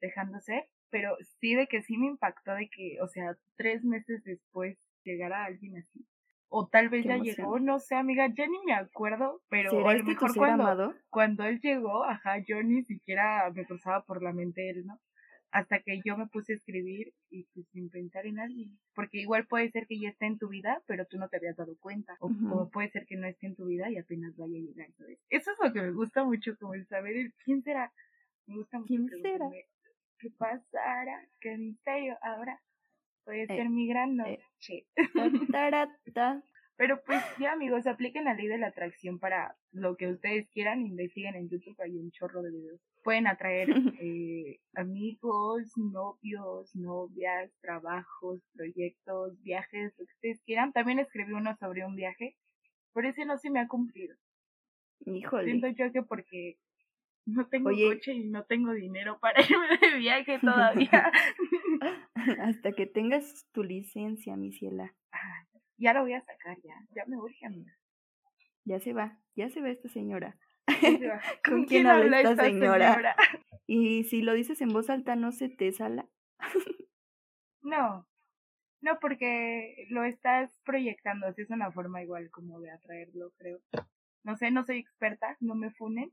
dejando 0.00 0.40
ser, 0.40 0.68
pero 0.90 1.16
sí 1.40 1.54
de 1.54 1.66
que 1.66 1.82
sí 1.82 1.96
me 1.96 2.06
impactó 2.06 2.54
de 2.54 2.68
que, 2.68 2.98
o 3.00 3.08
sea, 3.08 3.36
tres 3.56 3.84
meses 3.84 4.22
después 4.24 4.78
llegara 5.04 5.44
alguien 5.44 5.78
así. 5.78 6.06
O 6.48 6.68
tal 6.68 6.88
vez 6.88 7.04
ya 7.04 7.16
llegó, 7.16 7.58
no 7.58 7.80
sé, 7.80 7.96
amiga, 7.96 8.28
ya 8.28 8.46
ni 8.46 8.58
me 8.64 8.72
acuerdo, 8.72 9.42
pero 9.48 9.70
a 9.70 9.92
lo 9.92 9.98
este 9.98 10.10
mejor 10.10 10.34
cuando, 10.36 10.94
cuando 11.10 11.44
él 11.44 11.60
llegó, 11.60 12.04
ajá, 12.04 12.38
yo 12.46 12.62
ni 12.62 12.84
siquiera 12.84 13.50
me 13.52 13.66
cruzaba 13.66 14.04
por 14.04 14.22
la 14.22 14.32
mente 14.32 14.70
él, 14.70 14.86
¿no? 14.86 15.00
Hasta 15.56 15.80
que 15.80 16.02
yo 16.04 16.18
me 16.18 16.26
puse 16.26 16.52
a 16.52 16.56
escribir 16.56 17.14
y 17.30 17.44
pues 17.54 17.66
sin 17.72 17.88
pensar 17.88 18.26
en 18.26 18.38
alguien. 18.38 18.78
Porque 18.94 19.20
igual 19.20 19.46
puede 19.46 19.70
ser 19.70 19.86
que 19.86 19.98
ya 19.98 20.10
esté 20.10 20.26
en 20.26 20.38
tu 20.38 20.48
vida, 20.48 20.82
pero 20.86 21.06
tú 21.06 21.16
no 21.16 21.30
te 21.30 21.38
habías 21.38 21.56
dado 21.56 21.78
cuenta. 21.78 22.14
O, 22.20 22.68
puede 22.70 22.90
ser 22.90 23.06
que 23.06 23.16
no 23.16 23.26
esté 23.26 23.46
en 23.46 23.56
tu 23.56 23.64
vida 23.64 23.90
y 23.90 23.96
apenas 23.96 24.36
vaya 24.36 24.58
a 24.58 24.60
llegar. 24.60 24.88
Eso 25.30 25.52
es 25.52 25.58
lo 25.62 25.72
que 25.72 25.80
me 25.80 25.92
gusta 25.92 26.24
mucho, 26.24 26.54
como 26.58 26.74
el 26.74 26.86
saber 26.86 27.32
quién 27.42 27.62
será. 27.62 27.90
Me 28.46 28.56
gusta 28.56 28.78
mucho. 28.78 28.88
¿Quién 28.88 29.08
será? 29.22 29.50
¿Qué 30.18 30.30
pasará? 30.36 31.26
¿Qué 31.40 31.56
misterio? 31.56 32.18
Ahora 32.20 32.60
puede 33.24 33.44
eh, 33.44 33.46
ser 33.46 33.70
mi 33.70 33.88
gran 33.88 34.10
eh, 34.20 34.38
noche. 34.60 34.86
Pero 36.76 37.02
pues 37.04 37.22
ya 37.38 37.52
amigos, 37.52 37.86
apliquen 37.86 38.24
la 38.24 38.34
ley 38.34 38.48
de 38.48 38.58
la 38.58 38.68
atracción 38.68 39.18
para 39.18 39.56
lo 39.72 39.96
que 39.96 40.08
ustedes 40.08 40.48
quieran, 40.50 40.84
investiguen 40.86 41.34
en 41.34 41.48
YouTube, 41.48 41.80
hay 41.80 41.96
un 41.96 42.10
chorro 42.10 42.42
de 42.42 42.50
videos. 42.50 42.80
Pueden 43.02 43.26
atraer 43.26 43.68
eh, 44.00 44.60
amigos, 44.74 45.72
novios, 45.76 46.74
novias, 46.76 47.50
trabajos, 47.62 48.42
proyectos, 48.52 49.40
viajes, 49.42 49.94
lo 49.96 50.04
que 50.04 50.12
ustedes 50.12 50.42
quieran. 50.44 50.72
También 50.72 50.98
escribí 50.98 51.32
uno 51.32 51.56
sobre 51.56 51.86
un 51.86 51.96
viaje, 51.96 52.36
pero 52.92 53.08
ese 53.08 53.24
no 53.24 53.38
se 53.38 53.50
me 53.50 53.60
ha 53.60 53.68
cumplido. 53.68 54.14
Híjole. 55.06 55.44
Siento 55.44 55.68
yo 55.68 55.92
que 55.92 56.02
porque 56.02 56.58
no 57.26 57.46
tengo 57.48 57.70
coche 57.70 58.12
y 58.12 58.24
no 58.28 58.44
tengo 58.44 58.72
dinero 58.72 59.18
para 59.20 59.40
irme 59.40 59.78
de 59.80 59.98
viaje 59.98 60.38
todavía. 60.38 61.10
Hasta 62.40 62.72
que 62.72 62.86
tengas 62.86 63.46
tu 63.52 63.64
licencia, 63.64 64.36
mi 64.36 64.52
ciela. 64.52 64.94
Ya 65.78 65.92
lo 65.92 66.02
voy 66.02 66.14
a 66.14 66.22
sacar, 66.22 66.56
ya. 66.62 66.74
Ya 66.94 67.04
me 67.06 67.16
urge, 67.16 67.46
amiga. 67.46 67.72
Ya 68.64 68.80
se 68.80 68.92
va, 68.92 69.18
ya 69.34 69.48
se 69.48 69.60
va 69.60 69.70
esta 69.70 69.88
señora. 69.88 70.36
¿Con, 71.44 71.64
quién, 71.66 71.86
habla 71.86 72.20
esta, 72.20 72.44
señora? 72.44 73.16
Y 73.68 74.04
si 74.04 74.22
lo 74.22 74.34
dices 74.34 74.60
en 74.60 74.68
voz 74.68 74.90
alta, 74.90 75.16
¿no 75.16 75.32
se 75.32 75.48
te 75.48 75.72
sala? 75.72 76.08
no, 77.62 78.06
no, 78.80 78.98
porque 79.00 79.86
lo 79.90 80.04
estás 80.04 80.56
proyectando, 80.64 81.26
así 81.26 81.42
es 81.42 81.50
una 81.50 81.72
forma 81.72 82.00
igual 82.00 82.30
como 82.30 82.60
de 82.60 82.70
atraerlo, 82.70 83.32
creo. 83.38 83.60
No 84.22 84.36
sé, 84.36 84.52
no 84.52 84.64
soy 84.64 84.78
experta, 84.78 85.36
no 85.40 85.56
me 85.56 85.72
funen. 85.72 86.12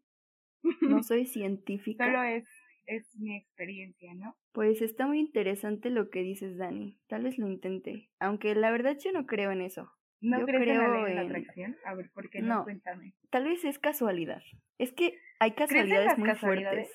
No 0.82 1.04
soy 1.04 1.28
científica. 1.28 2.06
Solo 2.06 2.23
es 2.23 2.47
es 2.86 3.15
mi 3.17 3.36
experiencia, 3.38 4.13
¿no? 4.13 4.36
Pues 4.52 4.82
está 4.82 5.08
muy 5.08 5.19
interesante 5.19 5.89
lo 5.89 6.10
que 6.10 6.22
dices, 6.22 6.58
Dani. 6.58 7.00
Tal 7.08 7.24
vez 7.24 7.38
lo 7.38 7.48
intente. 7.48 8.10
Aunque 8.19 8.56
la 8.56 8.72
verdad 8.72 8.98
yo 9.00 9.12
no 9.12 9.26
creo 9.26 9.52
en 9.52 9.62
eso. 9.62 9.91
¿No 10.22 10.39
yo 10.39 10.46
creo 10.46 11.06
en 11.06 11.15
la, 11.15 11.22
atracción? 11.22 11.76
A 11.86 11.96
ver, 11.96 12.10
¿por 12.12 12.30
qué 12.30 12.41
no? 12.41 12.63
Cuéntame. 12.63 13.13
Tal 13.30 13.43
vez 13.43 13.65
es 13.65 13.78
casualidad. 13.78 14.41
Es 14.78 14.93
que 14.93 15.19
hay 15.39 15.52
casualidades 15.52 16.17
muy 16.17 16.34
fuertes. 16.36 16.89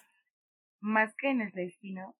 Más 0.80 1.14
que 1.16 1.30
en 1.30 1.42
el 1.42 1.52
destino. 1.52 2.16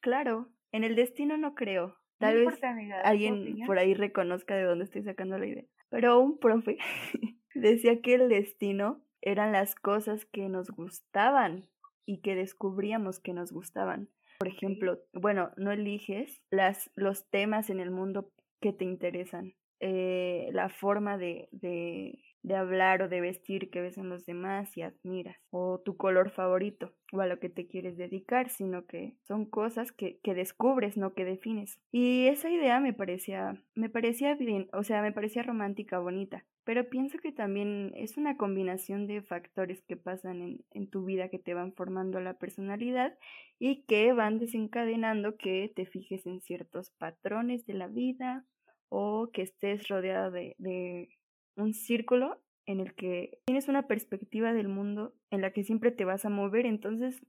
Claro, 0.00 0.50
en 0.72 0.82
el 0.82 0.96
destino 0.96 1.36
no 1.36 1.54
creo. 1.54 1.96
Tal 2.18 2.44
vez 2.44 2.58
alguien 3.04 3.66
por 3.66 3.78
ahí 3.78 3.94
reconozca 3.94 4.56
de 4.56 4.64
dónde 4.64 4.84
estoy 4.84 5.02
sacando 5.02 5.38
la 5.38 5.46
idea. 5.46 5.64
Pero 5.90 6.18
un 6.18 6.38
profe 6.38 6.78
decía 7.54 8.00
que 8.00 8.14
el 8.14 8.28
destino 8.28 9.02
eran 9.20 9.52
las 9.52 9.74
cosas 9.74 10.24
que 10.24 10.48
nos 10.48 10.70
gustaban 10.70 11.68
y 12.06 12.20
que 12.22 12.34
descubríamos 12.34 13.20
que 13.20 13.34
nos 13.34 13.52
gustaban. 13.52 14.08
Por 14.38 14.48
ejemplo, 14.48 15.00
bueno, 15.12 15.50
no 15.56 15.72
eliges 15.72 16.42
las, 16.50 16.90
los 16.94 17.28
temas 17.28 17.70
en 17.70 17.80
el 17.80 17.90
mundo 17.90 18.30
que 18.60 18.72
te 18.72 18.84
interesan, 18.84 19.54
eh, 19.80 20.48
la 20.52 20.68
forma 20.68 21.18
de, 21.18 21.48
de, 21.52 22.18
de 22.42 22.54
hablar 22.54 23.02
o 23.02 23.08
de 23.08 23.20
vestir 23.20 23.70
que 23.70 23.80
ves 23.80 23.98
en 23.98 24.08
los 24.08 24.24
demás 24.24 24.74
y 24.76 24.82
admiras, 24.82 25.36
o 25.50 25.80
tu 25.80 25.96
color 25.96 26.30
favorito, 26.30 26.94
o 27.12 27.20
a 27.20 27.26
lo 27.26 27.38
que 27.40 27.48
te 27.48 27.66
quieres 27.66 27.96
dedicar, 27.96 28.48
sino 28.48 28.86
que 28.86 29.16
son 29.26 29.46
cosas 29.46 29.92
que, 29.92 30.18
que 30.22 30.34
descubres, 30.34 30.96
no 30.96 31.12
que 31.12 31.24
defines. 31.24 31.80
Y 31.92 32.28
esa 32.28 32.50
idea 32.50 32.80
me 32.80 32.92
parecía, 32.92 33.62
me 33.74 33.90
parecía 33.90 34.34
bien, 34.34 34.68
o 34.72 34.82
sea, 34.82 35.02
me 35.02 35.12
parecía 35.12 35.42
romántica, 35.42 35.98
bonita, 35.98 36.44
pero 36.66 36.90
pienso 36.90 37.18
que 37.18 37.30
también 37.30 37.92
es 37.94 38.16
una 38.16 38.36
combinación 38.36 39.06
de 39.06 39.22
factores 39.22 39.84
que 39.84 39.96
pasan 39.96 40.42
en, 40.42 40.64
en 40.72 40.90
tu 40.90 41.04
vida 41.04 41.28
que 41.28 41.38
te 41.38 41.54
van 41.54 41.72
formando 41.72 42.18
la 42.18 42.34
personalidad 42.34 43.16
y 43.60 43.84
que 43.84 44.12
van 44.12 44.40
desencadenando 44.40 45.36
que 45.36 45.72
te 45.76 45.86
fijes 45.86 46.26
en 46.26 46.40
ciertos 46.40 46.90
patrones 46.90 47.66
de 47.66 47.74
la 47.74 47.86
vida 47.86 48.44
o 48.88 49.30
que 49.32 49.42
estés 49.42 49.86
rodeada 49.86 50.30
de, 50.30 50.56
de 50.58 51.08
un 51.56 51.72
círculo 51.72 52.42
en 52.66 52.80
el 52.80 52.96
que 52.96 53.38
tienes 53.46 53.68
una 53.68 53.86
perspectiva 53.86 54.52
del 54.52 54.66
mundo 54.66 55.14
en 55.30 55.42
la 55.42 55.52
que 55.52 55.62
siempre 55.62 55.92
te 55.92 56.04
vas 56.04 56.24
a 56.24 56.30
mover, 56.30 56.66
entonces 56.66 57.24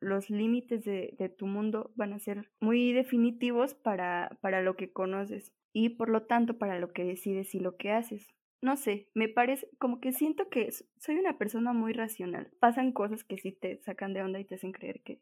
los 0.00 0.28
límites 0.28 0.84
de, 0.84 1.14
de, 1.18 1.30
tu 1.30 1.46
mundo 1.46 1.92
van 1.94 2.12
a 2.12 2.18
ser 2.18 2.50
muy 2.60 2.92
definitivos 2.92 3.72
para, 3.74 4.36
para 4.42 4.60
lo 4.60 4.76
que 4.76 4.92
conoces 4.92 5.54
y 5.72 5.90
por 5.90 6.10
lo 6.10 6.26
tanto 6.26 6.58
para 6.58 6.78
lo 6.78 6.92
que 6.92 7.04
decides 7.04 7.54
y 7.54 7.60
lo 7.60 7.76
que 7.76 7.92
haces. 7.92 8.35
No 8.62 8.76
sé, 8.76 9.08
me 9.14 9.28
parece 9.28 9.68
como 9.78 10.00
que 10.00 10.12
siento 10.12 10.48
que 10.48 10.70
soy 10.70 11.16
una 11.16 11.38
persona 11.38 11.72
muy 11.72 11.92
racional. 11.92 12.50
Pasan 12.58 12.92
cosas 12.92 13.22
que 13.24 13.38
sí 13.38 13.52
te 13.52 13.78
sacan 13.82 14.12
de 14.14 14.22
onda 14.22 14.40
y 14.40 14.44
te 14.44 14.54
hacen 14.54 14.72
creer 14.72 15.02
que, 15.02 15.20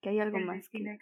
que 0.00 0.10
hay 0.10 0.18
algo 0.18 0.38
más, 0.40 0.68
que, 0.68 0.98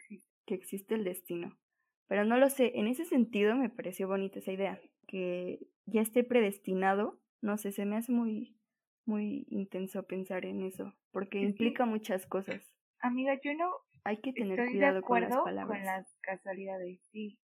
que 0.46 0.54
existe 0.54 0.94
el 0.94 1.04
destino. 1.04 1.58
Pero 2.06 2.24
no 2.24 2.36
lo 2.36 2.50
sé, 2.50 2.72
en 2.74 2.86
ese 2.86 3.04
sentido 3.04 3.54
me 3.56 3.70
pareció 3.70 4.08
bonita 4.08 4.40
esa 4.40 4.52
idea, 4.52 4.80
que 5.06 5.60
ya 5.86 6.02
esté 6.02 6.24
predestinado, 6.24 7.20
no 7.40 7.56
sé, 7.56 7.72
se 7.72 7.86
me 7.86 7.96
hace 7.96 8.12
muy, 8.12 8.56
muy 9.04 9.46
intenso 9.48 10.02
pensar 10.04 10.44
en 10.44 10.62
eso, 10.62 10.94
porque 11.12 11.40
implica 11.40 11.86
muchas 11.86 12.26
cosas. 12.26 12.62
Amiga, 13.00 13.40
yo 13.42 13.54
no 13.54 13.70
hay 14.04 14.18
que 14.18 14.32
tener 14.32 14.56
cuidado 14.70 15.02
con 15.02 15.20
las 15.20 15.36
palabras. 15.36 15.78
Con 15.78 15.86
las 15.86 16.16
casualidades, 16.20 17.00
sí. 17.12 17.38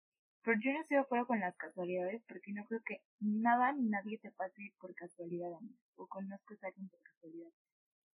Pero 0.43 0.59
yo 0.61 0.73
no 0.73 0.81
estoy 0.81 0.97
de 0.97 1.03
acuerdo 1.03 1.27
con 1.27 1.41
las 1.41 1.57
casualidades 1.57 2.23
porque 2.27 2.53
no 2.53 2.65
creo 2.65 2.81
que 2.85 3.01
nada 3.21 3.73
ni 3.73 3.89
nadie 3.89 4.19
te 4.19 4.31
pase 4.33 4.73
por 4.81 4.95
casualidad, 4.95 5.55
amiga, 5.55 5.79
o 5.97 6.07
conozcas 6.09 6.63
a 6.63 6.67
alguien 6.67 6.89
por 6.89 7.01
casualidad. 7.01 7.51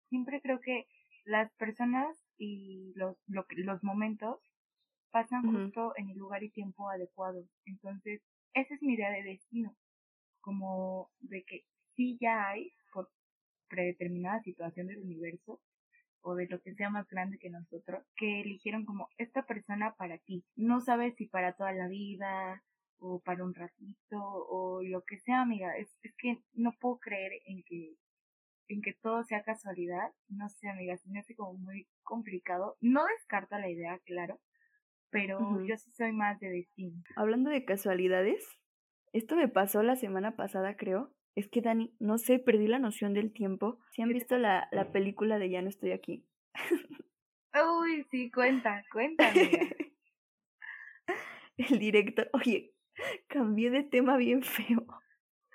Siempre 0.09 0.41
creo 0.43 0.61
que 0.61 0.87
las 1.25 1.53
personas 1.55 2.17
y 2.37 2.93
los, 2.97 3.17
los 3.27 3.83
momentos 3.83 4.41
pasan 5.11 5.43
justo 5.43 5.95
en 5.97 6.11
el 6.11 6.19
lugar 6.19 6.43
y 6.43 6.51
tiempo 6.51 6.89
adecuado. 6.91 7.45
Entonces, 7.65 8.23
esa 8.55 8.75
es 8.75 8.83
mi 8.83 8.95
idea 8.95 9.11
de 9.11 9.23
destino 9.23 9.75
como 10.41 11.11
de 11.21 11.45
que 11.45 11.65
sí 11.95 12.17
ya 12.21 12.49
hay 12.49 12.73
por 12.93 13.11
predeterminada 13.69 14.41
situación 14.41 14.87
del 14.87 15.03
universo 15.03 15.61
o 16.21 16.35
de 16.35 16.47
lo 16.49 16.61
que 16.61 16.75
sea 16.75 16.91
más 16.91 17.09
grande 17.09 17.39
que 17.39 17.51
nosotros, 17.51 18.05
que 18.17 18.41
eligieron 18.41 18.85
como 18.85 19.09
esta 19.19 19.45
persona 19.47 19.95
para 19.97 20.19
ti. 20.19 20.45
No 20.57 20.81
sabes 20.81 21.15
si 21.17 21.27
para 21.27 21.55
toda 21.55 21.73
la 21.73 21.89
vida, 21.89 22.63
o 23.01 23.21
para 23.21 23.45
un 23.45 23.55
ratito 23.55 24.19
o 24.19 24.83
lo 24.83 25.03
que 25.03 25.19
sea, 25.19 25.43
amiga. 25.43 25.77
Es, 25.77 25.97
es 26.03 26.15
que 26.17 26.39
no 26.55 26.73
puedo 26.73 26.99
creer 26.99 27.33
en 27.47 27.63
que 27.63 27.95
en 28.71 28.83
que 28.83 28.93
todo 28.93 29.23
sea 29.25 29.43
casualidad. 29.43 30.13
No 30.29 30.49
sé, 30.49 30.69
amiga, 30.69 30.97
se 30.99 31.09
me 31.09 31.21
hace 31.21 31.35
como 31.35 31.55
muy 31.55 31.89
complicado. 32.03 32.77
No 32.81 33.05
descarta 33.07 33.59
la 33.59 33.71
idea, 33.71 33.99
claro, 34.05 34.41
pero 35.11 35.65
yo 35.65 35.77
sí 35.79 35.91
soy 35.93 36.13
más 36.13 36.39
de 36.39 36.51
destino. 36.51 37.03
Hablando 37.17 37.51
de 37.51 37.65
casualidades, 37.65 38.47
esto 39.13 39.37
me 39.37 39.49
pasó 39.49 39.83
la 39.83 39.97
semana 39.97 40.37
pasada, 40.37 40.77
creo. 40.77 41.15
Es 41.39 41.47
que 41.47 41.61
Dani, 41.61 41.95
no 42.01 42.19
sé, 42.19 42.41
perdí 42.41 42.67
la 42.67 42.81
noción 42.81 43.15
del 43.15 43.33
tiempo. 43.33 43.79
Si 43.93 44.03
han 44.03 44.09
visto 44.09 44.37
la, 44.39 44.67
la 44.73 44.91
película 44.91 45.39
de 45.39 45.49
Ya 45.49 45.63
no 45.63 45.69
estoy 45.69 45.93
aquí. 45.93 46.27
Uy, 47.55 48.05
sí, 48.11 48.29
cuenta, 48.33 48.85
cuéntame. 48.91 49.71
el 51.57 51.79
director, 51.79 52.29
oye, 52.33 52.75
cambié 53.29 53.71
de 53.71 53.85
tema 53.85 54.17
bien 54.17 54.43
feo. 54.43 54.85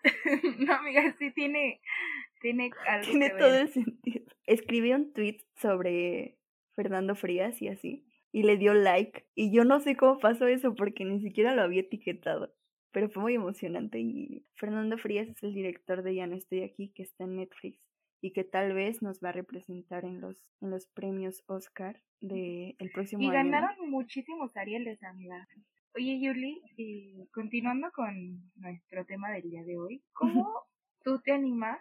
no, 0.59 0.73
amiga, 0.73 1.13
sí 1.19 1.31
tiene, 1.31 1.81
tiene 2.39 2.71
algo 2.87 3.05
Tiene 3.05 3.31
todo 3.31 3.53
el 3.53 3.67
sentido. 3.67 4.23
Escribí 4.45 4.93
un 4.93 5.11
tweet 5.11 5.45
sobre 5.57 6.37
Fernando 6.77 7.13
Frías 7.13 7.61
y 7.61 7.67
así, 7.67 8.05
y 8.31 8.43
le 8.43 8.55
dio 8.55 8.73
like, 8.73 9.25
y 9.35 9.51
yo 9.51 9.65
no 9.65 9.81
sé 9.81 9.97
cómo 9.97 10.17
pasó 10.19 10.47
eso 10.47 10.75
porque 10.75 11.03
ni 11.03 11.19
siquiera 11.19 11.53
lo 11.53 11.61
había 11.61 11.81
etiquetado, 11.81 12.55
pero 12.93 13.09
fue 13.09 13.23
muy 13.23 13.33
emocionante 13.33 13.99
y 13.99 14.45
Fernando 14.53 14.97
Frías 14.97 15.27
es 15.27 15.43
el 15.43 15.53
director 15.53 16.03
de 16.03 16.15
Ya 16.15 16.27
no 16.27 16.35
estoy 16.35 16.61
aquí, 16.61 16.93
que 16.95 17.03
está 17.03 17.25
en 17.25 17.37
Netflix 17.37 17.79
y 18.21 18.31
que 18.31 18.43
tal 18.43 18.73
vez 18.73 19.01
nos 19.01 19.19
va 19.19 19.29
a 19.29 19.33
representar 19.33 20.05
en 20.05 20.21
los 20.21 20.47
en 20.61 20.69
los 20.69 20.87
premios 20.87 21.43
Oscar 21.47 22.01
de 22.21 22.75
el 22.79 22.91
próximo 22.91 23.21
año. 23.21 23.31
Y 23.31 23.33
ganaron 23.33 23.89
muchísimos 23.89 24.55
Arieles, 24.55 25.03
amiga. 25.03 25.45
Oye, 25.95 26.19
Yuli, 26.21 26.61
y 26.77 27.27
continuando 27.33 27.91
con 27.91 28.51
nuestro 28.55 29.05
tema 29.05 29.31
del 29.31 29.49
día 29.49 29.63
de 29.63 29.77
hoy, 29.77 30.03
¿cómo 30.13 30.49
tú 31.03 31.19
te 31.21 31.31
animas 31.31 31.79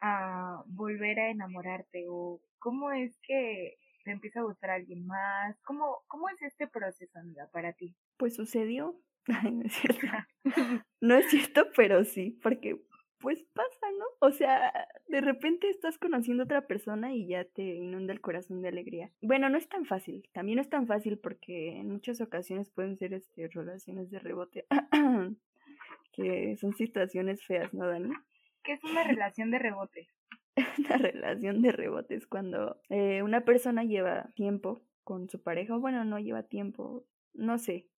a 0.00 0.62
volver 0.66 1.18
a 1.18 1.30
enamorarte 1.30 2.06
o 2.08 2.40
cómo 2.60 2.92
es 2.92 3.18
que 3.22 3.76
te 4.04 4.12
empieza 4.12 4.40
a 4.40 4.44
gustar 4.44 4.70
a 4.70 4.74
alguien 4.74 5.04
más? 5.04 5.60
¿Cómo, 5.64 5.98
cómo 6.06 6.28
es 6.28 6.40
este 6.42 6.68
proceso, 6.68 7.18
amiga, 7.18 7.48
para 7.52 7.72
ti? 7.72 7.96
Pues 8.16 8.36
sucedió. 8.36 9.00
no 9.52 9.64
es 9.64 9.72
cierto. 9.74 10.06
no 11.00 11.16
es 11.16 11.30
cierto, 11.30 11.66
pero 11.76 12.04
sí, 12.04 12.38
porque 12.42 12.80
pues 13.20 13.44
pasa, 13.52 13.86
¿no? 13.98 14.04
O 14.20 14.30
sea, 14.30 14.72
de 15.08 15.20
repente 15.20 15.68
estás 15.68 15.98
conociendo 15.98 16.42
a 16.42 16.46
otra 16.46 16.66
persona 16.66 17.14
y 17.14 17.26
ya 17.26 17.44
te 17.44 17.62
inunda 17.62 18.12
el 18.12 18.20
corazón 18.20 18.62
de 18.62 18.68
alegría. 18.68 19.10
Bueno, 19.20 19.48
no 19.48 19.58
es 19.58 19.68
tan 19.68 19.84
fácil, 19.84 20.28
también 20.32 20.56
no 20.56 20.62
es 20.62 20.70
tan 20.70 20.86
fácil 20.86 21.18
porque 21.18 21.76
en 21.76 21.90
muchas 21.90 22.20
ocasiones 22.20 22.70
pueden 22.70 22.96
ser 22.96 23.14
este 23.14 23.48
relaciones 23.48 24.10
de 24.10 24.18
rebote, 24.20 24.66
que 26.12 26.56
son 26.58 26.74
situaciones 26.74 27.44
feas, 27.44 27.74
¿no, 27.74 27.88
Dani? 27.88 28.12
¿Qué 28.62 28.72
es 28.72 28.84
una 28.84 29.02
relación 29.02 29.50
de 29.50 29.58
rebote? 29.58 30.08
una 30.78 30.96
relación 30.96 31.62
de 31.62 31.72
rebote 31.72 32.14
es 32.14 32.26
cuando 32.26 32.80
eh, 32.88 33.22
una 33.22 33.44
persona 33.44 33.84
lleva 33.84 34.30
tiempo 34.34 34.82
con 35.02 35.28
su 35.28 35.42
pareja, 35.42 35.76
o 35.76 35.80
bueno, 35.80 36.04
no 36.04 36.18
lleva 36.18 36.42
tiempo, 36.44 37.04
no 37.32 37.58
sé, 37.58 37.88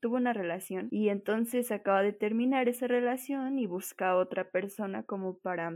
tuvo 0.00 0.16
una 0.16 0.32
relación 0.32 0.88
y 0.90 1.08
entonces 1.08 1.70
acaba 1.72 2.02
de 2.02 2.12
terminar 2.12 2.68
esa 2.68 2.86
relación 2.86 3.58
y 3.58 3.66
busca 3.66 4.10
a 4.10 4.16
otra 4.16 4.50
persona 4.50 5.02
como 5.02 5.38
para 5.38 5.72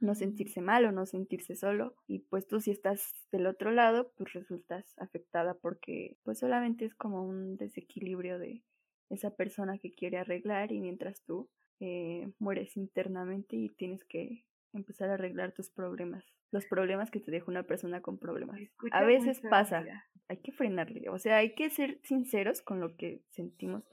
no 0.00 0.14
sentirse 0.14 0.60
mal 0.60 0.84
o 0.84 0.92
no 0.92 1.06
sentirse 1.06 1.54
solo 1.54 1.94
y 2.06 2.20
pues 2.20 2.46
tú 2.46 2.60
si 2.60 2.70
estás 2.70 3.14
del 3.30 3.46
otro 3.46 3.70
lado 3.70 4.12
pues 4.16 4.32
resultas 4.32 4.94
afectada 4.98 5.54
porque 5.54 6.16
pues 6.24 6.38
solamente 6.38 6.84
es 6.84 6.94
como 6.94 7.24
un 7.24 7.56
desequilibrio 7.56 8.38
de 8.38 8.62
esa 9.10 9.34
persona 9.34 9.78
que 9.78 9.92
quiere 9.92 10.18
arreglar 10.18 10.72
y 10.72 10.80
mientras 10.80 11.22
tú 11.22 11.48
eh, 11.80 12.32
mueres 12.38 12.76
internamente 12.76 13.56
y 13.56 13.68
tienes 13.68 14.04
que 14.04 14.44
empezar 14.72 15.10
a 15.10 15.14
arreglar 15.14 15.52
tus 15.52 15.70
problemas 15.70 16.24
los 16.52 16.66
problemas 16.66 17.10
que 17.10 17.18
te 17.18 17.30
deja 17.30 17.46
una 17.48 17.62
persona 17.64 18.02
con 18.02 18.18
problemas. 18.18 18.60
a 18.92 19.04
veces 19.04 19.40
pasa, 19.48 19.84
hay 20.32 20.38
que 20.38 20.52
frenarle, 20.52 21.08
o 21.08 21.18
sea, 21.18 21.36
hay 21.36 21.54
que 21.54 21.70
ser 21.70 22.00
sinceros 22.02 22.62
con 22.62 22.80
lo 22.80 22.96
que 22.96 23.22
sentimos 23.30 23.84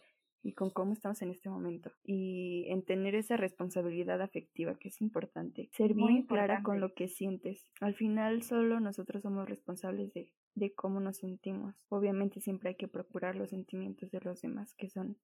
y 0.41 0.53
con 0.53 0.69
cómo 0.69 0.93
estamos 0.93 1.21
en 1.21 1.31
este 1.31 1.49
momento 1.49 1.91
y 2.03 2.65
en 2.69 2.83
tener 2.83 3.13
esa 3.13 3.35
responsabilidad 3.35 4.21
afectiva 4.21 4.77
que 4.79 4.87
es 4.87 5.01
importante, 5.01 5.69
ser 5.73 5.93
bien 5.93 6.23
clara 6.23 6.63
con 6.63 6.79
lo 6.79 6.93
que 6.93 7.09
sientes. 7.09 7.65
Al 7.81 7.93
final 7.93 8.41
solo 8.43 8.79
nosotros 8.79 9.21
somos 9.21 9.49
responsables 9.49 10.13
de, 10.13 10.31
de 10.55 10.73
cómo 10.73 11.01
nos 11.01 11.17
sentimos. 11.17 11.75
Obviamente 11.89 12.39
siempre 12.39 12.69
hay 12.69 12.75
que 12.75 12.87
procurar 12.87 13.35
los 13.35 13.49
sentimientos 13.49 14.11
de 14.11 14.21
los 14.21 14.41
demás 14.41 14.73
que 14.75 14.89
son 14.89 15.17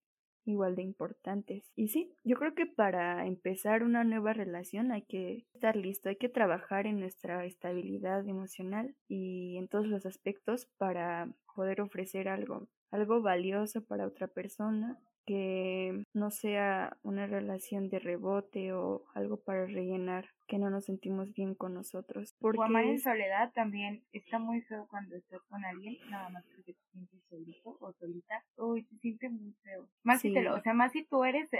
igual 0.46 0.76
de 0.76 0.82
importantes. 0.82 1.70
Y 1.74 1.88
sí, 1.88 2.12
yo 2.24 2.36
creo 2.36 2.54
que 2.54 2.66
para 2.66 3.26
empezar 3.26 3.82
una 3.82 4.04
nueva 4.04 4.32
relación 4.32 4.92
hay 4.92 5.02
que 5.02 5.46
estar 5.54 5.76
listo, 5.76 6.08
hay 6.08 6.16
que 6.16 6.28
trabajar 6.28 6.86
en 6.86 7.00
nuestra 7.00 7.44
estabilidad 7.44 8.26
emocional 8.26 8.94
y 9.08 9.56
en 9.58 9.68
todos 9.68 9.86
los 9.86 10.06
aspectos 10.06 10.66
para 10.78 11.28
poder 11.54 11.80
ofrecer 11.80 12.28
algo, 12.28 12.68
algo 12.90 13.20
valioso 13.20 13.84
para 13.84 14.06
otra 14.06 14.28
persona 14.28 14.98
que 15.26 16.04
no 16.14 16.30
sea 16.30 16.96
una 17.02 17.26
relación 17.26 17.88
de 17.88 17.98
rebote 17.98 18.72
o 18.72 19.04
algo 19.14 19.42
para 19.42 19.66
rellenar, 19.66 20.30
que 20.46 20.58
no 20.58 20.70
nos 20.70 20.84
sentimos 20.84 21.32
bien 21.32 21.54
con 21.54 21.74
nosotros. 21.74 22.36
Porque... 22.38 22.60
O 22.60 22.62
amar 22.62 22.84
en 22.84 23.00
soledad 23.00 23.52
también 23.52 24.04
está 24.12 24.38
muy 24.38 24.62
feo 24.62 24.86
cuando 24.88 25.16
estás 25.16 25.42
con 25.48 25.64
alguien, 25.64 25.96
nada 26.08 26.28
más 26.30 26.44
porque 26.54 26.74
te 26.74 26.84
sientes 26.92 27.20
solito 27.28 27.76
o 27.80 27.92
solita. 27.94 28.44
Uy, 28.56 28.84
te 28.84 28.96
siente 28.98 29.28
muy 29.28 29.52
feo. 29.62 29.88
Más 30.04 30.20
si 30.20 30.32
te 30.32 30.48
o 30.48 30.60
sea, 30.62 30.72
más 30.72 30.92
si 30.92 31.04
tú 31.04 31.24
eres 31.24 31.50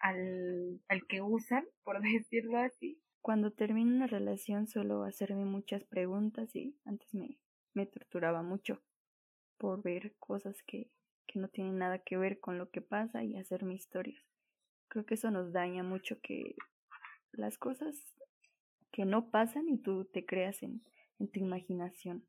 al, 0.00 0.80
al 0.88 1.06
que 1.06 1.22
usan, 1.22 1.64
por 1.84 2.00
decirlo 2.02 2.58
así. 2.58 3.00
Cuando 3.22 3.50
termino 3.50 3.96
una 3.96 4.06
relación 4.06 4.66
suelo 4.66 5.04
hacerme 5.04 5.46
muchas 5.46 5.82
preguntas 5.84 6.54
y 6.54 6.76
antes 6.84 7.14
me, 7.14 7.38
me 7.72 7.86
torturaba 7.86 8.42
mucho 8.42 8.82
por 9.56 9.82
ver 9.82 10.14
cosas 10.18 10.62
que 10.66 10.90
que 11.26 11.38
no 11.38 11.48
tienen 11.48 11.78
nada 11.78 11.98
que 11.98 12.16
ver 12.16 12.40
con 12.40 12.58
lo 12.58 12.70
que 12.70 12.80
pasa 12.80 13.24
y 13.24 13.36
hacerme 13.36 13.74
historias. 13.74 14.22
Creo 14.88 15.04
que 15.06 15.14
eso 15.14 15.30
nos 15.30 15.52
daña 15.52 15.82
mucho 15.82 16.20
que 16.20 16.54
las 17.32 17.58
cosas 17.58 17.96
que 18.90 19.04
no 19.04 19.30
pasan 19.30 19.68
y 19.68 19.78
tú 19.78 20.04
te 20.04 20.24
creas 20.24 20.62
en, 20.62 20.82
en 21.18 21.28
tu 21.28 21.40
imaginación 21.40 22.24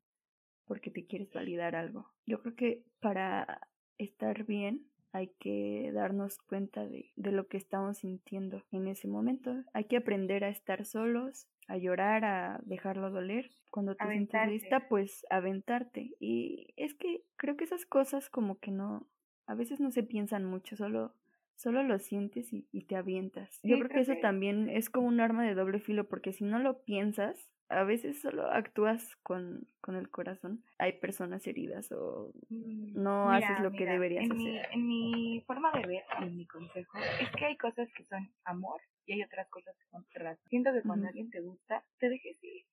porque 0.65 0.89
te 0.89 1.05
quieres 1.05 1.31
validar 1.31 1.75
algo. 1.75 2.11
Yo 2.25 2.41
creo 2.41 2.55
que 2.55 2.83
para 2.99 3.67
estar 3.97 4.45
bien 4.45 4.87
hay 5.15 5.29
que 5.39 5.91
darnos 5.93 6.39
cuenta 6.39 6.85
de, 6.85 7.13
de, 7.15 7.31
lo 7.31 7.47
que 7.47 7.55
estamos 7.55 7.99
sintiendo 7.99 8.61
en 8.73 8.89
ese 8.89 9.07
momento. 9.07 9.63
Hay 9.71 9.85
que 9.85 9.95
aprender 9.95 10.43
a 10.43 10.49
estar 10.49 10.83
solos, 10.83 11.47
a 11.69 11.77
llorar, 11.77 12.25
a 12.25 12.59
dejarlo 12.65 13.09
doler. 13.09 13.49
Cuando 13.71 13.95
te 13.95 14.05
sientes 14.05 14.47
lista, 14.49 14.89
pues 14.89 15.25
aventarte. 15.29 16.11
Y 16.19 16.73
es 16.75 16.93
que 16.95 17.21
creo 17.37 17.55
que 17.55 17.63
esas 17.63 17.85
cosas 17.85 18.29
como 18.29 18.59
que 18.59 18.71
no, 18.71 19.07
a 19.47 19.55
veces 19.55 19.79
no 19.79 19.89
se 19.89 20.03
piensan 20.03 20.43
mucho, 20.43 20.75
solo, 20.75 21.13
solo 21.55 21.81
lo 21.81 21.97
sientes 21.97 22.51
y, 22.51 22.67
y 22.73 22.81
te 22.81 22.97
avientas. 22.97 23.61
Yo 23.63 23.77
creo, 23.77 23.87
que 23.87 24.01
eso 24.01 24.15
también 24.21 24.69
es 24.69 24.89
como 24.89 25.07
un 25.07 25.21
arma 25.21 25.45
de 25.45 25.55
doble 25.55 25.79
filo, 25.79 26.09
porque 26.09 26.33
si 26.33 26.43
no 26.43 26.59
lo 26.59 26.83
piensas, 26.83 27.49
a 27.69 27.83
veces 27.83 28.21
solo 28.21 28.51
actúas 28.51 29.15
con, 29.23 29.67
con 29.81 29.95
el 29.95 30.09
corazón. 30.09 30.63
Hay 30.77 30.93
personas 30.93 31.45
heridas 31.47 31.91
o 31.91 32.31
mm, 32.49 33.01
no 33.01 33.31
haces 33.31 33.59
lo 33.59 33.71
que 33.71 33.85
deberías 33.85 34.25
hacer. 34.25 34.67
en 34.71 34.87
mi 34.87 35.43
forma 35.47 35.71
de 35.71 35.87
ver, 35.87 36.03
en 36.21 36.35
mi 36.37 36.45
consejo, 36.45 36.97
es 37.19 37.29
que 37.31 37.45
hay 37.45 37.57
cosas 37.57 37.89
que 37.95 38.03
son 38.05 38.31
amor 38.43 38.81
y 39.05 39.13
hay 39.13 39.23
otras 39.23 39.47
cosas 39.49 39.75
que 39.77 39.87
son 39.87 40.05
razón. 40.13 40.43
Siento 40.49 40.71
que 40.73 40.81
cuando 40.81 41.07
alguien 41.07 41.29
te 41.29 41.41
gusta, 41.41 41.83
te 41.99 42.09
dejes 42.09 42.37
ir. 42.43 42.65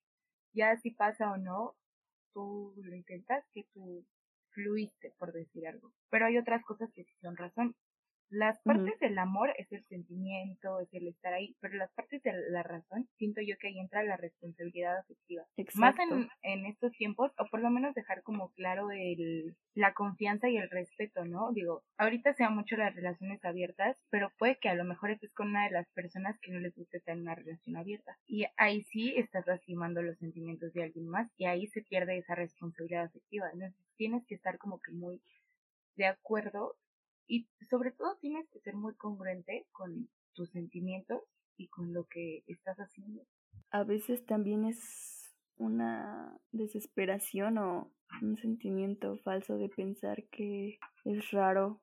Ya 0.52 0.76
si 0.76 0.90
pasa 0.90 1.32
o 1.32 1.36
no, 1.38 1.74
tú 2.32 2.74
lo 2.76 2.94
intentas, 2.94 3.44
que 3.52 3.64
tú 3.72 4.04
fluiste, 4.50 5.14
por 5.18 5.32
decir 5.32 5.66
algo. 5.66 5.92
Pero 6.10 6.26
hay 6.26 6.36
otras 6.38 6.62
cosas 6.64 6.90
que 6.92 7.04
sí 7.04 7.14
son 7.20 7.36
razón. 7.36 7.74
Las 8.32 8.58
partes 8.62 8.98
del 8.98 9.18
amor 9.18 9.52
es 9.58 9.70
el 9.72 9.84
sentimiento, 9.84 10.80
es 10.80 10.88
el 10.94 11.06
estar 11.06 11.34
ahí, 11.34 11.54
pero 11.60 11.74
las 11.76 11.92
partes 11.92 12.22
de 12.22 12.32
la 12.48 12.62
razón, 12.62 13.06
siento 13.18 13.42
yo 13.42 13.58
que 13.58 13.68
ahí 13.68 13.78
entra 13.78 14.02
la 14.04 14.16
responsabilidad 14.16 14.96
afectiva. 14.96 15.44
Más 15.74 15.98
en, 15.98 16.30
en 16.42 16.64
estos 16.64 16.92
tiempos, 16.92 17.30
o 17.38 17.44
por 17.50 17.60
lo 17.60 17.68
menos 17.68 17.94
dejar 17.94 18.22
como 18.22 18.50
claro 18.52 18.90
el, 18.90 19.54
la 19.74 19.92
confianza 19.92 20.48
y 20.48 20.56
el 20.56 20.70
respeto, 20.70 21.26
¿no? 21.26 21.52
Digo, 21.52 21.82
ahorita 21.98 22.32
se 22.32 22.44
dan 22.44 22.54
mucho 22.54 22.76
las 22.78 22.94
relaciones 22.94 23.44
abiertas, 23.44 24.02
pero 24.08 24.32
puede 24.38 24.58
que 24.58 24.70
a 24.70 24.74
lo 24.74 24.84
mejor 24.84 25.10
estés 25.10 25.34
con 25.34 25.48
una 25.48 25.64
de 25.64 25.72
las 25.72 25.90
personas 25.90 26.38
que 26.40 26.52
no 26.52 26.58
les 26.58 26.74
guste 26.74 26.96
estar 26.96 27.14
en 27.14 27.22
una 27.22 27.34
relación 27.34 27.76
abierta. 27.76 28.16
Y 28.26 28.46
ahí 28.56 28.80
sí 28.84 29.12
estás 29.14 29.46
lastimando 29.46 30.00
los 30.00 30.16
sentimientos 30.16 30.72
de 30.72 30.84
alguien 30.84 31.06
más 31.06 31.30
y 31.36 31.44
ahí 31.44 31.66
se 31.66 31.82
pierde 31.82 32.16
esa 32.16 32.34
responsabilidad 32.34 33.04
afectiva. 33.04 33.50
Entonces 33.52 33.78
tienes 33.96 34.24
que 34.26 34.36
estar 34.36 34.56
como 34.56 34.80
que 34.80 34.92
muy 34.92 35.20
de 35.96 36.06
acuerdo 36.06 36.76
y 37.26 37.48
sobre 37.70 37.92
todo 37.92 38.16
tienes 38.20 38.48
que 38.50 38.60
ser 38.60 38.74
muy 38.74 38.94
congruente 38.94 39.66
con 39.72 40.08
tus 40.34 40.50
sentimientos 40.50 41.22
y 41.56 41.68
con 41.68 41.92
lo 41.92 42.04
que 42.04 42.44
estás 42.46 42.78
haciendo. 42.78 43.22
A 43.70 43.84
veces 43.84 44.24
también 44.26 44.64
es 44.64 45.34
una 45.56 46.36
desesperación 46.50 47.58
o 47.58 47.92
un 48.20 48.36
sentimiento 48.38 49.18
falso 49.18 49.56
de 49.56 49.68
pensar 49.68 50.24
que 50.30 50.78
es 51.04 51.30
raro 51.30 51.80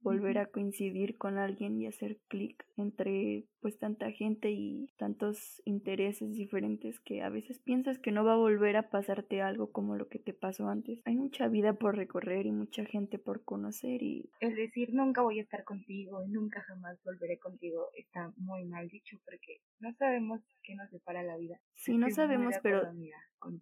volver 0.00 0.38
a 0.38 0.46
coincidir 0.46 1.16
con 1.18 1.38
alguien 1.38 1.76
y 1.76 1.86
hacer 1.86 2.18
clic 2.28 2.64
entre 2.76 3.46
pues 3.60 3.78
tanta 3.78 4.10
gente 4.12 4.50
y 4.52 4.92
tantos 4.96 5.60
intereses 5.64 6.34
diferentes 6.34 7.00
que 7.00 7.22
a 7.22 7.28
veces 7.28 7.58
piensas 7.58 7.98
que 7.98 8.12
no 8.12 8.24
va 8.24 8.34
a 8.34 8.36
volver 8.36 8.76
a 8.76 8.90
pasarte 8.90 9.42
algo 9.42 9.72
como 9.72 9.96
lo 9.96 10.08
que 10.08 10.18
te 10.18 10.32
pasó 10.32 10.68
antes. 10.68 11.00
Hay 11.04 11.16
mucha 11.16 11.48
vida 11.48 11.72
por 11.72 11.96
recorrer 11.96 12.46
y 12.46 12.52
mucha 12.52 12.84
gente 12.84 13.18
por 13.18 13.44
conocer 13.44 14.02
y... 14.02 14.30
El 14.40 14.54
decir 14.54 14.94
nunca 14.94 15.22
voy 15.22 15.40
a 15.40 15.42
estar 15.42 15.64
contigo 15.64 16.22
y 16.24 16.28
nunca 16.28 16.60
jamás 16.62 17.02
volveré 17.02 17.38
contigo 17.38 17.90
está 17.94 18.32
muy 18.36 18.64
mal 18.64 18.88
dicho 18.88 19.18
porque 19.24 19.60
no 19.80 19.92
sabemos 19.94 20.40
qué 20.62 20.74
nos 20.74 20.90
depara 20.90 21.22
la 21.22 21.36
vida. 21.36 21.60
Sí, 21.74 21.98
no 21.98 22.10
sabemos, 22.10 22.54
pero 22.62 22.82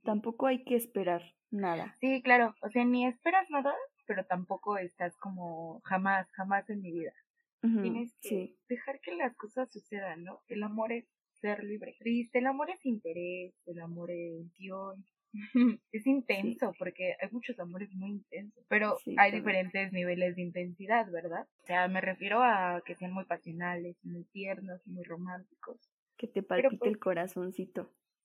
tampoco 0.03 0.47
hay 0.47 0.64
que 0.64 0.76
esperar 0.76 1.22
nada. 1.51 1.95
Sí, 2.01 2.22
claro, 2.22 2.55
o 2.62 2.68
sea, 2.70 2.85
ni 2.85 3.07
esperas 3.07 3.49
nada, 3.51 3.74
pero 4.07 4.24
tampoco 4.24 4.78
estás 4.78 5.16
como 5.16 5.80
jamás, 5.84 6.30
jamás 6.32 6.68
en 6.70 6.80
mi 6.82 6.92
vida. 6.92 7.12
Tienes 7.61 8.14
que 8.20 8.55
dejar 8.68 9.00
que 9.00 9.14
las 9.14 9.34
cosas 9.36 9.72
sucedan, 9.72 10.22
¿no? 10.22 10.42
El 10.48 10.62
amor 10.62 10.92
es 10.92 11.07
ser 11.40 11.64
libre. 11.64 11.96
Triste, 11.98 12.38
el 12.38 12.46
amor 12.46 12.68
es 12.68 12.84
interés, 12.84 13.55
el 13.64 13.80
amor 13.80 14.11
es 14.11 14.52
guion. 14.59 15.02
es 15.92 16.07
intenso 16.07 16.74
porque 16.78 17.16
hay 17.20 17.28
muchos 17.32 17.59
amores 17.59 17.92
muy 17.94 18.11
intensos, 18.11 18.64
pero 18.68 18.98
hay 19.16 19.32
diferentes 19.32 19.92
niveles 19.92 20.36
de 20.36 20.42
intensidad, 20.42 21.11
¿verdad? 21.11 21.48
O 21.62 21.66
sea, 21.66 21.88
me 21.88 22.00
refiero 22.00 22.42
a 22.42 22.82
que 22.84 22.94
sean 22.94 23.12
muy 23.12 23.24
pasionales, 23.24 23.96
muy 24.05 24.24
tiernos, 24.24 24.86
muy 24.86 25.02
románticos. 25.02 25.90
Que 26.16 26.28
te 26.28 26.42
palpite 26.42 26.88
el 26.88 26.98
pues 26.98 27.55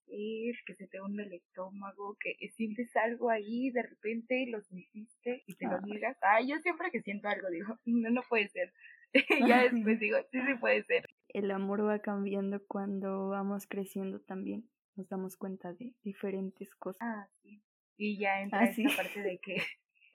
corazoncito 0.09 0.63
que 0.65 0.75
se 0.75 0.87
te 0.87 1.01
hunde 1.01 1.23
el 1.23 1.33
estómago, 1.33 2.17
que 2.19 2.35
sientes 2.49 2.95
algo 2.95 3.29
ahí 3.29 3.71
de 3.71 3.83
repente 3.83 4.41
y 4.41 4.49
lo 4.49 4.61
sentiste 4.61 5.43
y 5.45 5.55
te 5.55 5.65
lo 5.65 5.79
niegas. 5.81 6.17
Ay, 6.21 6.49
yo 6.49 6.57
siempre 6.59 6.91
que 6.91 7.01
siento 7.01 7.27
algo 7.27 7.49
digo, 7.49 7.77
no, 7.85 8.09
no 8.09 8.21
puede 8.27 8.49
ser. 8.49 8.73
ya 9.47 9.63
después 9.71 9.99
digo, 9.99 10.17
sí, 10.31 10.39
sí 10.45 10.55
puede 10.59 10.83
ser. 10.83 11.05
El 11.29 11.51
amor 11.51 11.85
va 11.85 11.99
cambiando 11.99 12.65
cuando 12.65 13.29
vamos 13.29 13.67
creciendo 13.67 14.19
también. 14.21 14.69
Nos 14.95 15.07
damos 15.09 15.37
cuenta 15.37 15.73
de 15.73 15.93
diferentes 16.03 16.73
cosas. 16.75 17.01
Ah, 17.01 17.27
sí. 17.41 17.61
Y 17.97 18.17
ya 18.17 18.41
entra 18.41 18.61
ah, 18.61 18.65
esta 18.65 18.95
parte 18.95 19.21
de 19.21 19.39
que 19.39 19.61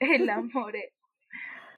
el 0.01 0.29
amor 0.31 0.77
es, 0.77 0.93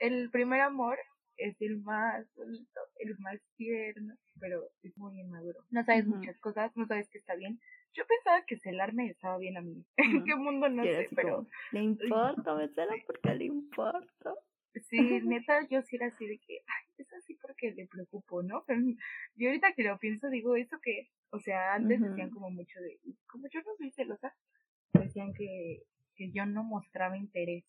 el 0.00 0.30
primer 0.30 0.60
amor 0.60 0.98
es 1.36 1.60
el 1.60 1.78
más 1.82 2.26
bonito, 2.34 2.80
el 2.98 3.18
más 3.18 3.38
tierno, 3.56 4.14
pero 4.40 4.70
es 4.82 4.96
muy 4.96 5.20
inmaduro. 5.20 5.60
No 5.70 5.84
sabes 5.84 6.06
muchas 6.06 6.38
cosas, 6.38 6.74
no 6.76 6.86
sabes 6.86 7.08
que 7.10 7.18
está 7.18 7.34
bien, 7.34 7.60
yo 7.96 8.06
pensaba 8.06 8.44
que 8.44 8.58
celarme 8.58 9.08
estaba 9.08 9.38
bien 9.38 9.56
a 9.56 9.62
mí. 9.62 9.84
¿En 9.96 10.24
qué 10.24 10.36
mundo 10.36 10.68
no 10.68 10.84
sé? 10.84 11.08
Pero. 11.14 11.46
¿Le 11.72 11.80
importa? 11.80 12.54
¿Me 12.54 12.68
cela 12.68 12.94
porque 13.06 13.34
le 13.34 13.44
importa? 13.46 14.34
Sí, 14.88 15.00
neta, 15.00 15.66
yo 15.70 15.80
sí 15.82 15.96
era 15.96 16.08
así 16.08 16.26
de 16.26 16.38
que, 16.38 16.58
ay, 16.66 16.84
es 16.98 17.12
así 17.14 17.34
porque 17.40 17.72
le 17.72 17.86
preocupo, 17.86 18.42
¿no? 18.42 18.64
Pero 18.66 18.80
yo 19.34 19.48
ahorita 19.48 19.72
que 19.72 19.84
lo 19.84 19.98
pienso, 19.98 20.28
digo, 20.28 20.54
eso 20.56 20.78
que, 20.82 21.08
o 21.30 21.40
sea, 21.40 21.74
antes 21.74 22.00
decían 22.00 22.30
como 22.30 22.50
mucho 22.50 22.78
de, 22.80 22.98
como 23.26 23.46
yo 23.48 23.60
no 23.60 23.74
soy 23.78 23.90
celosa, 23.92 24.34
decían 24.92 25.32
que, 25.32 25.82
que 26.14 26.30
yo 26.30 26.44
no 26.44 26.62
mostraba 26.62 27.16
interés. 27.16 27.64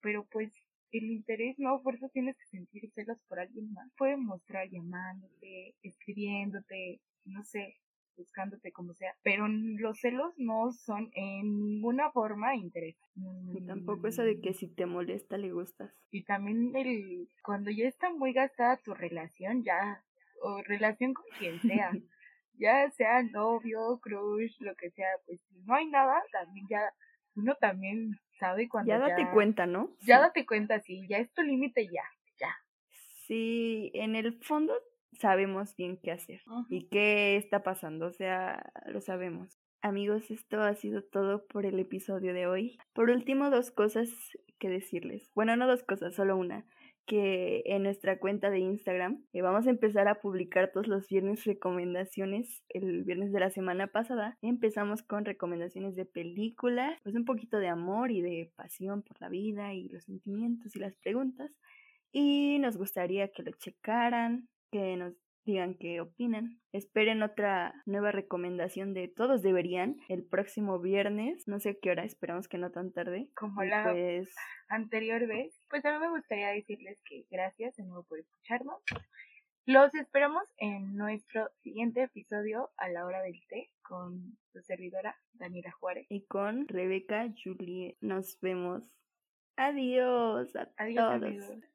Pero 0.00 0.24
pues, 0.30 0.52
el 0.92 1.04
interés 1.10 1.58
no, 1.58 1.82
por 1.82 1.96
eso 1.96 2.08
tienes 2.10 2.36
que 2.36 2.46
sentir 2.46 2.90
celos 2.92 3.18
por 3.28 3.40
alguien 3.40 3.72
más. 3.72 3.90
Puede 3.96 4.16
mostrar 4.16 4.68
llamándote, 4.68 5.74
escribiéndote, 5.82 7.00
no 7.24 7.42
sé, 7.42 7.76
buscándote 8.16 8.72
como 8.72 8.94
sea, 8.94 9.14
pero 9.22 9.46
los 9.48 9.98
celos 10.00 10.32
no 10.36 10.72
son 10.72 11.10
en 11.14 11.64
ninguna 11.64 12.10
forma 12.10 12.54
interés. 12.56 12.96
Y 13.54 13.66
tampoco 13.66 14.08
eso 14.08 14.22
de 14.22 14.40
que 14.40 14.54
si 14.54 14.68
te 14.68 14.86
molesta 14.86 15.36
le 15.36 15.52
gustas. 15.52 15.92
Y 16.10 16.24
también 16.24 16.74
el 16.74 17.28
cuando 17.42 17.70
ya 17.70 17.86
está 17.86 18.10
muy 18.10 18.32
gastada 18.32 18.76
tu 18.78 18.94
relación, 18.94 19.62
ya, 19.64 20.02
o 20.42 20.62
relación 20.62 21.14
con 21.14 21.24
quien 21.38 21.60
sea, 21.60 21.90
ya 22.58 22.90
sea 22.90 23.22
novio, 23.22 23.98
crush, 24.00 24.60
lo 24.60 24.74
que 24.76 24.90
sea, 24.90 25.08
pues 25.26 25.40
si 25.48 25.60
no 25.62 25.74
hay 25.74 25.86
nada, 25.86 26.22
también 26.32 26.66
ya, 26.68 26.92
uno 27.34 27.54
también 27.60 28.18
sabe 28.38 28.68
cuando 28.68 28.90
ya... 28.90 28.98
date 28.98 29.28
cuenta, 29.32 29.66
¿no? 29.66 29.96
Ya 30.00 30.20
date 30.20 30.46
cuenta, 30.46 30.80
sí, 30.80 31.06
ya 31.08 31.18
es 31.18 31.32
tu 31.32 31.42
límite, 31.42 31.84
ya, 31.86 32.04
ya. 32.38 32.54
Sí, 33.26 33.90
en 33.94 34.16
el 34.16 34.38
fondo 34.42 34.74
sabemos 35.18 35.76
bien 35.76 35.96
qué 35.96 36.12
hacer 36.12 36.42
y 36.68 36.88
qué 36.88 37.36
está 37.36 37.62
pasando, 37.62 38.06
o 38.06 38.12
sea, 38.12 38.72
lo 38.86 39.00
sabemos. 39.00 39.58
Amigos, 39.84 40.30
esto 40.30 40.60
ha 40.62 40.74
sido 40.74 41.02
todo 41.02 41.44
por 41.46 41.66
el 41.66 41.80
episodio 41.80 42.32
de 42.32 42.46
hoy. 42.46 42.78
Por 42.92 43.10
último, 43.10 43.50
dos 43.50 43.72
cosas 43.72 44.08
que 44.60 44.68
decirles. 44.68 45.28
Bueno, 45.34 45.56
no 45.56 45.66
dos 45.66 45.82
cosas, 45.82 46.14
solo 46.14 46.36
una. 46.36 46.64
Que 47.04 47.64
en 47.66 47.82
nuestra 47.82 48.20
cuenta 48.20 48.48
de 48.48 48.60
Instagram 48.60 49.24
eh, 49.32 49.42
vamos 49.42 49.66
a 49.66 49.70
empezar 49.70 50.06
a 50.06 50.20
publicar 50.20 50.70
todos 50.70 50.86
los 50.86 51.08
viernes 51.08 51.44
recomendaciones. 51.44 52.62
El 52.68 53.02
viernes 53.02 53.32
de 53.32 53.40
la 53.40 53.50
semana 53.50 53.88
pasada 53.88 54.38
empezamos 54.40 55.02
con 55.02 55.24
recomendaciones 55.24 55.96
de 55.96 56.04
películas, 56.04 56.96
pues 57.02 57.16
un 57.16 57.24
poquito 57.24 57.58
de 57.58 57.66
amor 57.66 58.12
y 58.12 58.20
de 58.20 58.52
pasión 58.54 59.02
por 59.02 59.20
la 59.20 59.28
vida 59.28 59.74
y 59.74 59.88
los 59.88 60.04
sentimientos 60.04 60.76
y 60.76 60.78
las 60.78 60.94
preguntas. 60.94 61.50
Y 62.12 62.60
nos 62.60 62.76
gustaría 62.76 63.32
que 63.32 63.42
lo 63.42 63.50
checaran, 63.50 64.48
que 64.72 64.96
nos 64.96 65.14
digan 65.44 65.74
qué 65.74 66.00
opinan. 66.00 66.60
Esperen 66.72 67.22
otra 67.22 67.74
nueva 67.86 68.10
recomendación 68.10 68.94
de 68.94 69.08
Todos 69.08 69.42
deberían 69.42 69.96
el 70.08 70.24
próximo 70.24 70.80
viernes, 70.80 71.46
no 71.46 71.60
sé 71.60 71.78
qué 71.80 71.90
hora, 71.90 72.04
esperamos 72.04 72.48
que 72.48 72.58
no 72.58 72.72
tan 72.72 72.92
tarde. 72.92 73.28
Como 73.36 73.62
la 73.62 73.84
pues... 73.84 74.34
anterior 74.68 75.26
vez. 75.26 75.54
Pues 75.68 75.84
a 75.84 75.92
mí 75.92 75.98
me 75.98 76.10
gustaría 76.10 76.48
decirles 76.48 77.00
que 77.04 77.26
gracias 77.30 77.76
de 77.76 77.84
nuevo 77.84 78.04
por 78.04 78.18
escucharnos. 78.18 78.82
Los 79.64 79.94
esperamos 79.94 80.42
en 80.56 80.96
nuestro 80.96 81.48
siguiente 81.62 82.02
episodio 82.02 82.70
a 82.76 82.88
la 82.88 83.06
hora 83.06 83.22
del 83.22 83.40
té 83.48 83.70
con 83.82 84.36
su 84.52 84.60
servidora 84.62 85.16
Daniela 85.34 85.70
Juárez. 85.70 86.06
Y 86.08 86.24
con 86.26 86.66
Rebeca 86.66 87.28
Julie. 87.42 87.96
Nos 88.00 88.40
vemos. 88.40 88.90
Adiós 89.56 90.56
a 90.56 90.68
Adiós, 90.78 91.20
todos. 91.20 91.62